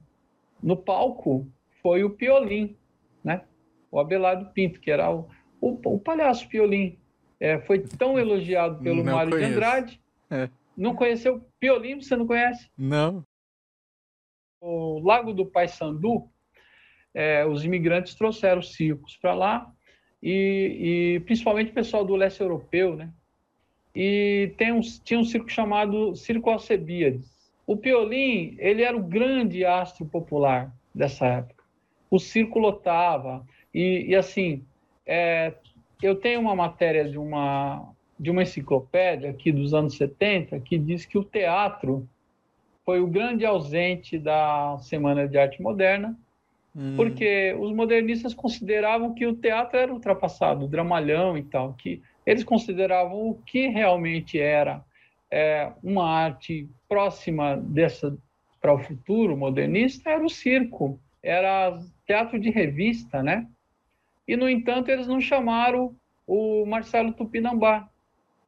no 0.61 0.77
palco 0.77 1.47
foi 1.81 2.03
o 2.03 2.09
Piolim, 2.09 2.75
né? 3.23 3.43
O 3.91 3.99
Abelardo 3.99 4.51
Pinto, 4.53 4.79
que 4.79 4.91
era 4.91 5.11
o, 5.11 5.27
o, 5.59 5.79
o 5.95 5.99
palhaço 5.99 6.47
Piolim. 6.47 6.97
É, 7.39 7.59
foi 7.61 7.79
tão 7.79 8.19
elogiado 8.19 8.81
pelo 8.83 9.03
não 9.03 9.13
Mário 9.13 9.31
conheço. 9.31 9.49
de 9.49 9.55
Andrade. 9.55 10.01
É. 10.29 10.49
Não 10.75 10.95
conheceu 10.95 11.45
Piolim? 11.59 12.01
Você 12.01 12.15
não 12.15 12.27
conhece? 12.27 12.69
Não. 12.77 13.25
O 14.61 14.99
Lago 14.99 15.33
do 15.33 15.45
Paissandu, 15.45 16.29
é, 17.13 17.45
os 17.45 17.63
imigrantes 17.63 18.13
trouxeram 18.13 18.61
circos 18.61 19.15
para 19.17 19.33
lá 19.33 19.71
e, 20.21 21.15
e, 21.15 21.19
principalmente 21.21 21.71
o 21.71 21.73
pessoal 21.73 22.03
do 22.03 22.15
leste 22.15 22.41
europeu, 22.41 22.95
né? 22.95 23.11
e 23.95 24.53
tem 24.57 24.71
um, 24.71 24.81
tinha 24.81 25.19
um 25.19 25.25
circo 25.25 25.49
chamado 25.49 26.15
Circo 26.15 26.49
Alcebiades. 26.49 27.38
O 27.69 27.77
Piolim, 27.77 28.55
ele 28.57 28.81
era 28.81 28.97
o 28.97 29.03
grande 29.03 29.63
astro 29.63 30.03
popular 30.03 30.73
dessa 30.91 31.27
época. 31.27 31.63
O 32.09 32.17
circo 32.17 32.57
lotava, 32.57 33.45
e, 33.71 34.07
e 34.07 34.15
assim, 34.15 34.63
é, 35.05 35.53
eu 36.01 36.15
tenho 36.15 36.39
uma 36.39 36.55
matéria 36.55 37.07
de 37.07 37.19
uma, 37.19 37.93
de 38.19 38.31
uma 38.31 38.41
enciclopédia 38.41 39.29
aqui 39.29 39.51
dos 39.51 39.71
anos 39.75 39.95
70 39.97 40.59
que 40.61 40.79
diz 40.79 41.05
que 41.05 41.15
o 41.15 41.23
teatro 41.23 42.09
foi 42.83 43.01
o 43.01 43.05
grande 43.05 43.45
ausente 43.45 44.17
da 44.17 44.75
Semana 44.79 45.27
de 45.27 45.37
Arte 45.37 45.61
Moderna, 45.61 46.17
hum. 46.75 46.95
porque 46.95 47.55
os 47.59 47.71
modernistas 47.71 48.33
consideravam 48.33 49.13
que 49.13 49.27
o 49.27 49.35
teatro 49.35 49.77
era 49.77 49.93
ultrapassado, 49.93 50.65
o 50.65 50.67
dramalhão 50.67 51.37
e 51.37 51.43
tal, 51.43 51.73
que 51.73 52.01
eles 52.25 52.43
consideravam 52.43 53.29
o 53.29 53.35
que 53.35 53.67
realmente 53.67 54.39
era 54.39 54.83
é, 55.29 55.71
uma 55.83 56.09
arte 56.09 56.67
próxima 56.89 57.55
dessa 57.55 58.17
para 58.59 58.73
o 58.73 58.79
futuro 58.79 59.37
modernista 59.37 60.09
era 60.09 60.25
o 60.25 60.29
circo, 60.29 60.99
era 61.23 61.79
teatro 62.05 62.37
de 62.37 62.49
revista, 62.49 63.23
né? 63.23 63.47
E 64.27 64.35
no 64.35 64.49
entanto 64.49 64.89
eles 64.89 65.07
não 65.07 65.21
chamaram 65.21 65.95
o 66.27 66.65
Marcelo 66.65 67.13
Tupinambá, 67.13 67.87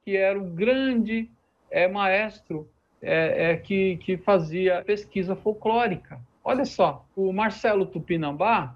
que 0.04 0.18
era 0.18 0.38
o 0.38 0.52
grande 0.52 1.32
é, 1.70 1.88
maestro 1.88 2.70
é, 3.02 3.52
é, 3.52 3.58
que, 3.58 3.98
que 3.98 4.18
fazia 4.18 4.84
pesquisa 4.84 5.36
folclórica. 5.36 6.20
Olha 6.44 6.66
só, 6.66 7.06
o 7.16 7.32
Marcelo 7.32 7.86
Tupinambá, 7.86 8.76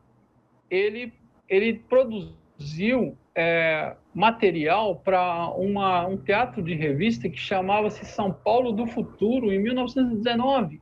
ele, 0.70 1.13
ele 1.49 1.74
produziu 1.89 3.18
é, 3.36 3.95
material 4.16 4.95
para 4.95 5.53
um 5.57 6.16
teatro 6.16 6.63
de 6.63 6.74
revista 6.74 7.30
que 7.30 7.38
chamava-se 7.38 8.05
São 8.05 8.32
Paulo 8.32 8.72
do 8.72 8.88
Futuro, 8.88 9.51
em 9.51 9.59
1919. 9.59 10.82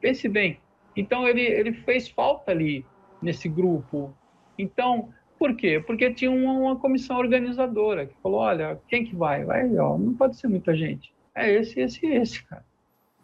Pense 0.00 0.28
bem. 0.28 0.58
Então, 0.96 1.26
ele, 1.26 1.42
ele 1.42 1.72
fez 1.72 2.08
falta 2.08 2.50
ali 2.50 2.84
nesse 3.22 3.48
grupo. 3.48 4.12
Então, 4.58 5.10
por 5.38 5.54
quê? 5.54 5.82
Porque 5.86 6.12
tinha 6.12 6.32
uma, 6.32 6.52
uma 6.52 6.76
comissão 6.76 7.16
organizadora 7.16 8.06
que 8.06 8.14
falou: 8.20 8.40
olha, 8.40 8.80
quem 8.88 9.04
que 9.04 9.14
vai? 9.14 9.44
Vai, 9.44 9.72
ó, 9.78 9.96
não 9.96 10.14
pode 10.14 10.36
ser 10.36 10.48
muita 10.48 10.76
gente. 10.76 11.14
É 11.32 11.52
esse, 11.52 11.80
esse, 11.80 12.04
esse, 12.06 12.44
cara. 12.44 12.64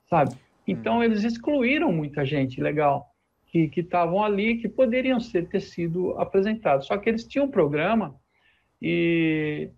Sabe? 0.09 0.37
Então, 0.67 0.99
hum. 0.99 1.03
eles 1.03 1.25
excluíram 1.25 1.93
muita 1.93 2.25
gente 2.25 2.61
legal 2.61 3.11
que 3.47 3.69
estavam 3.77 4.23
ali, 4.23 4.59
que 4.59 4.69
poderiam 4.69 5.19
ser, 5.19 5.49
ter 5.49 5.59
sido 5.59 6.13
apresentados. 6.21 6.87
Só 6.87 6.97
que 6.97 7.09
eles 7.09 7.27
tinham 7.27 7.47
um 7.47 7.51
programa 7.51 8.15
e 8.81 9.71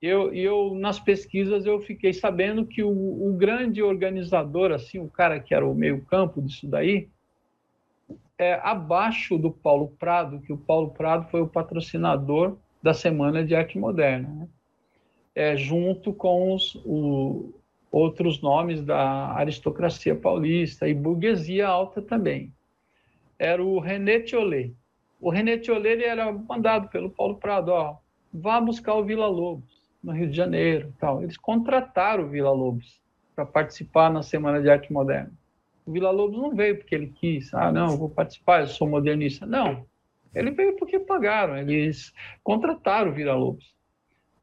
eu, 0.00 0.32
eu 0.32 0.74
nas 0.74 1.00
pesquisas 1.00 1.66
eu 1.66 1.80
fiquei 1.80 2.12
sabendo 2.12 2.64
que 2.64 2.82
o, 2.82 2.90
o 2.90 3.32
grande 3.36 3.82
organizador, 3.82 4.70
assim, 4.72 4.98
o 4.98 5.08
cara 5.08 5.40
que 5.40 5.54
era 5.54 5.66
o 5.66 5.74
meio 5.74 6.04
campo 6.04 6.40
disso 6.40 6.66
daí, 6.68 7.08
é 8.38 8.54
abaixo 8.62 9.36
do 9.36 9.50
Paulo 9.50 9.88
Prado, 9.98 10.40
que 10.40 10.52
o 10.52 10.58
Paulo 10.58 10.90
Prado 10.90 11.28
foi 11.28 11.40
o 11.40 11.48
patrocinador 11.48 12.56
da 12.80 12.94
Semana 12.94 13.44
de 13.44 13.54
Arte 13.56 13.76
Moderna, 13.76 14.28
né? 14.28 14.48
é, 15.34 15.56
junto 15.56 16.12
com 16.12 16.54
os 16.54 16.76
o, 16.84 17.52
outros 17.90 18.40
nomes 18.40 18.84
da 18.84 19.32
aristocracia 19.32 20.14
paulista 20.14 20.88
e 20.88 20.94
burguesia 20.94 21.66
alta 21.66 22.00
também. 22.00 22.52
era 23.38 23.62
o 23.62 23.78
René 23.78 24.20
Tiolet. 24.20 24.74
O 25.20 25.30
René 25.30 25.58
Tiolet 25.58 25.94
ele 25.94 26.04
era 26.04 26.32
mandado 26.32 26.88
pelo 26.88 27.10
Paulo 27.10 27.36
Prado, 27.36 27.70
ó, 27.70 27.96
vá 28.32 28.60
buscar 28.60 28.94
o 28.94 29.04
Vila 29.04 29.26
Lobos 29.26 29.88
no 30.02 30.12
Rio 30.12 30.30
de 30.30 30.36
Janeiro, 30.36 30.94
tal. 30.98 31.22
Eles 31.22 31.36
contrataram 31.36 32.24
o 32.24 32.28
Vila 32.28 32.50
Lobos 32.50 33.00
para 33.34 33.44
participar 33.44 34.10
na 34.10 34.22
Semana 34.22 34.60
de 34.60 34.70
Arte 34.70 34.92
Moderna. 34.92 35.32
O 35.86 35.92
Vila 35.92 36.10
Lobos 36.10 36.38
não 36.38 36.54
veio 36.54 36.76
porque 36.76 36.94
ele 36.94 37.08
quis, 37.08 37.52
ah, 37.54 37.72
não, 37.72 37.96
vou 37.96 38.10
participar, 38.10 38.60
eu 38.60 38.66
sou 38.66 38.88
modernista. 38.88 39.46
Não, 39.46 39.86
ele 40.34 40.50
veio 40.50 40.76
porque 40.76 40.98
pagaram, 40.98 41.56
eles 41.56 42.12
contrataram 42.42 43.10
o 43.10 43.14
Vila 43.14 43.34
Lobos. 43.34 43.74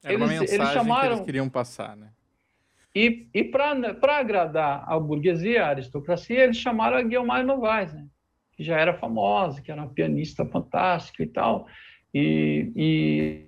Era 0.03 0.13
eles, 0.13 0.21
uma 0.23 0.39
mensagem 0.39 0.61
eles 0.61 0.73
chamaram... 0.73 1.07
que 1.07 1.13
eles 1.15 1.25
queriam 1.25 1.49
passar, 1.49 1.95
né? 1.95 2.09
E, 2.93 3.27
e 3.33 3.43
para 3.43 4.17
agradar 4.17 4.85
a 4.87 4.97
burguesia, 4.97 5.65
a 5.65 5.69
aristocracia, 5.69 6.45
eles 6.45 6.57
chamaram 6.57 6.97
a 6.97 7.01
Guilherme 7.01 7.43
Novaes, 7.43 7.93
né? 7.93 8.07
que 8.55 8.63
já 8.63 8.79
era 8.79 8.93
famosa, 8.93 9.61
que 9.61 9.71
era 9.71 9.81
uma 9.81 9.89
pianista 9.89 10.45
fantástica 10.45 11.21
e 11.23 11.27
tal, 11.27 11.67
e, 12.17 12.71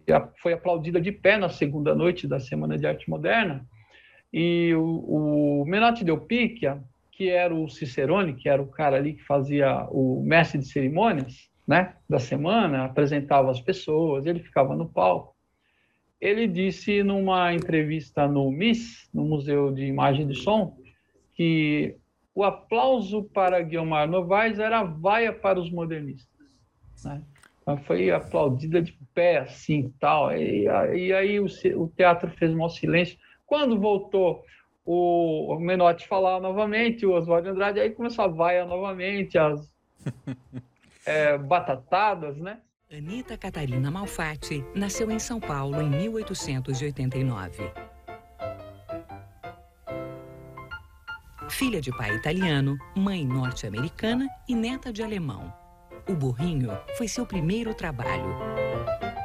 e 0.06 0.12
a, 0.12 0.28
foi 0.42 0.52
aplaudida 0.52 1.00
de 1.00 1.10
pé 1.10 1.38
na 1.38 1.48
segunda 1.48 1.96
noite 1.96 2.28
da 2.28 2.38
Semana 2.38 2.78
de 2.78 2.86
Arte 2.86 3.10
Moderna. 3.10 3.66
E 4.34 4.74
o, 4.76 5.62
o 5.62 5.66
Menate 5.66 6.04
Del 6.04 6.20
que 6.20 7.30
era 7.30 7.56
o 7.56 7.70
Cicerone, 7.70 8.34
que 8.34 8.50
era 8.50 8.62
o 8.62 8.68
cara 8.68 8.98
ali 8.98 9.14
que 9.14 9.24
fazia 9.24 9.88
o 9.90 10.22
mestre 10.22 10.60
de 10.60 10.68
cerimônias, 10.68 11.50
né, 11.66 11.96
da 12.10 12.20
semana, 12.20 12.84
apresentava 12.84 13.50
as 13.50 13.62
pessoas, 13.62 14.26
ele 14.26 14.40
ficava 14.40 14.76
no 14.76 14.90
palco. 14.90 15.34
Ele 16.20 16.46
disse 16.46 17.02
numa 17.04 17.54
entrevista 17.54 18.28
no 18.28 18.52
MIS, 18.52 19.10
no 19.14 19.24
Museu 19.24 19.72
de 19.72 19.86
Imagem 19.86 20.30
e 20.30 20.36
Som, 20.36 20.78
que 21.34 21.96
o 22.36 22.44
aplauso 22.44 23.24
para 23.24 23.62
Guilmar 23.62 24.10
Novaes 24.10 24.60
era 24.60 24.84
vaia 24.84 25.32
para 25.32 25.58
os 25.58 25.72
modernistas. 25.72 26.36
Né? 27.06 27.22
Foi 27.86 28.10
aplaudida 28.10 28.82
de 28.82 28.98
pé, 29.14 29.40
assim, 29.40 29.94
tal. 30.00 30.32
E, 30.32 30.64
e 30.66 31.14
aí 31.14 31.40
o, 31.40 31.48
o, 31.76 31.88
teatro 31.90 32.30
fez 32.32 32.54
um 32.54 32.70
silêncio. 32.70 33.18
Quando 33.46 33.80
voltou 33.80 34.44
o, 34.86 35.54
o 35.54 35.60
Menotti 35.60 36.08
falar 36.08 36.40
novamente, 36.40 37.06
o 37.06 37.12
Oswaldo 37.12 37.50
Andrade, 37.50 37.80
aí 37.80 37.90
começou 37.90 38.24
a 38.24 38.30
vaia 38.30 38.66
novamente, 38.66 39.38
as 39.38 39.76
é, 41.06 41.38
batatadas, 41.38 42.38
né? 42.38 42.60
Anita 42.90 43.38
Catarina 43.38 43.92
Malfatti 43.92 44.64
nasceu 44.74 45.12
em 45.12 45.20
São 45.20 45.42
Paulo 45.42 45.82
em 45.82 45.90
1889. 45.90 47.70
Filha 51.50 51.82
de 51.82 51.92
pai 51.92 52.16
italiano, 52.16 52.78
mãe 52.96 53.26
norte-americana 53.26 54.28
e 54.48 54.56
neta 54.56 54.94
de 54.94 55.04
alemão. 55.04 55.67
O 56.10 56.16
burrinho 56.16 56.70
foi 56.98 57.06
seu 57.06 57.26
primeiro 57.26 57.74
trabalho. 57.74 58.34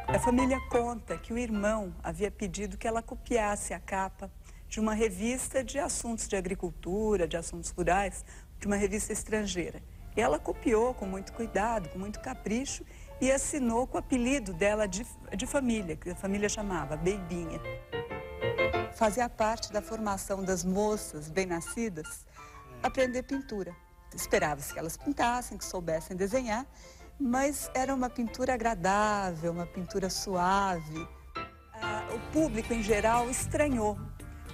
A 0.08 0.18
família 0.18 0.58
conta 0.68 1.16
que 1.16 1.32
o 1.32 1.38
irmão 1.38 1.94
havia 2.02 2.28
pedido 2.28 2.76
que 2.76 2.88
ela 2.88 3.00
copiasse 3.00 3.72
a 3.72 3.78
capa 3.78 4.28
de 4.68 4.80
uma 4.80 4.92
revista 4.92 5.62
de 5.62 5.78
assuntos 5.78 6.26
de 6.26 6.34
agricultura, 6.34 7.28
de 7.28 7.36
assuntos 7.36 7.70
rurais, 7.70 8.24
de 8.58 8.66
uma 8.66 8.74
revista 8.74 9.12
estrangeira. 9.12 9.80
E 10.16 10.20
ela 10.20 10.40
copiou 10.40 10.92
com 10.92 11.06
muito 11.06 11.32
cuidado, 11.32 11.88
com 11.88 12.00
muito 12.00 12.18
capricho 12.18 12.84
e 13.20 13.30
assinou 13.30 13.86
com 13.86 13.96
o 13.96 14.00
apelido 14.00 14.52
dela 14.52 14.88
de, 14.88 15.06
de 15.36 15.46
família, 15.46 15.94
que 15.94 16.10
a 16.10 16.16
família 16.16 16.48
chamava 16.48 16.96
Beibinha. 16.96 17.60
Fazia 18.94 19.28
parte 19.28 19.72
da 19.72 19.80
formação 19.80 20.44
das 20.44 20.64
moças 20.64 21.30
bem-nascidas 21.30 22.26
aprender 22.82 23.22
pintura. 23.22 23.72
Esperava-se 24.14 24.72
que 24.72 24.78
elas 24.78 24.96
pintassem, 24.96 25.58
que 25.58 25.64
soubessem 25.64 26.16
desenhar, 26.16 26.66
mas 27.18 27.70
era 27.74 27.94
uma 27.94 28.10
pintura 28.10 28.54
agradável, 28.54 29.52
uma 29.52 29.66
pintura 29.66 30.10
suave. 30.10 31.08
Ah, 31.74 32.08
o 32.14 32.32
público 32.32 32.72
em 32.72 32.82
geral 32.82 33.30
estranhou, 33.30 33.98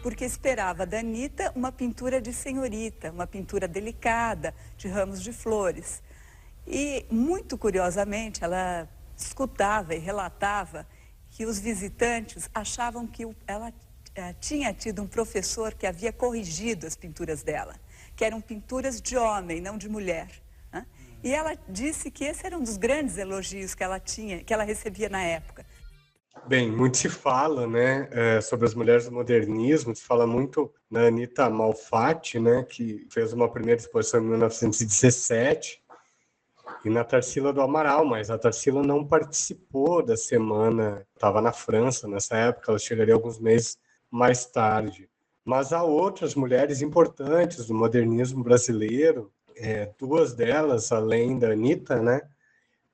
porque 0.02 0.24
esperava 0.24 0.86
da 0.86 0.98
Anitta 0.98 1.52
uma 1.54 1.72
pintura 1.72 2.20
de 2.20 2.32
senhorita, 2.32 3.10
uma 3.10 3.26
pintura 3.26 3.66
delicada, 3.66 4.54
de 4.76 4.88
ramos 4.88 5.22
de 5.22 5.32
flores. 5.32 6.02
E, 6.66 7.06
muito 7.10 7.56
curiosamente, 7.56 8.44
ela 8.44 8.88
escutava 9.16 9.94
e 9.94 9.98
relatava 9.98 10.86
que 11.30 11.46
os 11.46 11.58
visitantes 11.58 12.48
achavam 12.54 13.06
que 13.06 13.26
ela 13.46 13.72
eh, 14.14 14.34
tinha 14.40 14.72
tido 14.72 15.02
um 15.02 15.06
professor 15.06 15.74
que 15.74 15.86
havia 15.86 16.12
corrigido 16.12 16.86
as 16.86 16.96
pinturas 16.96 17.42
dela, 17.42 17.74
que 18.18 18.24
eram 18.24 18.40
pinturas 18.40 19.00
de 19.00 19.16
homem, 19.16 19.60
não 19.60 19.78
de 19.78 19.88
mulher. 19.88 20.28
Né? 20.72 20.84
E 21.22 21.32
ela 21.32 21.56
disse 21.68 22.10
que 22.10 22.24
esse 22.24 22.44
era 22.44 22.58
um 22.58 22.62
dos 22.62 22.76
grandes 22.76 23.16
elogios 23.16 23.76
que 23.76 23.84
ela 23.84 24.00
tinha, 24.00 24.42
que 24.42 24.52
ela 24.52 24.64
recebia 24.64 25.08
na 25.08 25.22
época. 25.22 25.64
Bem, 26.44 26.68
muito 26.68 26.96
se 26.96 27.08
fala, 27.08 27.64
né, 27.66 28.08
é, 28.10 28.40
sobre 28.40 28.66
as 28.66 28.74
mulheres 28.74 29.04
do 29.04 29.12
modernismo, 29.12 29.94
se 29.94 30.02
fala 30.02 30.26
muito 30.26 30.72
na 30.90 31.06
Anita 31.06 31.48
Malfatti, 31.48 32.40
né, 32.40 32.64
que 32.64 33.06
fez 33.08 33.32
uma 33.32 33.48
primeira 33.48 33.80
exposição 33.80 34.20
em 34.20 34.26
1917, 34.26 35.80
e 36.84 36.90
na 36.90 37.04
Tarsila 37.04 37.52
do 37.52 37.60
Amaral, 37.60 38.04
mas 38.04 38.30
a 38.30 38.38
Tarsila 38.38 38.82
não 38.82 39.06
participou 39.06 40.02
da 40.02 40.16
semana, 40.16 41.06
estava 41.14 41.40
na 41.40 41.52
França 41.52 42.08
nessa 42.08 42.36
época, 42.36 42.72
ela 42.72 42.78
chegaria 42.78 43.14
alguns 43.14 43.38
meses 43.38 43.78
mais 44.10 44.44
tarde. 44.46 45.08
Mas 45.48 45.72
há 45.72 45.82
outras 45.82 46.34
mulheres 46.34 46.82
importantes 46.82 47.68
do 47.68 47.74
modernismo 47.74 48.44
brasileiro, 48.44 49.32
é, 49.56 49.90
duas 49.98 50.34
delas, 50.34 50.92
além 50.92 51.38
da 51.38 51.52
Anitta, 51.52 52.02
né, 52.02 52.20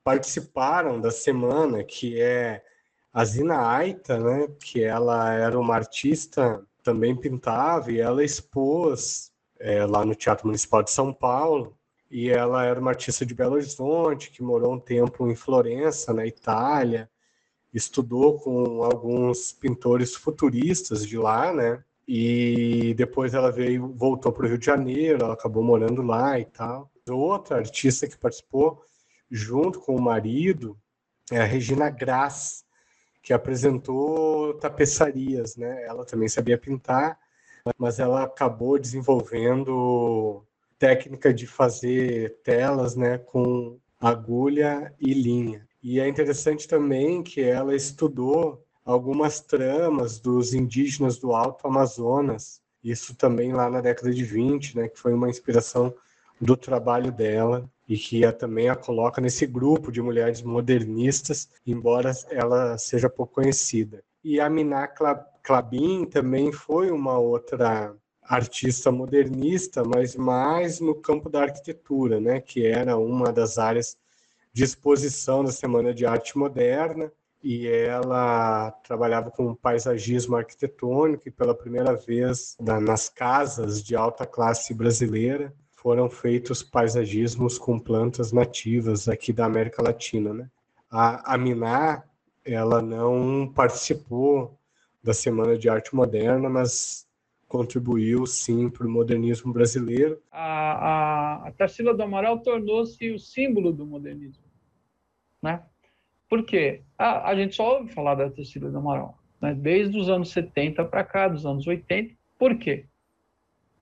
participaram 0.01 1.01
da 1.01 1.11
semana, 1.11 1.83
que 1.83 2.17
é 2.17 2.63
a 3.11 3.25
Zina 3.25 3.67
Aita, 3.67 4.17
né, 4.17 4.47
que 4.63 4.81
ela 4.81 5.33
era 5.33 5.59
uma 5.59 5.75
artista, 5.75 6.65
também 6.81 7.13
pintava, 7.13 7.91
e 7.91 7.99
ela 7.99 8.23
expôs 8.23 9.33
é, 9.59 9.85
lá 9.85 10.05
no 10.05 10.15
Teatro 10.15 10.47
Municipal 10.47 10.81
de 10.81 10.91
São 10.91 11.11
Paulo, 11.11 11.77
e 12.09 12.29
ela 12.29 12.63
era 12.63 12.79
uma 12.79 12.91
artista 12.91 13.25
de 13.25 13.35
Belo 13.35 13.55
Horizonte, 13.55 14.31
que 14.31 14.41
morou 14.41 14.75
um 14.75 14.79
tempo 14.79 15.29
em 15.29 15.35
Florença, 15.35 16.13
na 16.13 16.25
Itália, 16.25 17.09
estudou 17.73 18.39
com 18.39 18.81
alguns 18.81 19.51
pintores 19.51 20.15
futuristas 20.15 21.05
de 21.05 21.17
lá, 21.17 21.51
né? 21.51 21.83
E 22.07 22.93
depois 22.95 23.33
ela 23.33 23.51
veio, 23.51 23.87
voltou 23.93 24.31
para 24.31 24.45
o 24.45 24.47
Rio 24.47 24.57
de 24.57 24.65
Janeiro, 24.65 25.23
ela 25.23 25.33
acabou 25.33 25.63
morando 25.63 26.01
lá 26.01 26.39
e 26.39 26.45
tal. 26.45 26.91
Outra 27.09 27.57
artista 27.57 28.07
que 28.07 28.17
participou 28.17 28.81
junto 29.29 29.79
com 29.79 29.95
o 29.95 30.01
marido 30.01 30.77
é 31.31 31.39
a 31.39 31.45
Regina 31.45 31.89
Grass, 31.89 32.63
que 33.21 33.33
apresentou 33.33 34.53
tapeçarias, 34.55 35.55
né? 35.55 35.83
Ela 35.85 36.05
também 36.05 36.27
sabia 36.27 36.57
pintar, 36.57 37.17
mas 37.77 37.99
ela 37.99 38.23
acabou 38.23 38.77
desenvolvendo 38.77 40.45
técnica 40.77 41.33
de 41.33 41.47
fazer 41.47 42.37
telas, 42.43 42.95
né, 42.95 43.17
com 43.17 43.79
agulha 43.99 44.93
e 44.99 45.13
linha. 45.13 45.67
E 45.81 45.99
é 45.99 46.07
interessante 46.07 46.67
também 46.67 47.23
que 47.23 47.41
ela 47.41 47.75
estudou 47.75 48.64
algumas 48.85 49.41
tramas 49.41 50.19
dos 50.19 50.53
indígenas 50.53 51.17
do 51.17 51.33
Alto 51.33 51.67
Amazonas, 51.67 52.61
isso 52.83 53.15
também 53.15 53.51
lá 53.51 53.67
na 53.67 53.81
década 53.81 54.13
de 54.13 54.23
20, 54.23 54.77
né, 54.77 54.87
que 54.87 54.99
foi 54.99 55.11
uma 55.11 55.27
inspiração 55.27 55.91
do 56.39 56.55
trabalho 56.55 57.11
dela 57.11 57.67
e 57.89 57.97
que 57.97 58.23
a, 58.23 58.31
também 58.31 58.69
a 58.69 58.75
coloca 58.75 59.19
nesse 59.19 59.47
grupo 59.47 59.91
de 59.91 60.01
mulheres 60.01 60.43
modernistas, 60.43 61.49
embora 61.65 62.11
ela 62.29 62.77
seja 62.77 63.09
pouco 63.09 63.33
conhecida. 63.33 64.03
E 64.23 64.39
a 64.39 64.49
Miná 64.49 64.87
Clabin 65.41 66.05
também 66.05 66.51
foi 66.51 66.91
uma 66.91 67.17
outra 67.17 67.95
artista 68.21 68.91
modernista, 68.91 69.83
mas 69.83 70.15
mais 70.15 70.79
no 70.79 70.95
campo 70.95 71.29
da 71.29 71.43
arquitetura, 71.43 72.19
né, 72.19 72.39
que 72.39 72.65
era 72.65 72.97
uma 72.97 73.31
das 73.31 73.57
áreas 73.57 73.97
de 74.51 74.63
exposição 74.63 75.43
da 75.43 75.51
Semana 75.51 75.93
de 75.93 76.05
Arte 76.05 76.37
Moderna, 76.37 77.11
e 77.45 77.67
ela 77.67 78.71
trabalhava 78.83 79.29
com 79.29 79.53
paisagismo 79.53 80.35
arquitetônico 80.35 81.27
e 81.27 81.31
pela 81.31 81.53
primeira 81.53 81.95
vez 81.95 82.57
nas 82.59 83.07
casas 83.07 83.83
de 83.83 83.95
alta 83.95 84.25
classe 84.25 84.73
brasileira 84.73 85.53
foram 85.69 86.09
feitos 86.09 86.63
paisagismos 86.63 87.59
com 87.59 87.77
plantas 87.77 88.31
nativas 88.31 89.07
aqui 89.07 89.31
da 89.31 89.45
América 89.45 89.83
Latina, 89.83 90.33
né? 90.33 90.49
A, 90.89 91.35
a 91.35 91.37
Miná, 91.37 92.03
ela 92.43 92.81
não 92.81 93.47
participou 93.53 94.57
da 95.03 95.13
Semana 95.13 95.55
de 95.55 95.69
Arte 95.69 95.95
Moderna, 95.95 96.49
mas 96.49 97.05
contribuiu 97.47 98.25
sim 98.25 98.71
para 98.71 98.87
o 98.87 98.89
modernismo 98.89 99.53
brasileiro. 99.53 100.19
A, 100.31 101.43
a, 101.43 101.47
a 101.47 101.51
Tarsila 101.51 101.93
do 101.93 102.01
Amaral 102.01 102.39
tornou-se 102.39 103.11
o 103.11 103.19
símbolo 103.19 103.71
do 103.71 103.85
modernismo, 103.85 104.45
né? 105.43 105.63
Por 106.35 106.45
quê? 106.45 106.81
A, 106.97 107.29
a 107.29 107.35
gente 107.35 107.55
só 107.55 107.77
ouve 107.77 107.93
falar 107.93 108.15
da 108.15 108.29
Tarsila 108.29 108.69
do 108.69 108.77
Amaral, 108.77 109.17
né? 109.41 109.53
desde 109.53 109.97
os 109.97 110.09
anos 110.09 110.31
70 110.31 110.83
para 110.83 111.01
cá, 111.01 111.29
dos 111.29 111.45
anos 111.45 111.65
80. 111.65 112.13
Por 112.37 112.57
quê? 112.57 112.87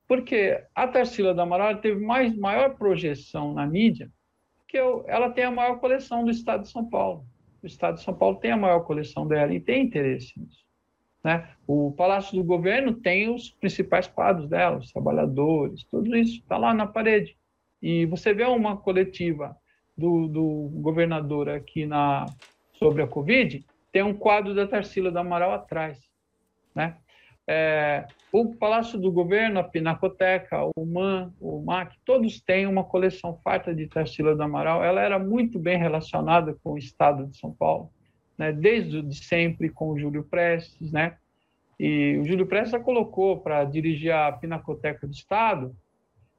Porque 0.08 0.64
a 0.76 0.88
Tarsila 0.88 1.34
do 1.34 1.42
Amaral 1.42 1.78
teve 1.78 2.00
mais, 2.00 2.38
maior 2.38 2.76
projeção 2.76 3.56
na 3.56 3.66
mídia 3.66 4.12
porque 4.74 4.78
ela 5.08 5.32
tem 5.32 5.46
a 5.46 5.52
maior 5.52 5.80
coleção 5.80 6.24
do 6.24 6.30
estado 6.30 6.62
de 6.62 6.70
São 6.70 6.88
Paulo. 6.88 7.26
O 7.64 7.66
estado 7.66 7.96
de 7.96 8.04
São 8.04 8.14
Paulo 8.14 8.38
tem 8.38 8.52
a 8.52 8.58
maior 8.58 8.82
coleção 8.82 9.28
dela 9.28 9.52
e 9.52 9.60
tem 9.60 9.86
interesse 9.86 10.40
nisso. 10.40 10.64
Né? 11.24 11.50
O 11.66 11.92
Palácio 11.92 12.38
do 12.38 12.44
Governo 12.44 12.94
tem 12.94 13.34
os 13.34 13.50
principais 13.50 14.06
quadros 14.06 14.48
dela, 14.48 14.78
os 14.78 14.92
trabalhadores, 14.92 15.84
tudo 15.86 16.16
isso 16.16 16.40
está 16.40 16.56
lá 16.58 16.72
na 16.72 16.86
parede. 16.86 17.36
E 17.82 18.06
você 18.06 18.32
vê 18.32 18.44
uma 18.44 18.78
coletiva 18.78 19.58
do, 19.98 20.28
do 20.28 20.70
governador 20.82 21.50
aqui 21.50 21.86
na, 21.86 22.26
sobre 22.74 23.02
a 23.02 23.08
Covid, 23.08 23.66
tem 23.92 24.04
um 24.04 24.14
quadro 24.14 24.56
da 24.56 24.68
Tarsila 24.68 25.12
do 25.12 25.20
Amaral 25.20 25.52
atrás. 25.52 26.00
Né? 26.74 26.98
É, 27.48 28.08
o 28.32 28.56
Palácio 28.56 29.00
do 29.00 29.12
Governo, 29.12 29.60
a 29.60 29.64
Pinacoteca, 29.64 30.60
o 30.76 30.86
MAN, 30.86 31.34
o 31.40 31.62
MAC, 31.62 31.96
todos 32.06 32.42
têm 32.42 32.66
uma 32.66 32.84
coleção 32.84 33.38
farta 33.44 33.74
de 33.74 33.88
Tarsila 33.88 34.36
do 34.36 34.44
Amaral. 34.44 34.84
Ela 34.84 35.02
era 35.02 35.20
muito 35.20 35.60
bem 35.60 35.78
relacionada 35.78 36.56
com 36.64 36.72
o 36.72 36.78
Estado 36.78 37.28
de 37.28 37.38
São 37.38 37.52
Paulo 37.52 37.92
né, 38.38 38.52
desde 38.52 39.02
de 39.02 39.24
sempre 39.24 39.70
com 39.70 39.90
o 39.90 40.00
Júlio 40.00 40.24
Prestes, 40.24 40.92
né? 40.92 41.18
E 41.80 42.18
o 42.18 42.26
Júlio 42.26 42.46
Prestes 42.46 42.82
colocou 42.84 43.40
para 43.40 43.64
dirigir 43.64 44.12
a 44.12 44.32
Pinacoteca 44.32 45.08
do 45.08 45.14
Estado, 45.14 45.76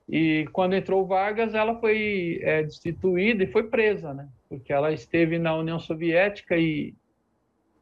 e 0.09 0.47
quando 0.53 0.75
entrou 0.75 1.07
Vargas, 1.07 1.55
ela 1.55 1.79
foi 1.81 2.39
é, 2.43 2.63
destituída 2.63 3.43
e 3.43 3.51
foi 3.51 3.65
presa, 3.65 4.13
né? 4.13 4.29
Porque 4.49 4.73
ela 4.73 4.93
esteve 4.93 5.39
na 5.39 5.57
União 5.57 5.79
Soviética 5.79 6.57
e, 6.57 6.95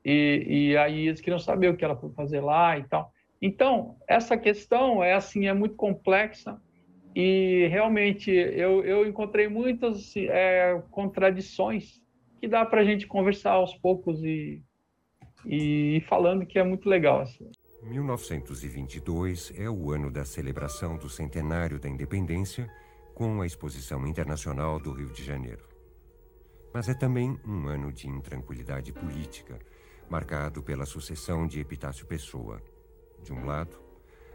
e, 0.05 0.45
e 0.49 0.77
aí 0.77 1.09
eles 1.09 1.21
queriam 1.21 1.39
saber 1.39 1.69
o 1.69 1.77
que 1.77 1.85
ela 1.85 1.97
foi 1.97 2.11
fazer 2.11 2.41
lá 2.41 2.79
e 2.79 2.85
tal. 2.85 3.13
Então, 3.41 3.97
essa 4.09 4.37
questão 4.37 5.03
é 5.03 5.15
assim, 5.15 5.49
é 5.49 5.53
muito 5.53 5.75
complexa 5.75 6.61
e 7.15 7.67
realmente 7.69 8.31
eu, 8.31 8.85
eu 8.85 9.07
encontrei 9.07 9.49
muitas 9.49 10.17
é, 10.17 10.81
contradições 10.93 12.01
que 12.41 12.47
dá 12.47 12.65
para 12.65 12.81
a 12.81 12.85
gente 12.85 13.07
conversar 13.07 13.53
aos 13.53 13.75
poucos 13.75 14.23
e, 14.23 14.63
e 15.45 16.01
falando 16.07 16.47
que 16.47 16.59
é 16.59 16.63
muito 16.63 16.89
legal. 16.89 17.21
Assim. 17.21 17.51
1922 17.83 19.53
é 19.57 19.69
o 19.69 19.91
ano 19.91 20.11
da 20.11 20.25
celebração 20.25 20.97
do 20.97 21.11
centenário 21.11 21.81
da 21.81 21.89
independência 21.89 22.71
com 23.13 23.41
a 23.41 23.47
Exposição 23.47 24.07
Internacional 24.07 24.79
do 24.79 24.93
Rio 24.93 25.11
de 25.11 25.25
Janeiro. 25.25 25.67
Mas 26.73 26.89
é 26.89 26.95
também 26.95 27.39
um 27.45 27.67
ano 27.67 27.93
de 27.93 28.09
intranquilidade 28.09 28.93
política, 28.93 29.59
marcado 30.09 30.63
pela 30.63 30.87
sucessão 30.87 31.47
de 31.47 31.59
Epitácio 31.59 32.07
Pessoa. 32.07 32.63
De 33.21 33.33
um 33.33 33.45
lado, 33.45 33.77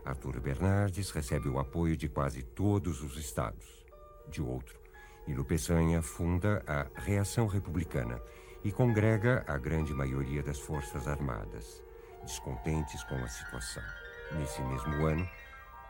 Arthur 0.04 0.42
Bernardes 0.42 1.10
recebe 1.12 1.48
o 1.48 1.58
apoio 1.58 1.96
de 1.96 2.10
quase 2.10 2.44
todos 2.44 3.02
os 3.02 3.18
estados. 3.18 3.86
De 4.30 4.42
outro, 4.42 4.78
Nilo 5.26 5.46
Peçanha 5.46 6.02
funda 6.02 6.64
a 6.68 6.86
Reação 7.00 7.48
Republicana 7.48 8.22
e 8.64 8.74
congrega 8.74 9.46
a 9.48 9.58
grande 9.58 9.94
maioria 9.94 10.44
das 10.44 10.60
Forças 10.60 11.08
Armadas, 11.08 11.82
descontentes 12.28 13.04
com 13.04 13.16
a 13.16 13.28
situação. 13.30 13.82
Nesse 14.34 14.62
mesmo 14.62 15.06
ano, 15.06 15.28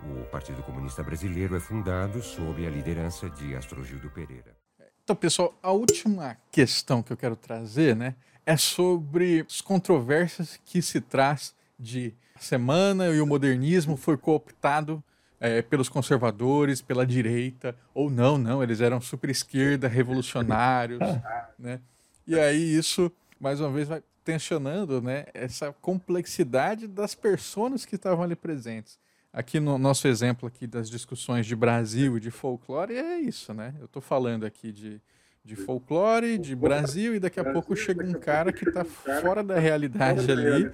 o 0.03 0.23
Partido 0.25 0.61
Comunista 0.61 1.01
Brasileiro 1.03 1.55
é 1.55 1.59
fundado 1.59 2.21
sob 2.21 2.65
a 2.65 2.69
liderança 2.69 3.27
de 3.27 3.55
Astrogildo 3.55 4.09
Pereira. 4.11 4.55
Então, 5.03 5.15
pessoal, 5.15 5.57
a 5.63 5.71
última 5.71 6.37
questão 6.51 7.01
que 7.01 7.11
eu 7.11 7.17
quero 7.17 7.35
trazer 7.35 7.95
né, 7.95 8.15
é 8.45 8.55
sobre 8.55 9.45
as 9.49 9.61
controvérsias 9.61 10.59
que 10.63 10.79
se 10.79 11.01
traz 11.01 11.55
de 11.79 12.13
semana 12.39 13.07
e 13.07 13.19
o 13.19 13.25
modernismo 13.25 13.97
foi 13.97 14.15
cooptado 14.15 15.03
é, 15.39 15.63
pelos 15.63 15.89
conservadores, 15.89 16.81
pela 16.81 17.05
direita, 17.05 17.75
ou 17.95 18.11
não, 18.11 18.37
não, 18.37 18.61
eles 18.61 18.79
eram 18.79 19.01
super 19.01 19.31
esquerda, 19.31 19.87
revolucionários, 19.87 20.99
né? 21.57 21.79
E 22.27 22.37
aí 22.37 22.77
isso, 22.77 23.11
mais 23.39 23.59
uma 23.59 23.71
vez, 23.71 23.87
vai 23.87 24.03
tensionando 24.27 25.01
né, 25.01 25.23
essa 25.33 25.71
complexidade 25.71 26.85
das 26.85 27.15
pessoas 27.15 27.85
que 27.85 27.95
estavam 27.95 28.25
ali 28.25 28.35
presentes. 28.35 28.99
Aqui 29.31 29.57
no 29.57 29.77
nosso 29.77 30.05
exemplo 30.05 30.49
aqui 30.49 30.67
das 30.67 30.89
discussões 30.89 31.45
de 31.45 31.55
Brasil 31.55 32.17
e 32.17 32.19
de 32.19 32.29
folclore 32.29 32.93
é 32.93 33.19
isso, 33.19 33.53
né? 33.53 33.73
Eu 33.79 33.85
estou 33.85 34.01
falando 34.01 34.45
aqui 34.45 34.73
de, 34.73 34.99
de 35.45 35.55
folclore, 35.55 36.37
de 36.37 36.53
Brasil, 36.57 37.15
e 37.15 37.21
daqui 37.21 37.39
a 37.39 37.53
pouco 37.53 37.73
chega 37.73 38.03
um 38.03 38.11
cara 38.11 38.51
que 38.51 38.67
está 38.67 38.83
fora 38.83 39.41
da 39.41 39.57
realidade 39.57 40.29
ali, 40.29 40.65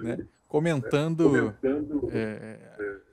né? 0.00 0.26
comentando 0.48 1.54
é, 2.10 2.58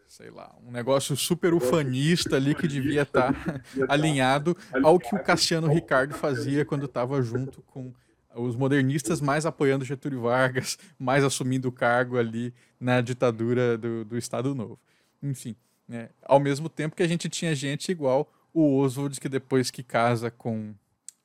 sei 0.08 0.30
lá, 0.30 0.56
um 0.66 0.72
negócio 0.72 1.18
super 1.18 1.54
ufanista 1.54 2.38
ali 2.38 2.56
que 2.56 2.68
devia 2.68 3.02
estar 3.02 3.34
tá 3.34 3.62
alinhado 3.90 4.56
ao 4.82 4.98
que 4.98 5.14
o 5.14 5.22
Cassiano 5.22 5.68
Ricardo 5.68 6.14
fazia 6.14 6.64
quando 6.64 6.86
estava 6.86 7.22
junto 7.22 7.62
com 7.64 7.92
os 8.36 8.56
modernistas 8.56 9.22
mais 9.22 9.46
apoiando 9.46 9.86
Getúlio 9.86 10.22
Vargas, 10.22 10.78
mais 10.98 11.24
assumindo 11.24 11.70
o 11.70 11.72
cargo 11.72 12.18
ali 12.18 12.54
na 12.80 13.02
ditadura 13.02 13.78
do, 13.78 14.06
do 14.06 14.18
Estado 14.18 14.56
Novo. 14.56 14.80
Enfim, 15.22 15.56
né? 15.88 16.10
ao 16.24 16.40
mesmo 16.40 16.70
tempo 16.70 16.96
que 16.96 17.04
a 17.04 17.08
gente 17.08 17.30
tinha 17.30 17.54
gente 17.54 17.92
igual 17.92 18.32
o 18.54 18.78
Oswald, 18.78 19.20
que 19.20 19.30
depois 19.30 19.72
que 19.72 19.84
casa 19.84 20.30
com 20.30 20.74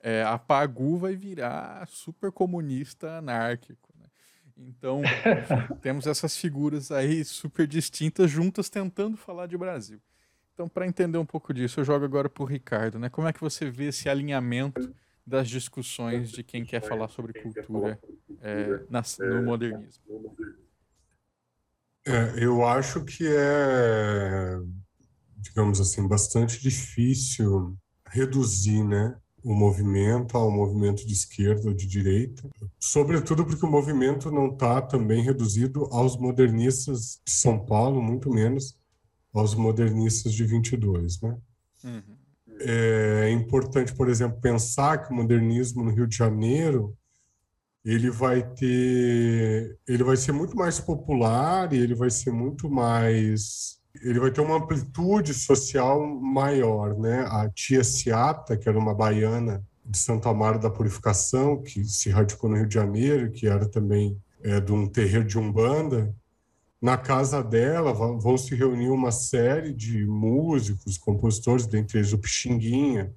é, 0.00 0.22
a 0.22 0.38
Pagu 0.38 0.98
vai 0.98 1.16
virar 1.16 1.86
super 1.88 2.30
comunista 2.30 3.18
anárquico. 3.18 3.86
Então, 4.57 5.02
temos 5.82 6.07
essas 6.07 6.36
figuras 6.36 6.90
aí 6.90 7.24
super 7.24 7.66
distintas 7.66 8.30
juntas 8.30 8.70
tentando 8.70 9.16
falar 9.16 9.46
de 9.46 9.57
Brasil. 9.57 10.00
Então, 10.54 10.68
para 10.68 10.86
entender 10.86 11.18
um 11.18 11.26
pouco 11.26 11.52
disso, 11.52 11.80
eu 11.80 11.84
jogo 11.84 12.04
agora 12.04 12.30
para 12.30 12.42
o 12.42 12.46
Ricardo. 12.46 12.98
Né? 12.98 13.11
Como 13.11 13.28
é 13.28 13.32
que 13.32 13.40
você 13.40 13.70
vê 13.70 13.88
esse 13.88 14.09
alinhamento 14.09 14.94
das 15.26 15.48
discussões 15.48 16.30
de 16.30 16.44
quem 16.44 16.64
quer 16.64 16.80
falar 16.80 17.08
sobre 17.08 17.32
cultura 17.32 17.98
é, 18.40 18.80
na, 18.88 19.02
no 19.18 19.42
modernismo? 19.42 20.02
É, 22.06 22.44
eu 22.44 22.64
acho 22.64 23.04
que 23.04 23.26
é, 23.26 24.56
digamos 25.38 25.80
assim, 25.80 26.06
bastante 26.06 26.62
difícil 26.62 27.76
reduzir, 28.06 28.84
né, 28.84 29.18
o 29.42 29.54
movimento 29.54 30.36
ao 30.36 30.50
movimento 30.50 31.06
de 31.06 31.12
esquerda 31.12 31.68
ou 31.68 31.74
de 31.74 31.86
direita, 31.86 32.48
sobretudo 32.78 33.44
porque 33.44 33.64
o 33.64 33.70
movimento 33.70 34.30
não 34.30 34.52
está 34.52 34.82
também 34.82 35.22
reduzido 35.22 35.84
aos 35.92 36.16
modernistas 36.16 37.20
de 37.24 37.32
São 37.32 37.64
Paulo, 37.64 38.02
muito 38.02 38.28
menos 38.28 38.76
aos 39.32 39.54
modernistas 39.54 40.32
de 40.32 40.44
22, 40.44 41.20
né? 41.20 41.38
Uhum. 41.84 42.16
É 42.61 43.30
importante, 43.30 43.94
por 43.94 44.09
exemplo, 44.09 44.40
pensar 44.40 44.98
que 44.98 45.12
o 45.12 45.16
modernismo 45.16 45.84
no 45.84 45.90
Rio 45.90 46.07
de 46.07 46.16
Janeiro 46.16 46.96
ele 47.84 48.11
vai 48.11 48.42
ter, 48.42 49.78
ele 49.86 50.02
vai 50.02 50.16
ser 50.16 50.32
muito 50.32 50.57
mais 50.57 50.80
popular 50.80 51.72
e 51.72 51.78
ele 51.78 51.94
vai 51.94 52.11
ser 52.11 52.32
muito 52.32 52.68
mais 52.68 53.76
ele 54.02 54.20
vai 54.20 54.30
ter 54.30 54.40
uma 54.40 54.57
amplitude 54.57 55.32
social 55.32 56.07
maior, 56.07 56.98
né? 56.98 57.20
A 57.28 57.48
tia 57.48 57.82
Ciata, 57.82 58.57
que 58.57 58.68
era 58.68 58.78
uma 58.78 58.94
baiana 58.94 59.64
de 59.84 59.98
Santo 59.98 60.28
Amaro 60.28 60.59
da 60.59 60.70
Purificação, 60.70 61.62
que 61.62 61.84
se 61.84 62.11
radicou 62.11 62.50
no 62.50 62.57
Rio 62.57 62.66
de 62.66 62.74
Janeiro, 62.74 63.30
que 63.30 63.46
era 63.46 63.68
também 63.68 64.20
é, 64.42 64.61
de 64.61 64.72
um 64.72 64.86
terreiro 64.86 65.24
de 65.24 65.38
Umbanda, 65.38 66.14
na 66.80 66.96
casa 66.96 67.42
dela 67.42 67.92
vão 67.92 68.36
se 68.36 68.54
reunir 68.54 68.90
uma 68.90 69.10
série 69.10 69.72
de 69.72 70.04
músicos, 70.06 70.98
compositores, 70.98 71.66
dentre 71.66 71.98
eles 71.98 72.12
o 72.12 72.18
Pixinguinha 72.18 73.12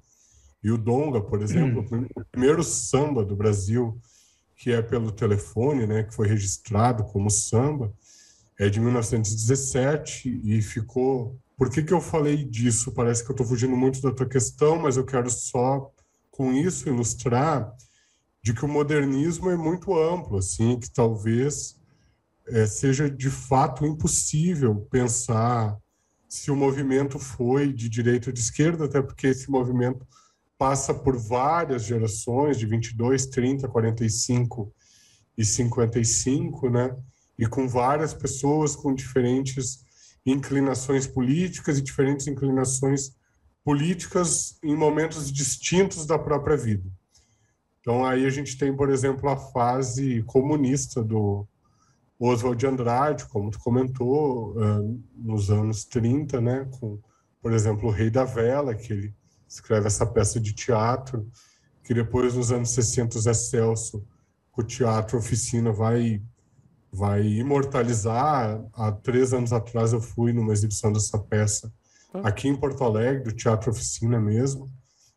e 0.63 0.71
o 0.71 0.77
Donga, 0.77 1.21
por 1.21 1.41
exemplo, 1.41 1.85
hum. 1.91 2.07
o 2.15 2.25
primeiro 2.25 2.63
samba 2.63 3.23
do 3.23 3.35
Brasil, 3.35 3.99
que 4.55 4.71
é 4.71 4.81
pelo 4.81 5.11
telefone, 5.11 5.87
né, 5.87 6.03
que 6.03 6.13
foi 6.13 6.27
registrado 6.27 7.03
como 7.05 7.29
samba, 7.29 7.93
é 8.57 8.69
de 8.69 8.79
1917 8.79 10.41
e 10.43 10.61
ficou. 10.61 11.37
Por 11.57 11.69
que, 11.69 11.81
que 11.81 11.93
eu 11.93 12.01
falei 12.01 12.43
disso? 12.43 12.91
Parece 12.91 13.23
que 13.23 13.31
eu 13.31 13.33
estou 13.33 13.47
fugindo 13.47 13.75
muito 13.75 14.01
da 14.01 14.11
tua 14.11 14.27
questão, 14.27 14.77
mas 14.77 14.97
eu 14.97 15.05
quero 15.05 15.29
só, 15.29 15.89
com 16.29 16.51
isso, 16.51 16.89
ilustrar 16.89 17.73
de 18.43 18.53
que 18.53 18.65
o 18.65 18.67
modernismo 18.67 19.49
é 19.49 19.55
muito 19.55 19.97
amplo, 19.97 20.37
assim, 20.37 20.77
que 20.77 20.89
talvez 20.89 21.78
é, 22.51 22.65
seja 22.65 23.09
de 23.09 23.29
fato 23.29 23.85
impossível 23.85 24.87
pensar 24.91 25.77
se 26.27 26.51
o 26.51 26.55
movimento 26.55 27.17
foi 27.17 27.73
de 27.73 27.89
direita 27.89 28.29
ou 28.29 28.33
de 28.33 28.39
esquerda, 28.39 28.85
até 28.85 29.01
porque 29.01 29.27
esse 29.27 29.49
movimento 29.49 30.05
passa 30.57 30.93
por 30.93 31.17
várias 31.17 31.83
gerações, 31.83 32.57
de 32.57 32.65
22, 32.65 33.27
30, 33.27 33.67
45 33.67 34.73
e 35.37 35.45
55, 35.45 36.69
né? 36.69 36.95
e 37.39 37.47
com 37.47 37.67
várias 37.67 38.13
pessoas 38.13 38.75
com 38.75 38.93
diferentes 38.93 39.79
inclinações 40.25 41.07
políticas 41.07 41.77
e 41.77 41.81
diferentes 41.81 42.27
inclinações 42.27 43.15
políticas 43.63 44.59
em 44.61 44.75
momentos 44.75 45.31
distintos 45.31 46.05
da 46.05 46.19
própria 46.19 46.57
vida. 46.57 46.83
Então 47.79 48.05
aí 48.05 48.25
a 48.25 48.29
gente 48.29 48.57
tem, 48.57 48.75
por 48.75 48.89
exemplo, 48.89 49.29
a 49.29 49.37
fase 49.37 50.21
comunista 50.23 51.01
do 51.01 51.47
Oswald 52.19 52.59
de 52.59 52.67
Andrade, 52.67 53.25
como 53.27 53.49
tu 53.49 53.59
comentou, 53.59 54.53
nos 55.15 55.49
anos 55.49 55.85
30, 55.85 56.41
né, 56.41 56.69
com, 56.77 56.99
por 57.41 57.53
exemplo, 57.53 57.87
o 57.87 57.91
Rei 57.91 58.09
da 58.09 58.25
Vela, 58.25 58.75
que 58.75 58.91
ele 58.91 59.15
escreve 59.47 59.87
essa 59.87 60.05
peça 60.05 60.39
de 60.39 60.53
teatro, 60.53 61.25
que 61.83 61.93
depois, 61.93 62.35
nos 62.35 62.51
anos 62.51 62.71
60, 62.71 63.17
o 63.17 63.21
Zé 63.21 63.33
Celso, 63.33 64.05
com 64.51 64.61
o 64.61 64.65
Teatro 64.65 65.17
Oficina, 65.17 65.71
vai, 65.71 66.21
vai 66.91 67.25
imortalizar. 67.25 68.63
Há 68.73 68.91
três 68.91 69.33
anos 69.33 69.53
atrás 69.53 69.93
eu 69.93 70.01
fui 70.01 70.33
numa 70.33 70.51
exibição 70.51 70.91
dessa 70.91 71.17
peça 71.17 71.73
aqui 72.23 72.47
em 72.47 72.55
Porto 72.55 72.83
Alegre, 72.83 73.23
do 73.23 73.31
Teatro 73.31 73.71
Oficina 73.71 74.19
mesmo. 74.19 74.69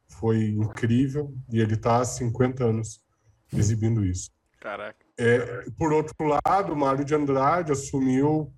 Foi 0.08 0.50
incrível, 0.50 1.34
e 1.50 1.60
ele 1.60 1.74
está 1.74 2.00
há 2.00 2.04
50 2.04 2.64
anos 2.64 3.02
exibindo 3.52 4.04
isso. 4.04 4.30
Caraca. 4.60 5.01
É, 5.24 5.70
por 5.78 5.92
outro 5.92 6.16
lado, 6.44 6.74
Mário 6.74 7.04
de 7.04 7.14
Andrade 7.14 7.70
assumiu 7.70 8.52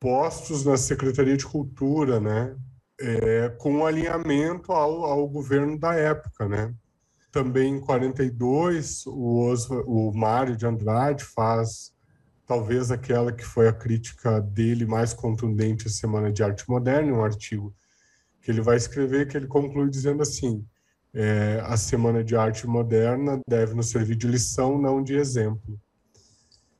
postos 0.00 0.64
na 0.64 0.76
Secretaria 0.76 1.36
de 1.36 1.46
Cultura, 1.46 2.18
né? 2.18 2.56
É, 3.00 3.48
com 3.50 3.86
alinhamento 3.86 4.72
ao, 4.72 5.04
ao 5.04 5.28
governo 5.28 5.78
da 5.78 5.94
época, 5.94 6.48
né? 6.48 6.74
Também 7.30 7.76
em 7.76 7.80
42, 7.80 9.06
o, 9.06 9.50
Osva, 9.50 9.84
o 9.86 10.12
Mário 10.12 10.56
de 10.56 10.66
Andrade 10.66 11.22
faz 11.22 11.92
talvez 12.44 12.90
aquela 12.90 13.30
que 13.30 13.44
foi 13.44 13.68
a 13.68 13.72
crítica 13.72 14.40
dele 14.40 14.84
mais 14.84 15.14
contundente 15.14 15.86
à 15.86 15.90
Semana 15.90 16.32
de 16.32 16.42
Arte 16.42 16.68
Moderna, 16.68 17.12
um 17.12 17.24
artigo 17.24 17.72
que 18.42 18.50
ele 18.50 18.60
vai 18.60 18.76
escrever, 18.76 19.28
que 19.28 19.36
ele 19.36 19.46
conclui 19.46 19.88
dizendo 19.88 20.22
assim, 20.22 20.66
é, 21.14 21.62
a 21.64 21.76
Semana 21.76 22.24
de 22.24 22.34
Arte 22.34 22.66
Moderna 22.66 23.40
deve 23.48 23.74
nos 23.74 23.90
servir 23.90 24.16
de 24.16 24.26
lição, 24.26 24.76
não 24.76 25.04
de 25.04 25.14
exemplo. 25.14 25.78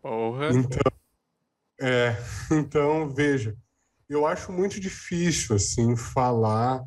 Porra. 0.03 0.51
Então, 0.51 0.93
é, 1.81 2.17
então, 2.53 3.09
veja, 3.09 3.57
eu 4.09 4.27
acho 4.27 4.53
muito 4.53 4.81
difícil 4.81 5.57
assim 5.57 5.97
falar 5.97 6.85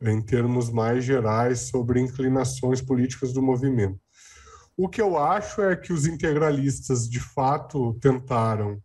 em 0.00 0.20
termos 0.20 0.70
mais 0.70 1.04
gerais 1.04 1.68
sobre 1.68 2.00
inclinações 2.00 2.80
políticas 2.80 3.32
do 3.32 3.42
movimento. 3.42 4.00
O 4.76 4.88
que 4.88 5.00
eu 5.00 5.18
acho 5.18 5.60
é 5.60 5.76
que 5.76 5.92
os 5.92 6.06
integralistas 6.06 7.08
de 7.08 7.20
fato 7.20 7.94
tentaram 8.00 8.80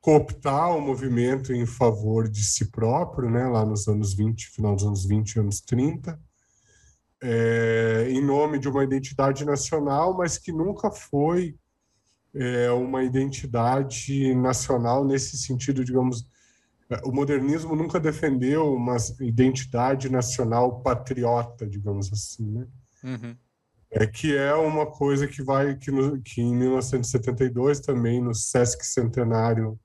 cooptar 0.00 0.76
o 0.76 0.80
movimento 0.80 1.52
em 1.52 1.64
favor 1.64 2.28
de 2.28 2.44
si 2.44 2.70
próprio, 2.70 3.30
né, 3.30 3.46
lá 3.46 3.64
nos 3.64 3.88
anos 3.88 4.14
20, 4.14 4.50
final 4.50 4.76
dos 4.76 4.84
anos 4.84 5.06
20 5.06 5.40
anos 5.40 5.60
30, 5.62 6.20
é, 7.22 8.06
em 8.10 8.22
nome 8.22 8.58
de 8.58 8.68
uma 8.68 8.84
identidade 8.84 9.46
nacional, 9.46 10.14
mas 10.14 10.36
que 10.36 10.52
nunca 10.52 10.90
foi 10.90 11.56
é, 12.34 12.70
uma 12.70 13.02
identidade 13.02 14.34
nacional 14.34 15.04
nesse 15.04 15.38
sentido, 15.38 15.84
digamos, 15.84 16.26
o 17.04 17.12
modernismo 17.12 17.74
nunca 17.74 17.98
defendeu 17.98 18.74
uma 18.74 18.96
identidade 19.20 20.10
nacional 20.10 20.82
patriota, 20.82 21.66
digamos 21.66 22.12
assim, 22.12 22.50
né? 22.50 22.66
Uhum. 23.02 23.36
É 23.90 24.06
que 24.06 24.36
é 24.36 24.54
uma 24.54 24.86
coisa 24.86 25.26
que 25.26 25.42
vai 25.42 25.76
que, 25.76 25.90
no, 25.90 26.20
que 26.20 26.42
em 26.42 26.54
1972 26.54 27.80
também 27.80 28.20
no 28.20 28.34
Sesc 28.34 28.84
Centenário 28.84 29.78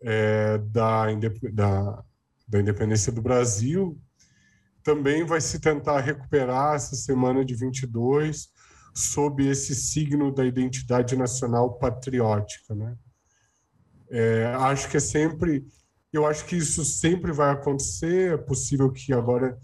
é, 0.00 0.58
da, 0.58 1.06
da, 1.52 2.04
da 2.46 2.60
independência 2.60 3.10
do 3.10 3.20
Brasil 3.20 4.00
também 4.84 5.24
vai 5.24 5.40
se 5.40 5.58
tentar 5.58 6.00
recuperar 6.00 6.76
essa 6.76 6.94
semana 6.94 7.44
de 7.44 7.54
22 7.54 8.48
sob 8.94 9.46
esse 9.46 9.74
signo 9.74 10.32
da 10.32 10.44
identidade 10.44 11.16
nacional 11.16 11.74
patriótica, 11.78 12.74
né? 12.74 12.96
É, 14.10 14.46
acho 14.56 14.88
que 14.88 14.96
é 14.96 15.00
sempre 15.00 15.66
eu 16.12 16.26
acho 16.26 16.44
que 16.46 16.56
isso 16.56 16.84
sempre 16.84 17.32
vai 17.32 17.50
acontecer. 17.50 18.34
É 18.34 18.36
possível 18.36 18.90
que 18.90 19.12
agora, 19.12 19.58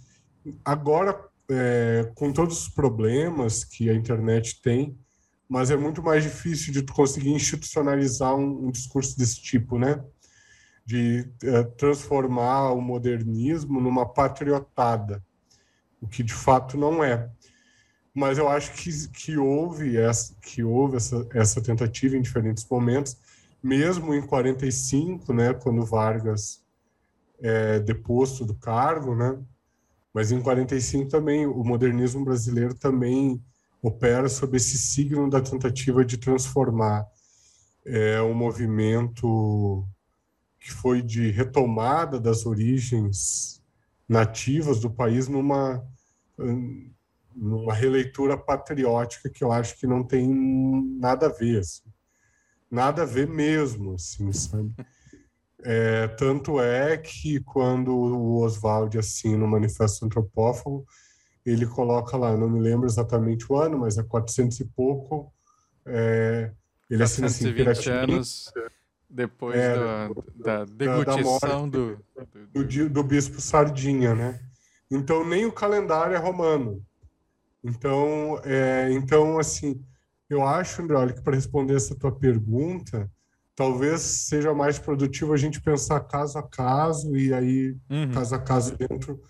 agora 0.65 1.19
é, 1.51 2.11
com 2.15 2.33
todos 2.33 2.63
os 2.63 2.69
problemas 2.69 3.65
que 3.65 3.89
a 3.89 3.95
internet 3.95 4.61
tem, 4.61 4.99
mas 5.49 5.71
é 5.71 5.77
muito 5.77 6.03
mais 6.03 6.23
difícil 6.23 6.73
de 6.73 6.83
conseguir 6.83 7.31
institucionalizar 7.31 8.35
um, 8.35 8.67
um 8.67 8.71
discurso 8.71 9.17
desse 9.17 9.41
tipo, 9.41 9.79
né? 9.79 10.03
De 10.85 11.31
é, 11.43 11.63
transformar 11.63 12.73
o 12.73 12.81
modernismo 12.81 13.81
numa 13.81 14.07
patriotada, 14.07 15.25
o 16.01 16.07
que 16.07 16.23
de 16.23 16.35
fato 16.35 16.77
não 16.77 17.03
é. 17.03 17.31
Mas 18.15 18.39
eu 18.39 18.49
acho 18.49 18.73
que, 18.73 19.09
que 19.09 19.37
houve 19.37 19.97
essa 19.97 20.35
que 20.41 20.63
houve 20.63 20.97
essa, 20.97 21.27
essa 21.33 21.61
tentativa 21.61 22.17
em 22.17 22.23
diferentes 22.23 22.67
momentos 22.69 23.17
mesmo 23.65 24.13
em 24.15 24.21
45, 24.21 25.33
né, 25.33 25.55
quando 25.55 25.87
Vargas 25.87 26.63
é 27.41 27.81
deposto 27.81 28.45
do 28.45 28.55
cargo, 28.55 29.15
né, 29.15 29.39
mas 30.13 30.31
em 30.31 30.41
45 30.43 31.09
também 31.09 31.47
o 31.47 31.65
modernismo 31.65 32.23
brasileiro 32.23 32.75
também 32.75 33.43
opera 33.81 34.29
sob 34.29 34.57
esse 34.59 34.77
signo 34.77 35.31
da 35.31 35.41
tentativa 35.41 36.05
de 36.05 36.19
transformar 36.19 37.07
é, 37.87 38.21
um 38.21 38.35
movimento 38.35 39.89
que 40.61 40.71
foi 40.71 41.01
de 41.03 41.31
retomada 41.31 42.21
das 42.21 42.45
origens 42.45 43.63
nativas 44.07 44.79
do 44.79 44.91
país 44.91 45.27
numa 45.27 45.83
numa 47.35 47.75
releitura 47.75 48.37
patriótica 48.37 49.29
que 49.29 49.43
eu 49.43 49.53
acho 49.53 49.79
que 49.79 49.87
não 49.87 50.03
tem 50.05 50.29
nada 50.99 51.27
a 51.27 51.31
ver. 51.31 51.61
Assim 51.61 51.95
nada 52.75 53.03
a 53.03 53.07
ver 53.07 53.29
mesmo, 53.29 53.95
assim, 53.95 54.33
sabe? 54.33 54.71
É, 55.67 56.09
tanto 56.09 56.61
é 56.61 56.95
que 56.99 57.41
quando 57.41 57.91
o 57.91 58.43
Oswald 58.43 58.99
assina 58.99 59.43
o 59.43 59.49
Manifesto 59.49 60.05
Antropófago, 60.05 60.85
ele 61.43 61.65
coloca 61.65 62.19
lá, 62.19 62.37
não 62.37 62.51
me 62.51 62.61
lembro 62.61 62.87
exatamente 62.87 63.51
o 63.51 63.57
ano, 63.57 63.79
mas 63.79 63.97
é 63.97 64.03
400 64.03 64.61
e 64.61 64.67
pouco, 64.67 65.33
é, 65.87 66.53
ele 66.91 67.03
assina 67.03 67.29
assim, 67.29 67.45
anos 67.89 68.53
depois 69.09 69.57
é, 69.57 69.75
da, 69.75 70.09
da 70.37 70.65
deglutição 70.67 71.67
da 71.67 71.79
do, 71.79 72.05
do, 72.53 72.65
do, 72.67 72.91
do 72.91 73.03
bispo 73.03 73.41
Sardinha, 73.41 74.15
né? 74.15 74.39
Então, 74.91 75.27
nem 75.27 75.47
o 75.47 75.53
calendário 75.53 76.15
é 76.15 76.19
romano. 76.19 76.85
Então, 77.65 78.39
é, 78.45 78.93
então 78.93 79.39
assim, 79.39 79.83
eu 80.29 80.47
acho, 80.47 80.83
André, 80.83 81.15
que 81.15 81.23
para 81.23 81.35
responder 81.35 81.75
essa 81.75 81.95
tua 81.95 82.13
pergunta, 82.13 83.11
talvez 83.57 84.01
seja 84.03 84.53
mais 84.53 84.79
produtivo 84.79 85.33
a 85.33 85.37
gente 85.37 85.61
pensar 85.63 86.01
caso 86.01 86.39
a 86.39 86.43
caso 86.43 87.17
e 87.17 87.33
aí 87.33 87.77
uhum. 87.89 88.11
caso 88.13 88.35
a 88.35 88.39
caso 88.39 88.77
dentro 88.77 89.21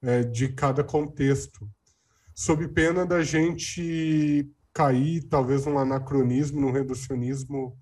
é, 0.00 0.22
de 0.22 0.48
cada 0.48 0.82
contexto, 0.82 1.68
sob 2.34 2.66
pena 2.68 3.04
da 3.04 3.22
gente 3.22 4.50
cair 4.72 5.22
talvez 5.24 5.66
num 5.66 5.78
anacronismo, 5.78 6.60
num 6.60 6.72
reducionismo 6.72 7.76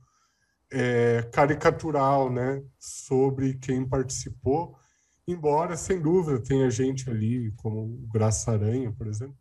é, 0.73 1.23
caricatural, 1.33 2.31
né, 2.31 2.63
sobre 2.79 3.55
quem 3.55 3.87
participou, 3.87 4.77
embora 5.27 5.77
sem 5.77 6.01
dúvida 6.01 6.43
tenha 6.43 6.71
gente 6.71 7.09
ali 7.09 7.53
como 7.57 7.85
o 7.85 8.09
Graça 8.13 8.53
Aranha, 8.53 8.93
por 8.93 9.07
exemplo, 9.07 9.37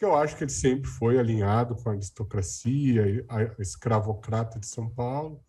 que 0.00 0.04
eu 0.06 0.16
acho 0.16 0.34
que 0.34 0.44
ele 0.44 0.50
sempre 0.50 0.90
foi 0.90 1.18
alinhado 1.18 1.76
com 1.76 1.90
a 1.90 1.92
aristocracia, 1.92 3.22
a 3.28 3.60
escravocrata 3.60 4.58
de 4.58 4.66
São 4.66 4.88
Paulo, 4.88 5.44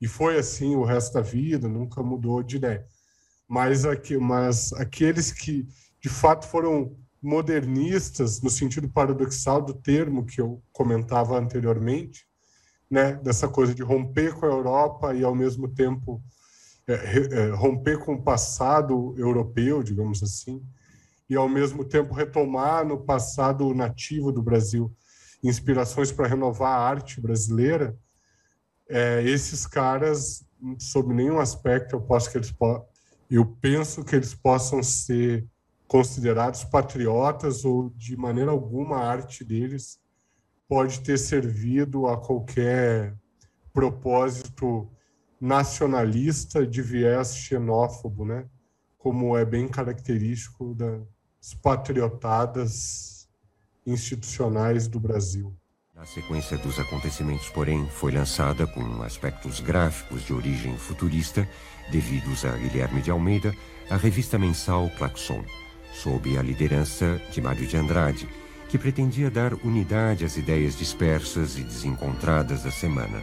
e 0.00 0.06
foi 0.06 0.38
assim 0.38 0.76
o 0.76 0.84
resto 0.84 1.14
da 1.14 1.20
vida, 1.20 1.68
nunca 1.68 2.00
mudou 2.00 2.40
de 2.40 2.54
ideia. 2.54 2.86
Mas, 3.48 3.84
aqui, 3.84 4.16
mas 4.16 4.72
aqueles 4.74 5.32
que 5.32 5.66
de 6.00 6.08
fato 6.08 6.46
foram 6.46 6.96
modernistas, 7.20 8.40
no 8.40 8.48
sentido 8.48 8.88
paradoxal 8.88 9.60
do 9.60 9.74
termo 9.74 10.24
que 10.24 10.40
eu 10.40 10.62
comentava 10.72 11.36
anteriormente, 11.36 12.24
né, 12.88 13.14
dessa 13.14 13.48
coisa 13.48 13.74
de 13.74 13.82
romper 13.82 14.34
com 14.34 14.46
a 14.46 14.50
Europa 14.50 15.14
e, 15.16 15.24
ao 15.24 15.34
mesmo 15.34 15.66
tempo, 15.66 16.22
é, 16.86 16.94
é, 16.94 17.50
romper 17.50 17.98
com 17.98 18.14
o 18.14 18.22
passado 18.22 19.16
europeu, 19.18 19.82
digamos 19.82 20.22
assim, 20.22 20.62
e, 21.30 21.36
ao 21.36 21.48
mesmo 21.48 21.84
tempo, 21.84 22.12
retomar 22.12 22.84
no 22.84 22.98
passado 22.98 23.72
nativo 23.72 24.32
do 24.32 24.42
Brasil 24.42 24.92
inspirações 25.40 26.10
para 26.10 26.26
renovar 26.26 26.72
a 26.72 26.82
arte 26.82 27.20
brasileira, 27.20 27.96
é, 28.88 29.22
esses 29.22 29.64
caras, 29.64 30.44
sob 30.76 31.14
nenhum 31.14 31.38
aspecto, 31.38 31.94
eu, 31.94 32.00
posso 32.00 32.28
que 32.30 32.36
eles 32.36 32.52
eu 33.30 33.46
penso 33.46 34.04
que 34.04 34.16
eles 34.16 34.34
possam 34.34 34.82
ser 34.82 35.46
considerados 35.86 36.64
patriotas 36.64 37.64
ou, 37.64 37.90
de 37.90 38.16
maneira 38.16 38.50
alguma, 38.50 38.96
a 38.96 39.08
arte 39.08 39.44
deles 39.44 40.00
pode 40.68 41.00
ter 41.00 41.16
servido 41.16 42.08
a 42.08 42.16
qualquer 42.16 43.16
propósito 43.72 44.90
nacionalista 45.40 46.66
de 46.66 46.82
viés 46.82 47.36
xenófobo, 47.36 48.24
né? 48.24 48.46
como 48.98 49.36
é 49.36 49.44
bem 49.44 49.66
característico 49.66 50.74
da, 50.74 51.00
patriotadas 51.54 53.28
institucionais 53.86 54.86
do 54.86 55.00
Brasil. 55.00 55.56
Na 55.94 56.06
sequência 56.06 56.56
dos 56.56 56.78
acontecimentos, 56.78 57.48
porém, 57.50 57.86
foi 57.86 58.12
lançada 58.12 58.66
com 58.66 59.02
aspectos 59.02 59.60
gráficos 59.60 60.24
de 60.24 60.32
origem 60.32 60.76
futurista, 60.76 61.46
devidos 61.90 62.44
a 62.44 62.52
Guilherme 62.52 63.02
de 63.02 63.10
Almeida, 63.10 63.54
a 63.90 63.96
revista 63.96 64.38
mensal 64.38 64.88
Claxon, 64.96 65.44
sob 65.92 66.38
a 66.38 66.42
liderança 66.42 67.20
de 67.32 67.40
Mário 67.40 67.66
de 67.66 67.76
Andrade, 67.76 68.28
que 68.68 68.78
pretendia 68.78 69.30
dar 69.30 69.52
unidade 69.54 70.24
às 70.24 70.36
ideias 70.36 70.78
dispersas 70.78 71.58
e 71.58 71.62
desencontradas 71.62 72.62
da 72.62 72.70
semana. 72.70 73.22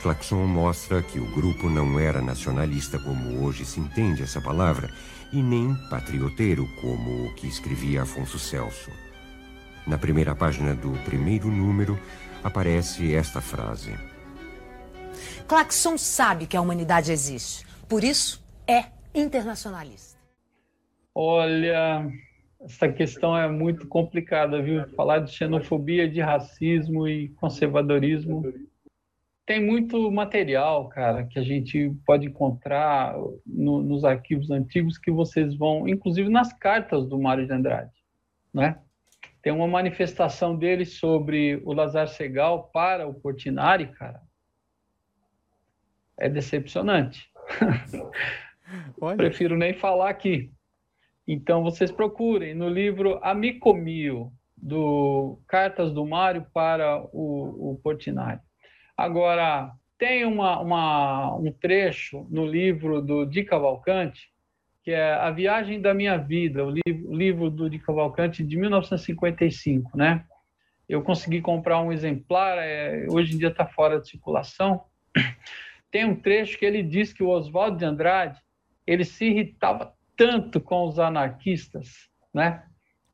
Claxon 0.00 0.46
mostra 0.46 1.02
que 1.02 1.18
o 1.18 1.26
grupo 1.32 1.68
não 1.68 1.98
era 1.98 2.22
nacionalista 2.22 2.98
como 2.98 3.44
hoje 3.44 3.64
se 3.64 3.78
entende 3.78 4.22
essa 4.22 4.40
palavra, 4.40 4.92
e 5.32 5.42
nem 5.42 5.74
patrioteiro 5.88 6.68
como 6.80 7.26
o 7.26 7.34
que 7.34 7.46
escrevia 7.46 8.02
Afonso 8.02 8.38
Celso. 8.38 8.90
Na 9.86 9.98
primeira 9.98 10.34
página 10.34 10.74
do 10.74 10.92
primeiro 11.04 11.48
número 11.48 11.98
aparece 12.44 13.14
esta 13.14 13.40
frase: 13.40 13.94
Claxon 15.48 15.96
sabe 15.98 16.46
que 16.46 16.56
a 16.56 16.60
humanidade 16.60 17.10
existe, 17.10 17.66
por 17.88 18.04
isso 18.04 18.44
é 18.66 18.84
internacionalista. 19.14 20.18
Olha, 21.14 22.06
essa 22.60 22.88
questão 22.88 23.36
é 23.36 23.48
muito 23.48 23.86
complicada, 23.86 24.62
viu? 24.62 24.86
Falar 24.96 25.18
de 25.18 25.32
xenofobia, 25.32 26.08
de 26.08 26.20
racismo 26.20 27.08
e 27.08 27.28
conservadorismo. 27.30 28.42
Tem 29.44 29.64
muito 29.64 30.10
material, 30.10 30.88
cara, 30.88 31.24
que 31.24 31.38
a 31.38 31.42
gente 31.42 31.92
pode 32.06 32.26
encontrar 32.26 33.16
no, 33.44 33.82
nos 33.82 34.04
arquivos 34.04 34.50
antigos 34.50 34.96
que 34.96 35.10
vocês 35.10 35.56
vão, 35.56 35.88
inclusive 35.88 36.28
nas 36.28 36.52
cartas 36.52 37.08
do 37.08 37.18
Mário 37.20 37.46
de 37.46 37.52
Andrade, 37.52 37.92
né? 38.54 38.78
Tem 39.42 39.52
uma 39.52 39.66
manifestação 39.66 40.56
dele 40.56 40.84
sobre 40.84 41.60
o 41.64 41.72
Lazar 41.72 42.06
Segal 42.06 42.70
para 42.72 43.08
o 43.08 43.14
Portinari, 43.14 43.88
cara. 43.88 44.22
É 46.16 46.28
decepcionante. 46.28 47.28
Prefiro 49.16 49.56
nem 49.56 49.74
falar 49.74 50.10
aqui. 50.10 50.52
Então, 51.26 51.64
vocês 51.64 51.90
procurem 51.90 52.54
no 52.54 52.68
livro 52.68 53.18
Amicomio, 53.24 54.32
do 54.56 55.40
Cartas 55.48 55.92
do 55.92 56.06
Mário 56.06 56.46
para 56.54 57.02
o, 57.12 57.72
o 57.72 57.80
Portinari. 57.82 58.40
Agora, 59.02 59.72
tem 59.98 60.24
uma, 60.24 60.60
uma, 60.60 61.34
um 61.34 61.50
trecho 61.50 62.24
no 62.30 62.46
livro 62.46 63.02
do 63.02 63.26
Di 63.26 63.42
Cavalcante, 63.42 64.30
que 64.84 64.92
é 64.92 65.14
A 65.14 65.28
Viagem 65.28 65.80
da 65.80 65.92
Minha 65.92 66.16
Vida, 66.16 66.64
o 66.64 66.70
livro, 66.70 67.10
o 67.10 67.12
livro 67.12 67.50
do 67.50 67.68
Di 67.68 67.80
Cavalcante 67.80 68.44
de 68.44 68.56
1955, 68.56 69.98
né? 69.98 70.24
Eu 70.88 71.02
consegui 71.02 71.40
comprar 71.40 71.80
um 71.80 71.90
exemplar, 71.90 72.58
é, 72.58 73.08
hoje 73.10 73.34
em 73.34 73.38
dia 73.38 73.48
está 73.48 73.66
fora 73.66 74.00
de 74.00 74.08
circulação. 74.08 74.84
Tem 75.90 76.04
um 76.04 76.14
trecho 76.14 76.56
que 76.56 76.64
ele 76.64 76.80
diz 76.80 77.12
que 77.12 77.24
o 77.24 77.28
Oswaldo 77.28 77.78
de 77.78 77.84
Andrade 77.84 78.40
ele 78.86 79.04
se 79.04 79.24
irritava 79.24 79.92
tanto 80.16 80.60
com 80.60 80.84
os 80.84 81.00
anarquistas, 81.00 82.08
né? 82.32 82.62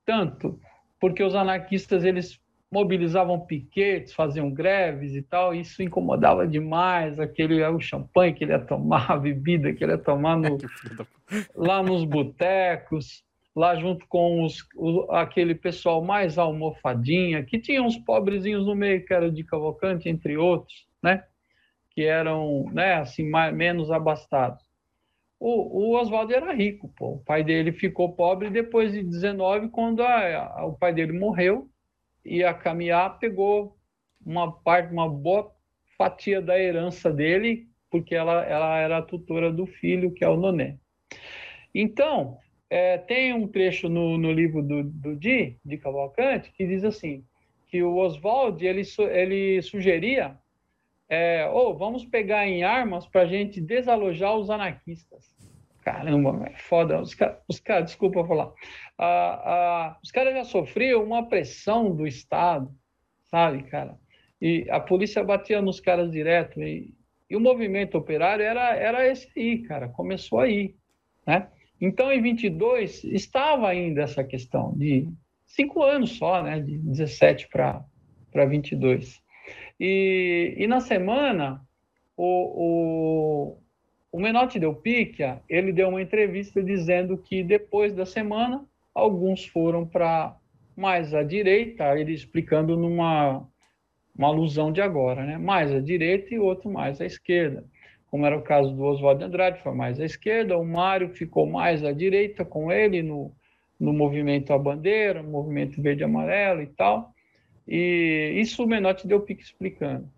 Tanto, 0.05 0.61
porque 1.01 1.22
os 1.22 1.34
anarquistas 1.34 2.05
eles 2.05 2.39
mobilizavam 2.70 3.40
piquetes, 3.40 4.12
faziam 4.12 4.50
greves 4.50 5.14
e 5.14 5.22
tal, 5.22 5.54
e 5.54 5.60
isso 5.60 5.82
incomodava 5.82 6.46
demais, 6.46 7.18
aquele 7.18 7.64
o 7.64 7.80
champanhe 7.80 8.34
que 8.34 8.44
ele 8.44 8.52
ia 8.52 8.58
tomar, 8.58 9.10
a 9.10 9.16
bebida 9.16 9.72
que 9.72 9.82
ele 9.82 9.92
ia 9.92 9.98
tomar 9.98 10.36
no, 10.36 10.58
lá 11.56 11.82
nos 11.82 12.04
botecos, 12.04 13.24
lá 13.56 13.74
junto 13.74 14.06
com 14.06 14.44
os, 14.44 14.66
o, 14.76 15.10
aquele 15.12 15.54
pessoal 15.54 16.04
mais 16.04 16.38
almofadinha, 16.38 17.42
que 17.42 17.58
tinha 17.58 17.82
uns 17.82 17.96
pobrezinhos 17.96 18.66
no 18.66 18.74
meio, 18.74 19.04
que 19.04 19.14
era 19.14 19.30
de 19.30 19.42
Cavalcante, 19.42 20.08
entre 20.08 20.36
outros, 20.36 20.86
né? 21.02 21.24
Que 21.90 22.04
eram, 22.04 22.66
né, 22.72 22.94
assim, 22.94 23.28
mais, 23.28 23.52
menos 23.54 23.90
abastados. 23.90 24.62
O, 25.40 25.90
o 25.90 25.96
Oswaldo 25.96 26.34
era 26.34 26.52
rico, 26.52 26.92
pô. 26.96 27.14
O 27.14 27.18
pai 27.18 27.42
dele 27.42 27.72
ficou 27.72 28.12
pobre 28.12 28.50
depois 28.50 28.92
de 28.92 29.02
19, 29.02 29.68
quando 29.70 30.02
a, 30.02 30.58
a, 30.58 30.66
o 30.66 30.74
pai 30.74 30.92
dele 30.92 31.12
morreu, 31.12 31.68
e 32.29 32.45
a 32.45 32.53
caminhar 32.55 33.18
pegou 33.18 33.76
uma 34.24 34.53
parte, 34.53 34.93
uma 34.93 35.09
boa 35.09 35.53
fatia 35.97 36.41
da 36.41 36.59
herança 36.59 37.12
dele, 37.12 37.68
porque 37.91 38.14
ela, 38.14 38.45
ela 38.45 38.79
era 38.79 38.99
a 38.99 39.03
tutora 39.03 39.53
do 39.53 39.66
filho, 39.66 40.12
que 40.12 40.24
é 40.24 40.29
o 40.29 40.37
Noné. 40.37 40.76
Então, 41.74 42.39
é, 42.70 42.99
tem 42.99 43.33
um 43.33 43.49
trecho 43.49 43.89
no, 43.89 44.18
no 44.18 44.33
livro 44.33 44.62
do, 44.62 44.85
do 44.85 45.16
Di, 45.16 45.57
de 45.64 45.79
Cavalcante, 45.79 46.53
que 46.53 46.66
diz 46.66 46.85
assim, 46.85 47.24
que 47.66 47.83
o 47.83 47.97
Oswald 47.97 48.64
ele, 48.64 48.83
ele 49.11 49.62
sugeria 49.62 50.37
é, 51.09 51.49
oh, 51.51 51.74
vamos 51.74 52.05
pegar 52.05 52.47
em 52.47 52.62
armas 52.62 53.07
para 53.07 53.22
a 53.22 53.26
gente 53.26 53.61
desalojar 53.61 54.37
os 54.37 54.51
anarquistas. 54.51 55.35
Caramba, 55.89 56.47
é 56.47 56.55
foda. 56.59 57.01
Os 57.01 57.14
caras, 57.14 57.39
cara, 57.64 57.80
desculpa 57.80 58.22
falar. 58.26 58.53
Ah, 58.99 59.41
ah, 59.45 59.99
os 60.05 60.11
caras 60.11 60.34
já 60.34 60.45
sofriam 60.45 61.03
uma 61.03 61.26
pressão 61.26 61.97
do 61.97 62.07
Estado, 62.07 62.70
sabe, 63.30 63.62
cara? 63.62 63.99
E 64.39 64.66
a 64.68 64.80
polícia 64.80 65.24
batia 65.24 65.62
nos 65.62 65.80
caras 65.80 66.11
direto. 66.11 66.62
E, 66.62 66.95
e 67.30 67.34
o 67.34 67.41
movimento 67.41 67.97
operário 67.97 68.45
era, 68.45 68.76
era 68.76 69.09
esse 69.09 69.30
aí, 69.34 69.62
cara. 69.62 69.89
Começou 69.89 70.41
aí, 70.41 70.74
né? 71.26 71.49
Então, 71.80 72.12
em 72.12 72.20
22, 72.20 73.05
estava 73.05 73.66
ainda 73.66 74.03
essa 74.03 74.22
questão 74.22 74.74
de 74.76 75.09
cinco 75.47 75.82
anos 75.82 76.18
só, 76.18 76.43
né? 76.43 76.61
De 76.61 76.76
17 76.76 77.49
para 77.49 78.45
22. 78.47 79.22
E, 79.80 80.55
e 80.59 80.66
na 80.66 80.80
semana, 80.80 81.62
o, 82.14 83.55
o, 83.55 83.59
o 84.11 84.20
Menotti 84.20 84.59
Del 84.59 84.74
Picchia, 84.74 85.42
ele 85.48 85.72
deu 85.72 85.88
uma 85.88 86.02
entrevista 86.02 86.62
dizendo 86.62 87.18
que 87.18 87.42
depois 87.42 87.94
da 87.94 88.06
semana, 88.06 88.64
alguns 88.94 89.46
foram 89.46 89.86
para 89.86 90.36
mais 90.76 91.14
à 91.14 91.22
direita, 91.22 91.98
ele 91.98 92.12
explicando 92.12 92.76
numa 92.76 93.46
uma 94.16 94.28
alusão 94.28 94.72
de 94.72 94.80
agora, 94.80 95.24
né? 95.24 95.38
mais 95.38 95.72
à 95.72 95.78
direita 95.78 96.34
e 96.34 96.40
outro 96.40 96.68
mais 96.68 97.00
à 97.00 97.06
esquerda. 97.06 97.64
Como 98.11 98.26
era 98.26 98.36
o 98.36 98.42
caso 98.42 98.74
do 98.74 98.82
Oswaldo 98.82 99.24
Andrade, 99.24 99.62
foi 99.62 99.72
mais 99.72 100.00
à 100.00 100.04
esquerda, 100.04 100.59
o 100.59 100.64
Mário 100.64 101.11
ficou 101.11 101.46
mais 101.46 101.84
à 101.84 101.92
direita 101.92 102.44
com 102.44 102.72
ele 102.72 103.00
no, 103.00 103.32
no 103.78 103.92
movimento 103.92 104.52
A 104.52 104.59
Bandeira, 104.59 105.22
movimento 105.22 105.80
Verde 105.80 106.02
e 106.02 106.04
Amarelo 106.04 106.62
e 106.62 106.66
tal. 106.66 107.12
E 107.66 108.32
isso 108.36 108.64
o 108.64 108.66
Menotti 108.66 109.06
deu 109.06 109.20
pique 109.20 109.42
explicando. 109.42 110.11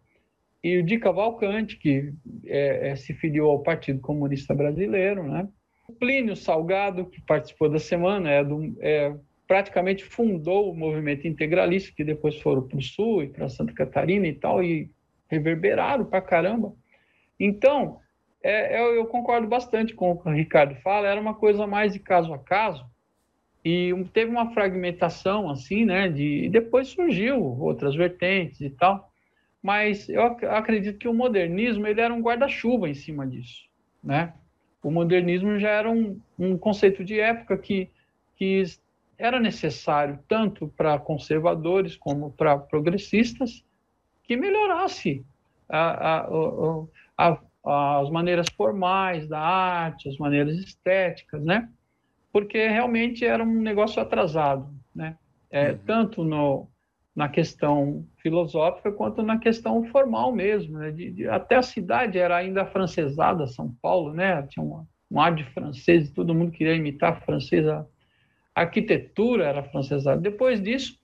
E 0.63 0.79
o 0.79 0.83
Di 0.83 0.99
Cavalcante, 0.99 1.77
que 1.77 2.13
é, 2.45 2.91
é, 2.91 2.97
se 2.97 3.15
filiou 3.15 3.51
ao 3.51 3.63
Partido 3.63 4.01
Comunista 4.01 4.55
Brasileiro, 4.55 5.23
né? 5.23 5.49
O 5.89 5.93
Plínio 5.93 6.37
Salgado, 6.37 7.07
que 7.07 7.21
participou 7.23 7.69
da 7.69 7.79
semana, 7.79 8.31
é 8.31 8.45
do, 8.45 8.77
é, 8.81 9.15
praticamente 9.49 10.05
fundou 10.05 10.71
o 10.71 10.77
movimento 10.77 11.27
integralista, 11.27 11.93
que 11.97 12.05
depois 12.05 12.41
foram 12.41 12.63
para 12.63 12.79
o 12.79 12.83
Sul 12.83 13.25
e 13.25 13.29
para 13.29 13.49
Santa 13.49 13.73
Catarina 13.73 14.27
e 14.27 14.35
tal, 14.35 14.63
e 14.63 14.91
reverberaram 15.29 16.05
para 16.05 16.21
caramba. 16.21 16.75
Então, 17.39 17.99
é, 18.43 18.81
eu, 18.81 18.95
eu, 18.95 19.07
concordo 19.07 19.49
bastante 19.49 19.95
com 19.95 20.13
o 20.13 20.17
que 20.17 20.29
o 20.29 20.33
Ricardo 20.33 20.75
fala, 20.77 21.09
era 21.09 21.21
uma 21.21 21.35
coisa 21.35 21.67
mais 21.67 21.93
de 21.93 21.99
caso 21.99 22.33
a 22.33 22.39
caso, 22.39 22.85
e 23.65 23.93
teve 24.13 24.31
uma 24.31 24.53
fragmentação 24.53 25.51
assim, 25.51 25.85
né? 25.85 26.09
De, 26.09 26.45
e 26.45 26.49
depois 26.49 26.89
surgiu 26.89 27.43
outras 27.61 27.95
vertentes 27.95 28.61
e 28.61 28.71
tal. 28.71 29.10
Mas 29.63 30.09
eu 30.09 30.23
acredito 30.23 30.99
que 30.99 31.09
o 31.09 31.15
modernismo 31.15 31.87
ele 31.87 32.01
era 32.01 32.13
um 32.13 32.23
guarda-chuva 32.23 32.89
em 32.89 32.95
cima 32.95 33.27
disso, 33.27 33.69
né? 34.03 34.33
O 34.83 34.91
modernismo 34.91 35.59
já 35.59 35.69
era 35.69 35.91
um, 35.91 36.19
um 36.39 36.57
conceito 36.57 37.05
de 37.05 37.21
época 37.21 37.59
que, 37.59 37.91
que 38.37 38.65
era 39.19 39.39
necessário 39.39 40.19
tanto 40.27 40.69
para 40.69 40.99
conservadores 40.99 41.97
como 41.97 42.31
para 42.33 42.57
progressistas 42.57 43.63
que 44.25 44.37
melhorasse 44.37 45.23
a, 45.69 46.25
a, 47.19 47.37
a, 47.65 48.01
as 48.01 48.11
maneiras 48.11 48.47
formais 48.57 49.29
da 49.29 49.39
arte, 49.39 50.09
as 50.09 50.17
maneiras 50.17 50.57
estéticas, 50.57 51.45
né? 51.45 51.69
porque 52.33 52.69
realmente 52.69 53.25
era 53.25 53.43
um 53.43 53.61
negócio 53.61 54.01
atrasado, 54.01 54.69
né? 54.95 55.17
É, 55.51 55.73
uhum. 55.73 55.79
Tanto 55.85 56.25
no, 56.25 56.69
na 57.15 57.29
questão 57.29 58.07
filosófica 58.19 58.93
quanto 58.93 59.23
na 59.23 59.39
questão 59.39 59.85
formal 59.87 60.33
mesmo. 60.33 60.79
Né? 60.79 60.91
De, 60.91 61.11
de, 61.11 61.29
até 61.29 61.57
a 61.57 61.63
cidade 61.63 62.19
era 62.19 62.37
ainda 62.37 62.65
francesada, 62.65 63.47
São 63.47 63.75
Paulo, 63.83 64.13
né? 64.13 64.43
Tinha 64.49 64.65
uma, 64.65 64.87
um 65.11 65.21
ar 65.21 65.35
de 65.35 65.45
francês, 65.53 66.11
todo 66.11 66.35
mundo 66.35 66.53
queria 66.53 66.75
imitar 66.75 67.13
a 67.13 67.21
francesa. 67.21 67.87
A 68.55 68.63
arquitetura 68.63 69.45
era 69.45 69.63
francesada. 69.63 70.21
Depois 70.21 70.63
disso, 70.63 70.99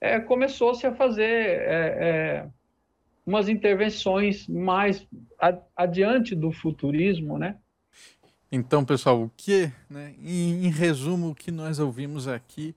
é, 0.00 0.20
começou-se 0.20 0.86
a 0.86 0.94
fazer 0.94 1.24
é, 1.24 1.96
é, 2.00 2.48
umas 3.26 3.48
intervenções 3.48 4.46
mais 4.46 5.06
adiante 5.76 6.34
do 6.34 6.52
futurismo, 6.52 7.38
né? 7.38 7.56
Então, 8.52 8.84
pessoal, 8.84 9.22
o 9.22 9.30
que, 9.36 9.72
né, 9.90 10.14
em, 10.22 10.66
em, 10.66 10.70
resumo, 10.70 11.30
o 11.30 11.34
que 11.34 11.50
nós 11.50 11.80
ouvimos 11.80 12.28
aqui 12.28 12.74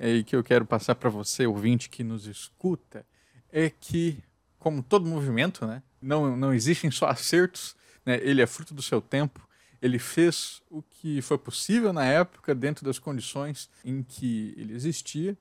e 0.00 0.24
que 0.24 0.34
eu 0.34 0.42
quero 0.42 0.64
passar 0.64 0.94
para 0.94 1.10
você, 1.10 1.46
ouvinte 1.46 1.90
que 1.90 2.02
nos 2.02 2.26
escuta, 2.26 3.04
é 3.52 3.68
que, 3.68 4.22
como 4.58 4.82
todo 4.82 5.06
movimento, 5.06 5.66
né, 5.66 5.82
não, 6.00 6.36
não 6.36 6.54
existem 6.54 6.90
só 6.90 7.06
acertos, 7.08 7.76
né, 8.04 8.18
ele 8.22 8.40
é 8.40 8.46
fruto 8.46 8.72
do 8.72 8.82
seu 8.82 9.00
tempo, 9.00 9.46
ele 9.82 9.98
fez 9.98 10.62
o 10.70 10.82
que 10.82 11.22
foi 11.22 11.38
possível 11.38 11.92
na 11.92 12.04
época, 12.04 12.54
dentro 12.54 12.84
das 12.84 12.98
condições 12.98 13.70
em 13.84 14.02
que 14.02 14.54
ele 14.56 14.74
existia. 14.74 15.36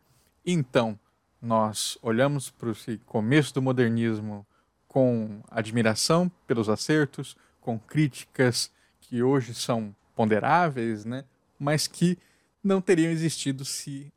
Então, 0.45 0.97
nós 1.41 1.97
olhamos 2.01 2.49
para 2.49 2.71
esse 2.71 2.97
começo 3.05 3.53
do 3.53 3.61
modernismo 3.61 4.45
com 4.87 5.41
admiração 5.49 6.31
pelos 6.47 6.69
acertos, 6.69 7.35
com 7.59 7.77
críticas 7.77 8.71
que 9.01 9.21
hoje 9.21 9.53
são 9.53 9.95
ponderáveis, 10.15 11.05
né? 11.05 11.25
mas 11.57 11.87
que 11.87 12.17
não 12.63 12.81
teriam 12.81 13.11
existido 13.11 13.63
se 13.63 14.11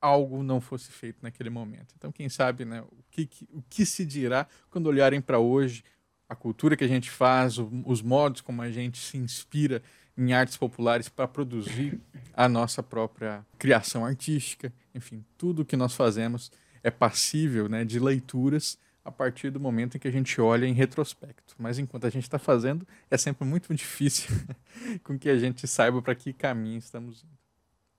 algo 0.00 0.42
não 0.42 0.60
fosse 0.60 0.90
feito 0.90 1.18
naquele 1.22 1.50
momento. 1.50 1.94
Então, 1.96 2.12
quem 2.12 2.28
sabe 2.28 2.64
né, 2.64 2.82
o, 2.82 3.04
que, 3.10 3.28
o 3.50 3.62
que 3.68 3.84
se 3.84 4.04
dirá 4.04 4.46
quando 4.70 4.86
olharem 4.86 5.20
para 5.20 5.38
hoje, 5.38 5.82
a 6.28 6.34
cultura 6.34 6.76
que 6.76 6.84
a 6.84 6.88
gente 6.88 7.10
faz, 7.10 7.58
os 7.58 8.02
modos 8.02 8.40
como 8.40 8.62
a 8.62 8.70
gente 8.70 8.98
se 8.98 9.16
inspira 9.16 9.82
em 10.16 10.32
artes 10.32 10.56
populares 10.56 11.08
para 11.08 11.28
produzir 11.28 12.00
a 12.34 12.48
nossa 12.48 12.82
própria 12.82 13.46
criação 13.58 14.04
artística, 14.04 14.72
enfim, 14.94 15.24
tudo 15.36 15.64
que 15.64 15.76
nós 15.76 15.94
fazemos 15.94 16.50
é 16.82 16.90
passível 16.90 17.68
né, 17.68 17.84
de 17.84 17.98
leituras 17.98 18.78
a 19.04 19.10
partir 19.10 19.50
do 19.50 19.58
momento 19.58 19.96
em 19.96 20.00
que 20.00 20.08
a 20.08 20.10
gente 20.10 20.40
olha 20.40 20.66
em 20.66 20.72
retrospecto. 20.72 21.54
Mas 21.58 21.78
enquanto 21.78 22.06
a 22.06 22.10
gente 22.10 22.24
está 22.24 22.38
fazendo, 22.38 22.86
é 23.10 23.16
sempre 23.16 23.44
muito 23.46 23.72
difícil 23.74 24.28
com 25.02 25.18
que 25.18 25.30
a 25.30 25.38
gente 25.38 25.66
saiba 25.66 26.02
para 26.02 26.14
que 26.14 26.32
caminho 26.32 26.78
estamos 26.78 27.22
indo. 27.22 27.38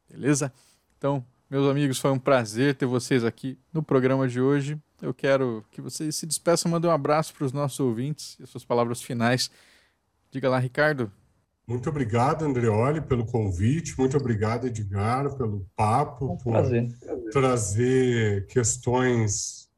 Beleza? 0.09 0.53
Então, 0.97 1.25
meus 1.49 1.67
amigos, 1.67 1.97
foi 1.97 2.11
um 2.11 2.19
prazer 2.19 2.75
ter 2.75 2.85
vocês 2.85 3.25
aqui 3.25 3.57
no 3.73 3.81
programa 3.81 4.27
de 4.27 4.39
hoje. 4.39 4.79
Eu 5.01 5.13
quero 5.13 5.65
que 5.71 5.81
vocês 5.81 6.15
se 6.15 6.27
despeçam, 6.27 6.71
mandem 6.71 6.89
um 6.89 6.93
abraço 6.93 7.33
para 7.33 7.45
os 7.45 7.51
nossos 7.51 7.79
ouvintes 7.79 8.37
e 8.39 8.43
as 8.43 8.49
suas 8.49 8.63
palavras 8.63 9.01
finais. 9.01 9.49
Diga 10.29 10.47
lá, 10.47 10.59
Ricardo. 10.59 11.11
Muito 11.65 11.89
obrigado, 11.89 12.45
Andreoli, 12.45 13.01
pelo 13.01 13.25
convite. 13.25 13.97
Muito 13.97 14.15
obrigado, 14.15 14.67
Edgar, 14.67 15.35
pelo 15.35 15.65
papo, 15.75 16.37
por 16.37 16.51
prazer. 16.51 16.87
trazer 17.31 18.45
questões 18.47 19.69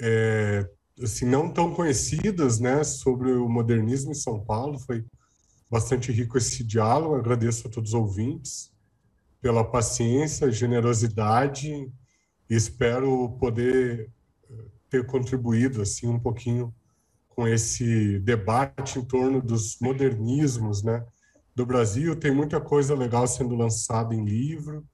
é, 0.00 0.68
assim 1.02 1.26
não 1.26 1.52
tão 1.52 1.74
conhecidas, 1.74 2.60
né, 2.60 2.84
sobre 2.84 3.32
o 3.32 3.48
modernismo 3.48 4.12
em 4.12 4.14
São 4.16 4.38
Paulo. 4.44 4.78
Foi 4.78 5.04
bastante 5.68 6.12
rico 6.12 6.38
esse 6.38 6.62
diálogo. 6.62 7.16
Agradeço 7.16 7.66
a 7.66 7.70
todos 7.70 7.90
os 7.90 7.94
ouvintes 7.94 8.71
pela 9.42 9.64
paciência, 9.64 10.52
generosidade 10.52 11.68
e 11.68 11.92
espero 12.48 13.36
poder 13.40 14.08
eh, 14.48 14.54
ter 14.88 15.04
contribuído 15.04 15.82
assim 15.82 16.06
um 16.06 16.18
pouquinho 16.18 16.72
com 17.28 17.48
esse 17.48 18.20
debate 18.20 19.00
em 19.00 19.04
torno 19.04 19.42
dos 19.42 19.78
modernismos, 19.80 20.84
né, 20.84 21.04
do 21.56 21.66
Brasil. 21.66 22.14
Tem 22.14 22.30
muita 22.30 22.60
coisa 22.60 22.94
legal 22.94 23.26
sendo 23.26 23.56
lançada 23.56 24.14
em 24.14 24.24
livro, 24.24 24.86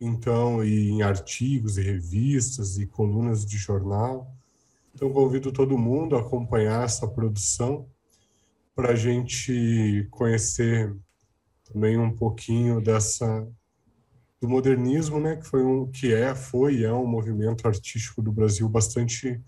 então 0.00 0.62
e 0.64 0.90
em 0.90 1.02
artigos 1.02 1.76
e 1.76 1.82
revistas 1.82 2.78
e 2.78 2.86
colunas 2.86 3.44
de 3.44 3.58
jornal. 3.58 4.32
Então 4.94 5.12
convido 5.12 5.50
todo 5.50 5.76
mundo 5.76 6.14
a 6.14 6.20
acompanhar 6.20 6.84
essa 6.84 7.08
produção 7.08 7.88
para 8.76 8.92
a 8.92 8.96
gente 8.96 10.06
conhecer 10.10 10.94
também 11.64 11.98
um 11.98 12.14
pouquinho 12.14 12.80
dessa 12.80 13.46
do 14.40 14.48
modernismo, 14.48 15.18
né, 15.18 15.36
que 15.36 15.46
foi 15.46 15.64
um 15.64 15.90
que 15.90 16.12
é, 16.12 16.34
foi 16.34 16.76
e 16.76 16.84
é 16.84 16.92
um 16.92 17.06
movimento 17.06 17.66
artístico 17.66 18.22
do 18.22 18.30
Brasil 18.30 18.68
bastante 18.68 19.40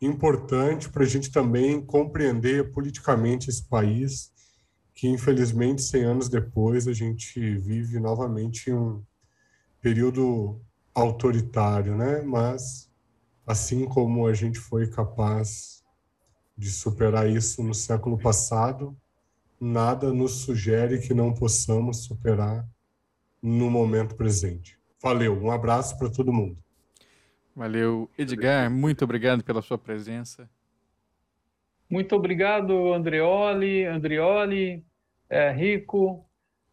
importante 0.00 0.88
para 0.88 1.02
a 1.02 1.06
gente 1.06 1.30
também 1.30 1.84
compreender 1.84 2.70
politicamente 2.72 3.48
esse 3.48 3.64
país, 3.64 4.30
que 4.94 5.08
infelizmente 5.08 5.82
100 5.82 6.04
anos 6.04 6.28
depois 6.28 6.86
a 6.86 6.92
gente 6.92 7.40
vive 7.58 7.98
novamente 7.98 8.72
um 8.72 9.02
período 9.80 10.60
autoritário, 10.94 11.96
né? 11.96 12.20
Mas 12.22 12.90
assim 13.46 13.86
como 13.86 14.26
a 14.26 14.34
gente 14.34 14.58
foi 14.58 14.88
capaz 14.88 15.82
de 16.56 16.70
superar 16.70 17.28
isso 17.30 17.62
no 17.62 17.74
século 17.74 18.18
passado, 18.18 18.96
nada 19.60 20.12
nos 20.12 20.42
sugere 20.42 20.98
que 20.98 21.14
não 21.14 21.32
possamos 21.32 22.04
superar 22.04 22.68
no 23.42 23.70
momento 23.70 24.14
presente. 24.14 24.78
Valeu, 25.02 25.40
um 25.40 25.50
abraço 25.50 25.98
para 25.98 26.10
todo 26.10 26.32
mundo. 26.32 26.58
Valeu, 27.54 28.08
Edgar, 28.16 28.70
muito 28.70 29.04
obrigado 29.04 29.42
pela 29.42 29.62
sua 29.62 29.78
presença. 29.78 30.48
Muito 31.90 32.14
obrigado, 32.14 32.92
Andreoli, 32.92 33.84
Andrioli, 33.84 34.84
é, 35.28 35.50
Rico. 35.50 36.24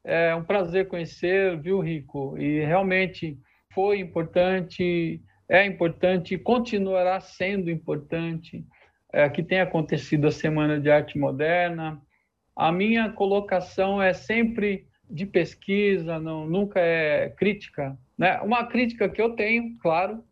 É 0.03 0.36
um 0.36 0.43
prazer 0.43 0.88
conhecer, 0.88 1.59
viu, 1.59 1.80
Rico? 1.80 2.38
E 2.38 2.59
realmente 2.59 3.39
foi 3.74 3.99
importante, 3.99 5.22
é 5.49 5.66
importante, 5.66 6.38
continuará 6.38 7.20
sendo 7.20 7.72
importante 7.72 8.66
é, 9.11 9.30
que 9.30 9.41
tenha 9.41 9.63
acontecido 9.63 10.28
a 10.28 10.32
Semana 10.32 10.80
de 10.80 10.91
Arte 10.91 11.18
Moderna. 11.18 12.01
A 12.55 12.72
minha 12.72 13.09
colocação 13.09 14.01
é 14.01 14.13
sempre 14.13 14.86
de 15.10 15.26
pesquisa, 15.26 16.20
não, 16.20 16.47
nunca 16.47 16.80
é 16.80 17.30
crítica. 17.30 17.97
Né? 18.18 18.39
Uma 18.41 18.66
crítica 18.66 19.10
que 19.10 19.22
eu 19.22 19.32
tenho, 19.32 19.78
claro, 19.80 20.24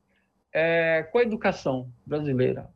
é 0.53 1.03
com 1.11 1.17
a 1.17 1.24
educação 1.24 1.89
brasileira. 2.05 2.69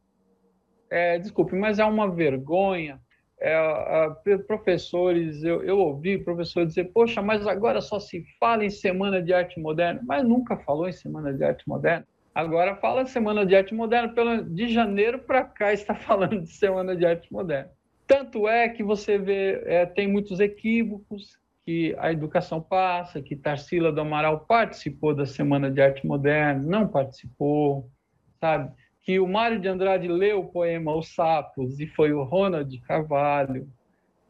É, 0.89 1.19
desculpe, 1.19 1.55
mas 1.55 1.79
é 1.79 1.85
uma 1.85 2.09
vergonha. 2.09 2.99
É, 3.39 3.53
a, 3.53 4.15
professores, 4.47 5.43
eu, 5.43 5.63
eu 5.63 5.77
ouvi 5.77 6.17
professores 6.17 6.69
dizer, 6.69 6.85
poxa, 6.85 7.21
mas 7.21 7.45
agora 7.45 7.81
só 7.81 7.99
se 7.99 8.25
fala 8.39 8.65
em 8.65 8.69
Semana 8.69 9.21
de 9.21 9.31
Arte 9.31 9.59
Moderna, 9.59 10.01
mas 10.03 10.23
nunca 10.23 10.57
falou 10.57 10.87
em 10.89 10.93
Semana 10.93 11.31
de 11.33 11.43
Arte 11.43 11.67
Moderna. 11.67 12.05
Agora 12.33 12.75
fala 12.75 13.05
Semana 13.05 13.45
de 13.45 13.55
Arte 13.55 13.73
Moderna, 13.75 14.09
pelo, 14.09 14.43
de 14.43 14.67
janeiro 14.69 15.19
para 15.19 15.43
cá 15.43 15.71
está 15.73 15.93
falando 15.93 16.41
de 16.41 16.51
Semana 16.51 16.95
de 16.95 17.05
Arte 17.05 17.31
Moderna. 17.31 17.71
Tanto 18.07 18.47
é 18.47 18.69
que 18.69 18.83
você 18.83 19.17
vê, 19.17 19.61
é, 19.65 19.85
tem 19.85 20.07
muitos 20.07 20.39
equívocos, 20.39 21.37
que 21.67 21.93
a 21.99 22.13
educação 22.13 22.61
passa, 22.61 23.21
que 23.21 23.35
Tarsila 23.35 23.91
do 23.91 23.99
Amaral 23.99 24.39
participou 24.39 25.13
da 25.13 25.25
Semana 25.25 25.69
de 25.69 25.81
Arte 25.81 26.07
Moderna, 26.07 26.63
não 26.65 26.87
participou, 26.87 27.91
sabe? 28.39 28.71
Que 29.01 29.19
o 29.19 29.27
Mário 29.27 29.59
de 29.59 29.67
Andrade 29.67 30.07
leu 30.07 30.39
o 30.39 30.47
poema 30.47 30.95
Os 30.95 31.13
Sapos 31.13 31.77
e 31.81 31.85
foi 31.85 32.13
o 32.13 32.23
Ronald 32.23 32.73
Carvalho, 32.87 33.67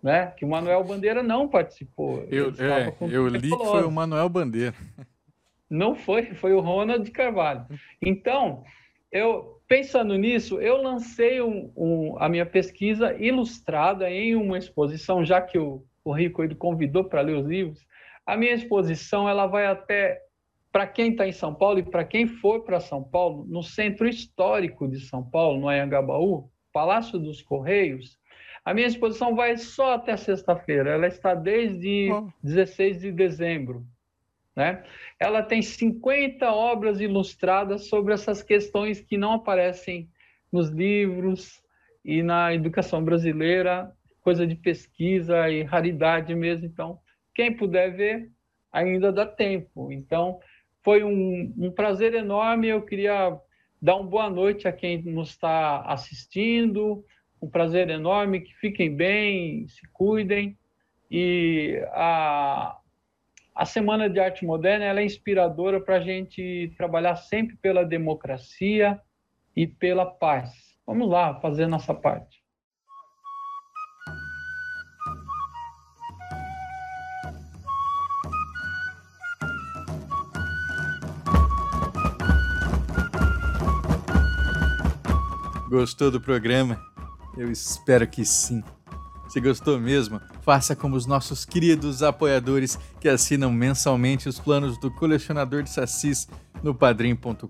né? 0.01 0.33
Que 0.35 0.45
o 0.45 0.47
Manuel 0.47 0.83
Bandeira 0.83 1.21
não 1.21 1.47
participou. 1.47 2.25
Eu, 2.31 2.51
é, 2.57 2.91
eu 3.01 3.27
li 3.27 3.51
que 3.51 3.65
foi 3.65 3.83
o 3.83 3.91
Manuel 3.91 4.29
Bandeira. 4.29 4.75
Não 5.69 5.93
foi, 5.93 6.33
foi 6.33 6.53
o 6.53 6.59
Ronald 6.59 7.07
Carvalho. 7.11 7.67
Então, 8.01 8.63
eu 9.11 9.61
pensando 9.67 10.17
nisso, 10.17 10.59
eu 10.59 10.81
lancei 10.81 11.39
um, 11.39 11.71
um, 11.77 12.15
a 12.17 12.27
minha 12.27 12.47
pesquisa 12.47 13.13
ilustrada 13.13 14.09
em 14.09 14.33
uma 14.33 14.57
exposição, 14.57 15.23
já 15.23 15.39
que 15.39 15.59
o 15.59 15.83
o 16.08 16.14
Rico 16.14 16.41
ele 16.41 16.55
convidou 16.55 17.03
para 17.03 17.20
ler 17.20 17.36
os 17.36 17.45
livros. 17.45 17.86
A 18.26 18.38
minha 18.38 18.53
exposição 18.53 19.28
ela 19.28 19.45
vai 19.45 19.66
até 19.66 20.22
para 20.72 20.88
quem 20.88 21.12
está 21.12 21.28
em 21.28 21.34
São 21.34 21.53
Paulo 21.53 21.80
e 21.80 21.84
para 21.84 22.05
quem 22.05 22.26
for 22.26 22.64
para 22.64 22.80
São 22.80 23.03
Paulo, 23.03 23.45
no 23.45 23.62
centro 23.62 24.08
histórico 24.08 24.88
de 24.88 25.01
São 25.01 25.22
Paulo, 25.22 25.60
no 25.60 25.68
Anhangabaú, 25.68 26.49
Palácio 26.72 27.20
dos 27.20 27.41
Correios. 27.41 28.18
A 28.64 28.74
minha 28.74 28.88
exposição 28.88 29.36
vai 29.36 29.58
só 29.58 29.95
até 29.95 30.16
sexta-feira. 30.16 30.91
Ela 30.91 31.08
está 31.08 31.34
desde 31.34 32.10
oh. 32.12 32.32
16 32.41 33.01
de 33.01 33.12
dezembro. 33.12 33.86
Né? 34.55 34.84
Ela 35.20 35.43
tem 35.43 35.62
50 35.62 36.49
obras 36.49 37.01
ilustradas 37.01 37.88
sobre 37.88 38.14
essas 38.14 38.41
questões 38.41 39.01
que 39.01 39.18
não 39.18 39.34
aparecem 39.34 40.10
nos 40.51 40.70
livros 40.70 41.62
e 42.03 42.24
na 42.24 42.53
educação 42.53 43.03
brasileira 43.03 43.93
coisa 44.28 44.45
de 44.45 44.55
pesquisa 44.55 45.49
e 45.49 45.63
raridade 45.63 46.36
mesmo. 46.36 46.65
Então, 46.65 46.99
quem 47.34 47.55
puder 47.55 47.95
ver, 47.95 48.30
ainda 48.69 49.09
dá 49.09 49.25
tempo. 49.25 49.89
Então, 49.89 50.41
foi 50.84 51.01
um, 51.01 51.53
um 51.57 51.71
prazer 51.71 52.13
enorme. 52.13 52.67
Eu 52.67 52.82
queria 52.82 53.39
dar 53.82 53.95
uma 53.95 54.09
boa 54.09 54.30
noite 54.30 54.67
a 54.67 54.73
quem 54.73 55.01
nos 55.01 55.30
está 55.30 55.80
assistindo. 55.84 57.05
Um 57.41 57.49
prazer 57.49 57.89
enorme. 57.89 58.41
Que 58.41 58.53
fiquem 58.55 58.93
bem, 58.93 59.65
se 59.69 59.88
cuidem. 59.93 60.57
E 61.09 61.82
a, 61.93 62.78
a 63.55 63.63
Semana 63.63 64.09
de 64.09 64.19
Arte 64.19 64.45
Moderna 64.45 64.99
é 64.99 65.05
inspiradora 65.05 65.80
para 65.80 65.95
a 65.95 66.01
gente 66.01 66.73
trabalhar 66.75 67.15
sempre 67.15 67.55
pela 67.55 67.86
democracia 67.86 68.99
e 69.55 69.65
pela 69.65 70.05
paz. 70.05 70.51
Vamos 70.86 71.09
lá 71.09 71.39
fazer 71.39 71.65
nossa 71.65 71.93
parte. 71.93 72.36
Gostou 85.80 86.09
do 86.09 86.19
programa? 86.19 86.82
Eu 87.38 87.51
espero 87.51 88.07
que 88.07 88.25
sim. 88.25 88.63
Se 89.30 89.39
gostou 89.39 89.80
mesmo, 89.80 90.19
faça 90.41 90.75
como 90.75 90.95
os 90.95 91.05
nossos 91.05 91.45
queridos 91.45 92.01
apoiadores 92.01 92.80
que 92.99 93.07
assinam 93.07 93.51
mensalmente 93.51 94.28
os 94.28 94.39
planos 94.39 94.80
do 94.80 94.89
colecionador 94.89 95.61
de 95.61 95.69
sacis 95.69 96.28
no 96.63 96.73
padrim.com.br 96.73 97.45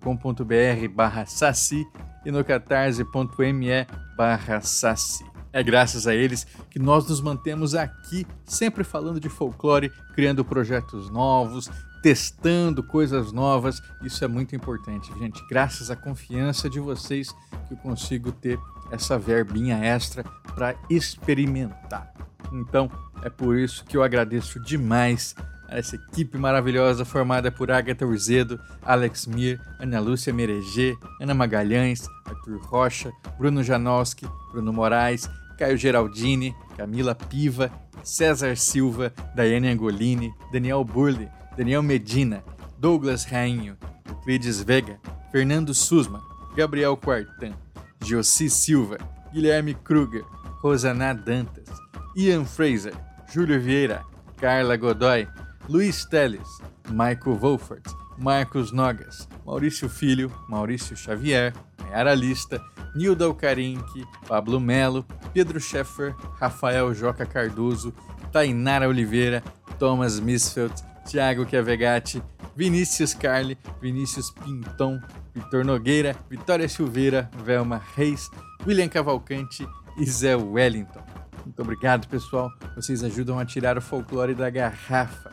barra 0.93 1.25
saci 1.25 1.88
e 2.25 2.30
no 2.30 2.43
catarse.me 2.43 3.88
barra 4.17 4.59
saci. 4.59 5.36
É 5.52 5.64
graças 5.64 6.08
a 6.08 6.14
eles 6.14 6.45
que 6.70 6.80
nós 6.80 7.08
nos 7.08 7.22
mantemos 7.22 7.74
aqui, 7.76 8.26
sempre 8.45 8.84
falando 8.84 9.20
de 9.20 9.30
folclore, 9.30 9.91
criando 10.14 10.43
projetos 10.43 11.10
novos, 11.10 11.70
testando 12.02 12.84
coisas 12.84 13.32
novas. 13.32 13.82
Isso 14.04 14.24
é 14.24 14.28
muito 14.28 14.56
importante, 14.56 15.12
gente. 15.20 15.45
Graças 15.48 15.89
à 15.89 15.95
confiança 15.95 16.70
de 16.70 16.80
vocês 16.80 17.32
que 17.68 17.74
eu 17.74 17.78
consigo 17.78 18.32
ter 18.32 18.60
essa 18.91 19.18
verbinha 19.18 19.78
extra 19.78 20.24
para 20.56 20.76
experimentar. 20.89 22.14
Então, 22.52 22.89
é 23.24 23.30
por 23.30 23.58
isso 23.58 23.84
que 23.86 23.98
eu 23.98 24.04
agradeço 24.04 24.60
demais 24.60 25.36
essa 25.70 25.95
equipe 25.95 26.38
maravilhosa 26.38 27.03
formada 27.05 27.51
por 27.51 27.72
Agatha 27.72 28.05
Urzedo, 28.05 28.59
Alex 28.82 29.26
Mir, 29.26 29.59
Ana 29.80 29.99
Lúcia 29.99 30.34
Mereger, 30.34 30.97
Ana 31.22 31.34
Magalhães, 31.34 32.07
Arthur 32.26 32.59
Rocha, 32.70 33.11
Bruno 33.38 33.61
Janowski, 33.63 34.28
Bruno 34.51 34.72
Moraes, 34.72 35.30
Caio 35.57 35.78
Geraldini, 35.78 36.55
Camila 36.78 37.15
Piva, 37.15 37.72
César 38.03 38.55
Silva, 38.55 39.11
Daiane 39.36 39.70
Angolini, 39.70 40.34
Daniel 40.51 40.84
Burle, 40.84 41.30
Daniel 41.57 41.82
Medina, 41.82 42.43
Douglas 42.80 43.26
Rainho, 43.26 43.76
Euclides 44.07 44.61
Vega, 44.61 44.99
Fernando 45.32 45.74
Susma, 45.74 46.22
Gabriel 46.55 46.95
Quartan, 46.95 47.53
Josi 47.99 48.49
Silva, 48.49 48.97
Guilherme 49.34 49.74
Kruger, 49.74 50.24
Rosana 50.63 51.13
Dantas, 51.13 51.70
Ian 52.15 52.45
Fraser, 52.45 52.93
Júlio 53.34 53.59
Vieira, 53.59 54.03
Carla 54.38 54.78
Godoy, 54.78 55.28
Luiz 55.70 56.05
Teles, 56.05 56.47
Michael 56.89 57.38
Wolfert, 57.38 57.86
Marcos 58.18 58.72
Nogas, 58.72 59.28
Maurício 59.45 59.89
Filho, 59.89 60.32
Maurício 60.47 60.95
Xavier, 60.95 61.53
Mayara 61.82 62.15
Lista, 62.15 62.61
Nilda 62.95 63.26
Alcarinque, 63.26 64.05
Pablo 64.28 64.59
Melo, 64.59 65.05
Pedro 65.34 65.59
Scheffer, 65.59 66.15
Rafael 66.39 66.93
Joca 66.93 67.26
Cardoso, 67.26 67.93
Tainara 68.32 68.88
Oliveira, 68.88 69.43
Thomas 69.78 70.20
Misfeld, 70.20 70.74
Thiago 71.05 71.45
Chiavegatti, 71.45 72.24
Vinícius 72.55 73.13
Carli, 73.13 73.57
Vinícius 73.82 74.32
Pinton, 74.32 74.99
Vitor 75.34 75.63
Nogueira, 75.63 76.15
Vitória 76.30 76.68
Silveira, 76.68 77.30
Velma 77.43 77.82
Reis, 77.95 78.30
William 78.65 78.88
Cavalcante 78.88 79.68
e 79.97 80.05
Zé 80.05 80.36
Wellington. 80.36 81.03
Muito 81.45 81.61
obrigado, 81.61 82.07
pessoal. 82.07 82.51
Vocês 82.76 83.03
ajudam 83.03 83.38
a 83.39 83.45
tirar 83.45 83.78
o 83.78 83.82
folclore 83.82 84.34
da 84.34 84.49
garrafa. 84.49 85.32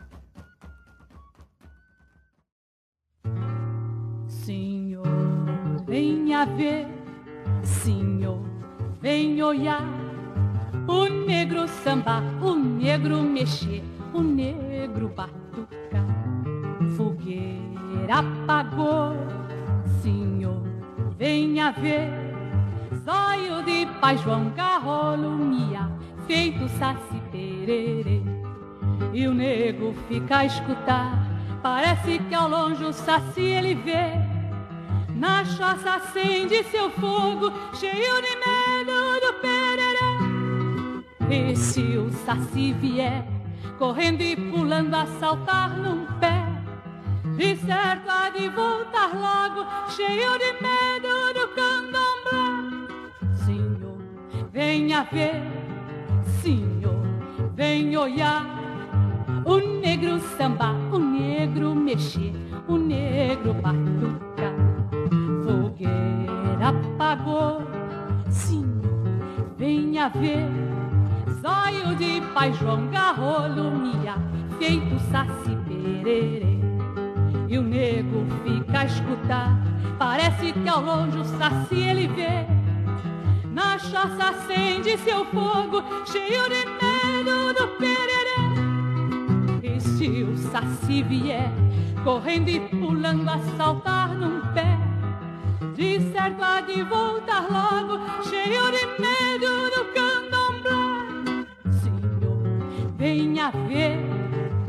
Senhor, 4.27 5.05
venha 5.85 6.45
ver, 6.45 6.87
Senhor, 7.63 8.41
venha 9.01 9.45
olhar 9.45 9.87
o 10.87 11.05
negro 11.07 11.67
samba, 11.67 12.21
o 12.41 12.55
negro 12.55 13.21
mexer 13.21 13.83
o 14.13 14.21
negro 14.21 15.09
batuca. 15.09 16.03
Fogueira 16.95 18.19
apagou, 18.19 19.15
senhor, 20.01 20.61
venha 21.17 21.71
ver. 21.71 22.09
Zóio 23.03 23.63
de 23.63 23.85
pai 23.99 24.17
João 24.17 24.49
Garrolo, 24.51 25.31
mia, 25.31 25.89
feito 26.27 26.67
saci 26.77 27.21
pererê. 27.31 28.21
E 29.13 29.27
o 29.27 29.33
nego 29.33 29.93
fica 30.07 30.37
a 30.37 30.45
escutar, 30.45 31.22
parece 31.63 32.19
que 32.19 32.35
ao 32.35 32.49
longe 32.49 32.83
o 32.83 32.91
saci 32.91 33.41
ele 33.41 33.73
vê. 33.73 34.11
Na 35.15 35.45
choça 35.45 35.95
acende 35.95 36.61
seu 36.65 36.89
fogo, 36.91 37.51
cheio 37.73 38.21
de 38.21 38.35
medo 38.45 39.21
do 39.21 39.33
pererê. 39.39 39.93
E 41.29 41.55
se 41.55 41.97
o 41.97 42.11
saci 42.11 42.73
vier, 42.73 43.25
correndo 43.79 44.21
e 44.21 44.35
pulando 44.35 44.93
a 44.93 45.05
saltar 45.19 45.69
num 45.77 46.05
pé. 46.19 46.43
De 47.37 47.55
certo 47.55 48.09
há 48.09 48.29
de 48.29 48.49
voltar 48.49 49.11
logo, 49.15 49.65
cheio 49.89 50.37
de 50.37 50.51
medo 50.61 51.33
do 51.33 51.47
candomblé. 51.55 52.87
Senhor, 53.45 53.97
venha 54.51 55.03
ver, 55.05 55.41
Senhor, 56.41 57.01
venha 57.55 58.01
olhar. 58.01 58.62
O 59.45 59.57
negro 59.57 60.19
samba, 60.37 60.71
o 60.91 60.97
negro 60.97 61.75
mexer, 61.75 62.33
o 62.67 62.77
negro 62.77 63.53
batuca. 63.53 64.53
Fogueira 65.43 66.69
apagou, 66.69 67.61
Senhor, 68.29 69.49
venha 69.57 70.09
ver 70.09 70.47
zóio 71.43 71.93
de 71.97 72.21
pai 72.33 72.53
João 72.53 72.87
Garrolo 72.87 73.71
mia, 73.71 74.15
feito 74.57 74.97
saci 75.11 75.57
pererê. 75.67 76.57
E 77.49 77.57
o 77.57 77.61
nego 77.61 78.25
fica 78.43 78.79
a 78.79 78.85
escutar, 78.85 79.57
parece 79.99 80.53
que 80.53 80.69
ao 80.69 80.81
longe 80.81 81.17
o 81.17 81.25
saci 81.25 81.75
ele 81.75 82.07
vê. 82.07 82.47
Na 83.51 83.77
choça 83.77 84.29
acende 84.29 84.97
seu 84.99 85.25
fogo, 85.25 85.83
cheio 86.05 86.43
de 86.43 86.65
medo 86.65 87.53
do 87.53 87.67
pererê. 87.77 88.52
Se 90.03 90.21
o 90.21 90.35
saci 90.35 91.01
vier, 91.01 91.49
correndo 92.03 92.49
e 92.49 92.59
pulando 92.59 93.29
a 93.29 93.39
saltar 93.55 94.13
num 94.13 94.41
pé, 94.53 94.77
de 95.77 95.97
certo 96.11 96.43
há 96.43 96.59
de 96.59 96.83
voltar 96.83 97.47
logo, 97.49 98.01
cheio 98.23 98.63
de 98.69 98.85
medo 98.99 99.69
do 99.69 99.85
candomblé 99.93 101.45
venha 102.97 103.49
ver, 103.69 103.97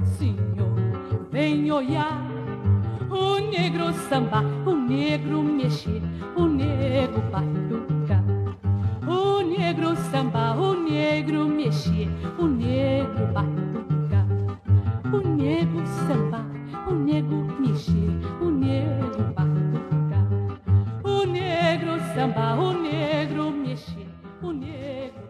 senhor, 0.05 0.77
vem 1.33 1.69
olhar. 1.73 2.25
O 3.11 3.39
negro 3.39 3.93
samba, 4.09 4.41
o 4.65 4.73
negro 4.73 5.43
mexer, 5.43 6.01
o 6.37 6.45
negro 6.45 7.21
batuca. 7.33 8.23
O 9.05 9.43
negro 9.43 9.97
samba, 9.97 10.55
o 10.55 10.75
negro 10.75 11.49
mexer, 11.49 12.09
o 12.39 12.47
negro 12.47 13.27
batuca. 13.33 13.94
O 15.15 15.21
nego 15.21 15.87
sambar, 15.87 16.45
o 16.89 16.93
nego 16.93 17.37
mexer, 17.61 18.19
o 18.43 18.51
negro 18.51 19.33
barco 19.33 19.79
ficar. 19.89 20.27
O 21.05 21.25
negro 21.25 22.01
sambar, 22.17 22.59
o 22.59 22.73
negro 22.73 23.53
mexer, 23.53 24.09
o 24.43 24.51
negro. 24.51 25.24